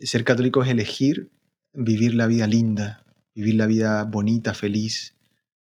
[0.00, 1.30] ser católico es elegir
[1.72, 5.14] vivir la vida linda, vivir la vida bonita, feliz.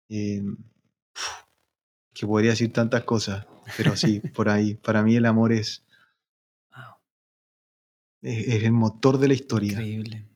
[0.09, 1.45] Uf,
[2.15, 3.45] que podría decir tantas cosas,
[3.77, 4.75] pero sí, por ahí.
[4.75, 5.85] Para mí el amor es,
[6.71, 6.97] Wow,
[8.23, 9.73] es, es el motor de la historia.
[9.73, 10.27] increíble.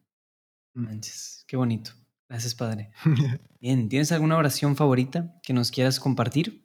[0.74, 1.93] Manches, qué bonito.
[2.28, 2.90] Gracias, padre.
[3.61, 6.65] Bien, ¿tienes alguna oración favorita que nos quieras compartir?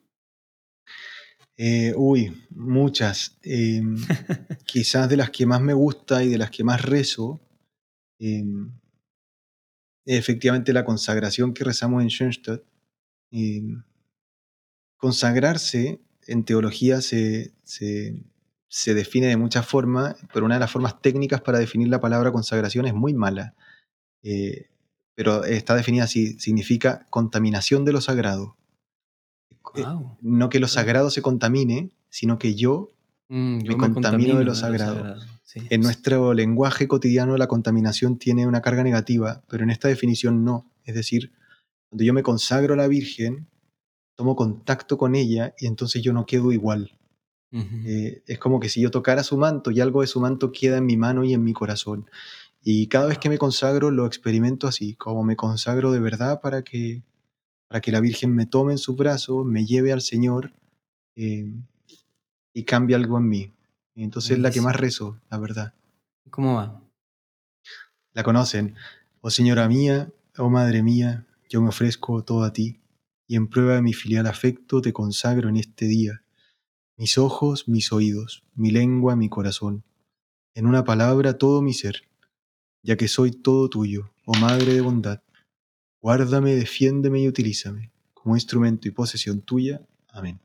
[1.58, 3.38] Eh, uy, muchas.
[3.42, 3.82] Eh,
[4.66, 7.40] quizás de las que más me gusta y de las que más rezo,
[8.18, 8.44] eh,
[10.04, 12.62] efectivamente la consagración que rezamos en Schoenstatt.
[13.32, 13.62] Eh,
[14.98, 18.22] consagrarse en teología se, se,
[18.68, 22.32] se define de muchas formas, pero una de las formas técnicas para definir la palabra
[22.32, 23.54] consagración es muy mala.
[24.22, 24.68] Eh,
[25.14, 28.56] pero está definida así, significa contaminación de lo sagrado.
[29.74, 29.84] Eh,
[30.20, 32.92] no que lo sagrado se contamine, sino que yo
[33.28, 35.16] Mm, yo me contamino de lo sagrado.
[35.42, 40.44] Sí, En nuestro lenguaje cotidiano la contaminación tiene una carga negativa, pero en esta definición
[40.44, 40.70] no.
[40.84, 41.32] Es decir,
[41.88, 43.46] cuando yo me consagro a la Virgen,
[44.16, 46.92] tomo contacto con ella y entonces yo no quedo igual.
[47.52, 50.76] Eh, es como que si yo tocara su manto y algo de su manto queda
[50.76, 52.10] en mi mano y en mi corazón.
[52.62, 56.62] Y cada vez que me consagro lo experimento así, como me consagro de verdad para
[56.62, 57.02] que,
[57.68, 60.52] para que la Virgen me tome en sus brazos, me lleve al Señor
[61.14, 61.50] eh,
[62.52, 63.52] y cambie algo en mí.
[63.94, 65.74] Y entonces es la que más rezo, la verdad.
[66.28, 66.82] ¿Cómo va?
[68.12, 68.74] La conocen.
[69.20, 72.80] Oh Señora mía, oh Madre mía, yo me ofrezco todo a ti,
[73.26, 76.22] y en prueba de mi filial afecto te consagro en este día.
[76.96, 79.84] Mis ojos, mis oídos, mi lengua, mi corazón.
[80.54, 82.02] En una palabra, todo mi ser,
[82.82, 85.22] ya que soy todo tuyo, oh Madre de bondad.
[86.00, 89.86] Guárdame, defiéndeme y utilízame como instrumento y posesión tuya.
[90.08, 90.40] Amén.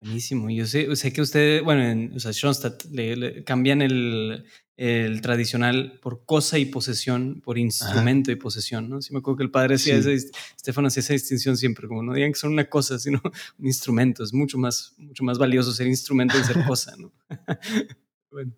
[0.00, 0.48] Buenísimo.
[0.50, 4.44] Yo sé, sé que ustedes, bueno, en o sea, Schoenstatt le, le cambian el,
[4.76, 9.02] el tradicional por cosa y posesión, por instrumento y posesión, ¿no?
[9.02, 10.10] Sí me acuerdo que el padre hacía Sí.
[10.10, 13.20] esa, Estefano hacía esa distinción siempre, como no digan que son una cosa, sino
[13.58, 14.22] un instrumento.
[14.22, 17.12] Es mucho más, mucho más valioso ser instrumento que ser cosa, ¿no?
[18.30, 18.52] bueno.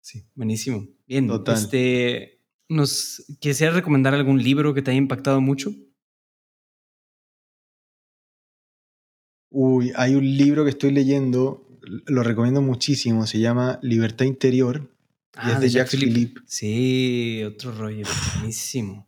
[0.00, 0.88] Sí, buenísimo.
[1.06, 1.54] Bien, Total.
[1.54, 2.40] este,
[2.70, 5.70] ¿nos quisieras recomendar algún libro que te haya impactado mucho?
[9.56, 11.64] Uy, hay un libro que estoy leyendo,
[12.06, 14.90] lo recomiendo muchísimo, se llama Libertad Interior,
[15.46, 16.40] y es de Jacques Philippe.
[16.44, 18.04] Sí, otro rollo.
[18.34, 19.06] Buenísimo.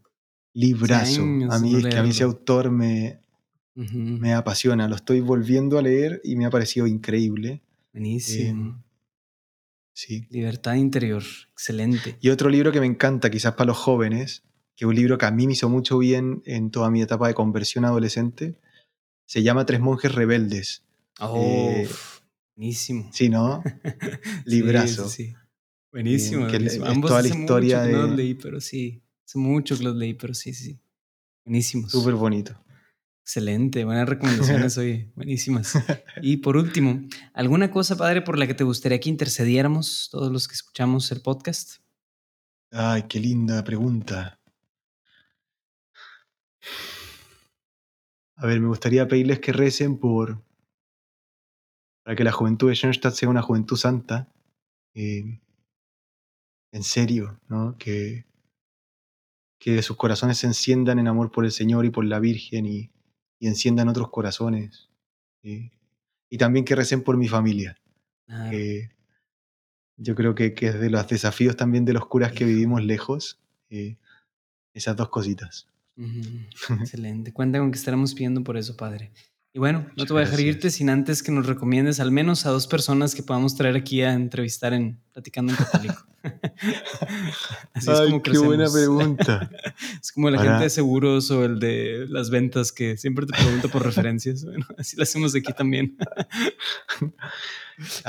[0.54, 1.22] Librazo.
[1.22, 3.20] A mí no es que a mí ese autor me,
[3.74, 4.86] me apasiona.
[4.86, 7.62] Lo estoy volviendo a leer y me ha parecido increíble.
[7.92, 8.70] Buenísimo.
[8.70, 8.82] Eh,
[9.94, 10.26] sí.
[10.30, 11.24] Libertad interior.
[11.54, 12.18] Excelente.
[12.20, 14.44] Y otro libro que me encanta, quizás para los jóvenes,
[14.76, 17.26] que es un libro que a mí me hizo mucho bien en toda mi etapa
[17.26, 18.56] de conversión adolescente,
[19.26, 20.82] se llama Tres monjes rebeldes.
[21.20, 21.88] Oh, Eh,
[22.56, 23.10] buenísimo.
[23.12, 23.62] Sí, ¿no?
[24.46, 25.08] Librazo.
[25.08, 25.34] sí, sí.
[25.92, 26.46] Buenísimo.
[26.46, 26.84] Eh, que buenísimo.
[26.86, 29.02] es Ambos toda la historia mucho que no los de- leí, pero sí.
[29.24, 30.78] Hace mucho que los leí, pero sí, sí.
[31.44, 31.90] Buenísimos.
[31.90, 32.58] Súper bonito.
[33.22, 35.72] Excelente, buenas recomendaciones hoy, buenísimas.
[36.22, 37.00] Y por último,
[37.34, 41.22] ¿alguna cosa, padre, por la que te gustaría que intercediéramos todos los que escuchamos el
[41.22, 41.78] podcast?
[42.70, 44.38] Ay, qué linda pregunta.
[48.36, 50.42] A ver, me gustaría pedirles que recen por.
[52.04, 54.28] para que la juventud de Schoenstatt sea una juventud santa.
[54.94, 55.40] Eh,
[56.72, 57.76] en serio, ¿no?
[57.78, 58.26] Que,
[59.58, 62.90] que sus corazones se enciendan en amor por el Señor y por la Virgen y,
[63.38, 64.88] y enciendan otros corazones.
[65.42, 67.78] y también que recen por mi familia.
[69.96, 73.40] Yo creo que, que es de los desafíos también de los curas que vivimos lejos,
[73.70, 73.96] eh,
[74.74, 75.68] esas dos cositas.
[76.80, 77.32] Excelente.
[77.32, 79.12] Cuenta con que estaremos pidiendo por eso, Padre.
[79.52, 80.56] Y bueno, no te voy a dejar gracias.
[80.56, 84.02] irte sin antes que nos recomiendes al menos a dos personas que podamos traer aquí
[84.02, 86.06] a entrevistar en Platicando en Católico.
[87.72, 88.72] Así es como crecemos.
[88.72, 89.50] pregunta.
[90.02, 93.32] Es como la Para- gente de seguros o el de las ventas que siempre te
[93.32, 94.44] pregunta por referencias.
[94.44, 95.96] Bueno, así lo hacemos aquí también.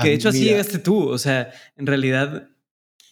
[0.02, 1.08] que de hecho así Mira, llegaste tú.
[1.08, 2.50] O sea, en realidad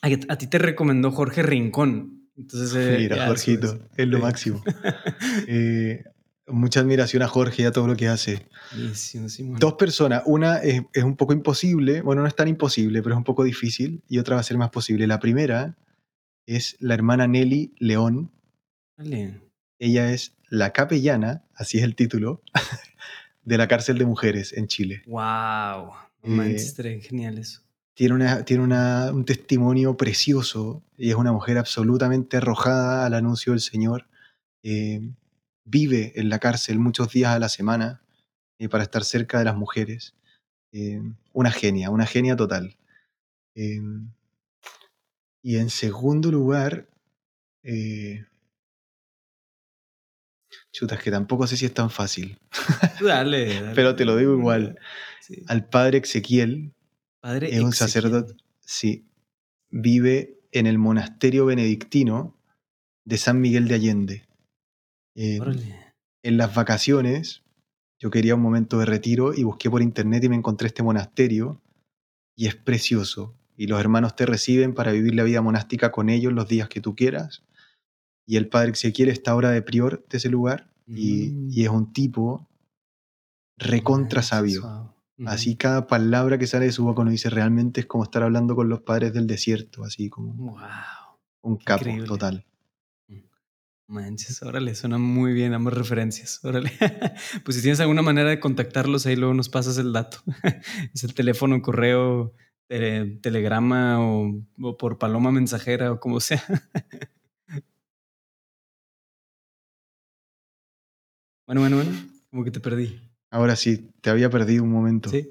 [0.01, 2.14] a, a ti te recomendó Jorge Rincón.
[2.37, 4.63] Entonces, eh, Mira, ya, Jorgito, eso es lo máximo.
[5.47, 6.03] Eh,
[6.47, 8.47] mucha admiración a Jorge y a todo lo que hace.
[9.59, 13.17] Dos personas, una es, es un poco imposible, bueno, no es tan imposible, pero es
[13.17, 15.07] un poco difícil, y otra va a ser más posible.
[15.07, 15.75] La primera
[16.45, 18.31] es la hermana Nelly León.
[18.97, 19.41] Vale.
[19.79, 22.41] Ella es la capellana, así es el título,
[23.43, 25.01] de la cárcel de mujeres en Chile.
[25.07, 25.91] Wow.
[26.23, 27.64] Eh, genial eso.
[27.95, 33.53] Tiene, una, tiene una- un testimonio precioso y es una mujer absolutamente arrojada al anuncio
[33.53, 34.05] del Señor.
[34.63, 35.01] Eh,
[35.63, 38.01] vive en la cárcel muchos días a la semana
[38.59, 40.13] eh, para estar cerca de las mujeres.
[40.73, 41.01] Eh,
[41.33, 42.75] una genia, una genia total.
[45.41, 46.87] Y en segundo lugar,
[50.71, 52.37] chuta, es que tampoco sé si es tan fácil,
[53.01, 53.75] dale, dale.
[53.75, 54.77] pero te lo digo igual.
[55.21, 55.41] Sí.
[55.47, 56.73] Al padre Ezequiel,
[57.25, 59.07] Padre es un sacerdote, sí,
[59.71, 62.37] vive en el monasterio benedictino
[63.03, 64.27] de San Miguel de Allende.
[65.15, 65.95] Eh, Órale.
[66.21, 67.41] en las vacaciones,
[67.97, 71.59] yo quería un momento de retiro y busqué por internet y me encontré este monasterio
[72.35, 73.33] y es precioso.
[73.57, 76.79] Y los hermanos te reciben para vivir la vida monástica con ellos los días que
[76.79, 77.41] tú quieras.
[78.27, 81.49] Y el padre Ezequiel está ahora de prior de ese lugar y, Mm.
[81.51, 82.47] y es un tipo
[83.57, 84.94] recontra sabio.
[85.25, 88.55] Así cada palabra que sale de su boca uno dice realmente es como estar hablando
[88.55, 90.59] con los padres del desierto, así como Wow.
[91.41, 92.07] un capo increíble.
[92.07, 92.45] total.
[93.87, 96.39] Manches, órale, suena muy bien ambas referencias.
[96.43, 96.71] Órale.
[97.45, 100.17] Pues si tienes alguna manera de contactarlos, ahí luego nos pasas el dato.
[100.93, 102.33] Es el teléfono, correo,
[102.67, 106.43] tele- telegrama o, o por paloma mensajera o como sea.
[111.47, 111.91] Bueno, bueno, bueno,
[112.31, 112.99] como que te perdí.
[113.31, 115.09] Ahora sí, te había perdido un momento.
[115.09, 115.27] Sí,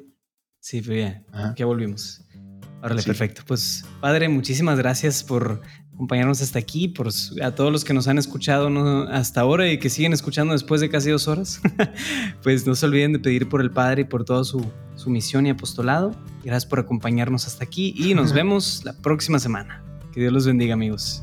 [0.61, 1.55] sí, pero ya, Ajá.
[1.57, 2.21] ya volvimos.
[2.83, 3.07] Órale, Sí.
[3.07, 3.43] perfecto.
[3.47, 5.62] Pues, padre, muchísimas gracias por
[5.95, 7.09] acompañarnos hasta aquí, por
[7.43, 9.03] a todos los que nos han escuchado ¿no?
[9.05, 11.62] hasta ahora y que siguen escuchando después de casi dos horas.
[12.43, 14.65] pues no se olviden de pedir por el padre y por toda su,
[14.97, 16.15] su misión y apostolado.
[16.43, 19.83] Gracias por acompañarnos hasta aquí y nos vemos la próxima semana.
[20.12, 21.23] Que Dios los bendiga, amigos.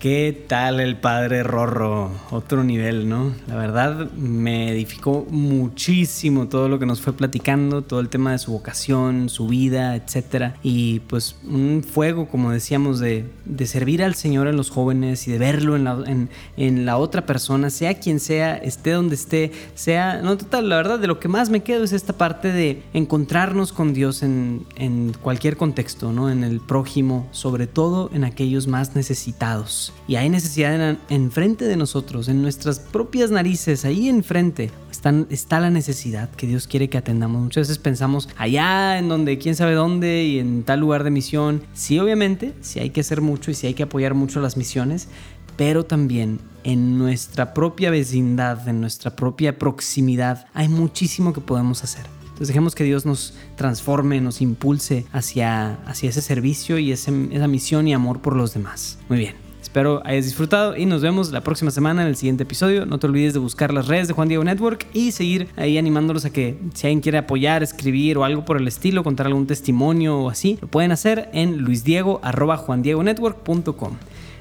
[0.00, 2.10] ¿Qué tal el padre Rorro?
[2.30, 3.34] Otro nivel, ¿no?
[3.46, 8.38] La verdad me edificó muchísimo todo lo que nos fue platicando, todo el tema de
[8.38, 10.56] su vocación, su vida, etcétera.
[10.62, 13.26] Y pues un fuego, como decíamos, de,
[13.66, 17.26] servir al Señor en los jóvenes y de verlo en la, en, en la otra
[17.26, 20.22] persona, sea quien sea, esté donde esté, sea.
[20.22, 23.74] No, total, la verdad, de lo que más me quedo es esta parte de encontrarnos
[23.74, 26.30] con Dios en, en cualquier contexto, ¿no?
[26.30, 29.89] En el prójimo, sobre todo en aquellos más necesitados.
[30.08, 34.70] Y hay necesidad en- enfrente de nosotros, en nuestras propias narices, ahí enfrente.
[34.90, 37.40] Están, está la necesidad que Dios quiere que atendamos.
[37.42, 41.62] Muchas veces pensamos allá, en donde, quién sabe dónde, y en tal lugar de misión.
[41.74, 45.08] Sí, obviamente, sí hay que hacer mucho y sí hay que apoyar mucho las misiones,
[45.56, 52.04] pero también en nuestra propia vecindad, en nuestra propia proximidad, hay muchísimo que podemos hacer.
[52.22, 57.94] Entonces dejemos que Dios nos transforme, nos impulse hacia, ese servicio y esa misión y
[57.94, 58.98] amor por los demás.
[59.08, 59.49] Muy bien.
[59.70, 62.86] Espero hayas disfrutado y nos vemos la próxima semana en el siguiente episodio.
[62.86, 66.24] No te olvides de buscar las redes de Juan Diego Network y seguir ahí animándolos
[66.24, 70.18] a que si alguien quiere apoyar, escribir o algo por el estilo, contar algún testimonio
[70.18, 73.92] o así, lo pueden hacer en luisdiego.juandiegonetwork.com.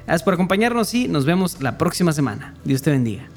[0.08, 2.56] Gracias por acompañarnos y nos vemos la próxima semana.
[2.66, 3.30] Dios te bendiga.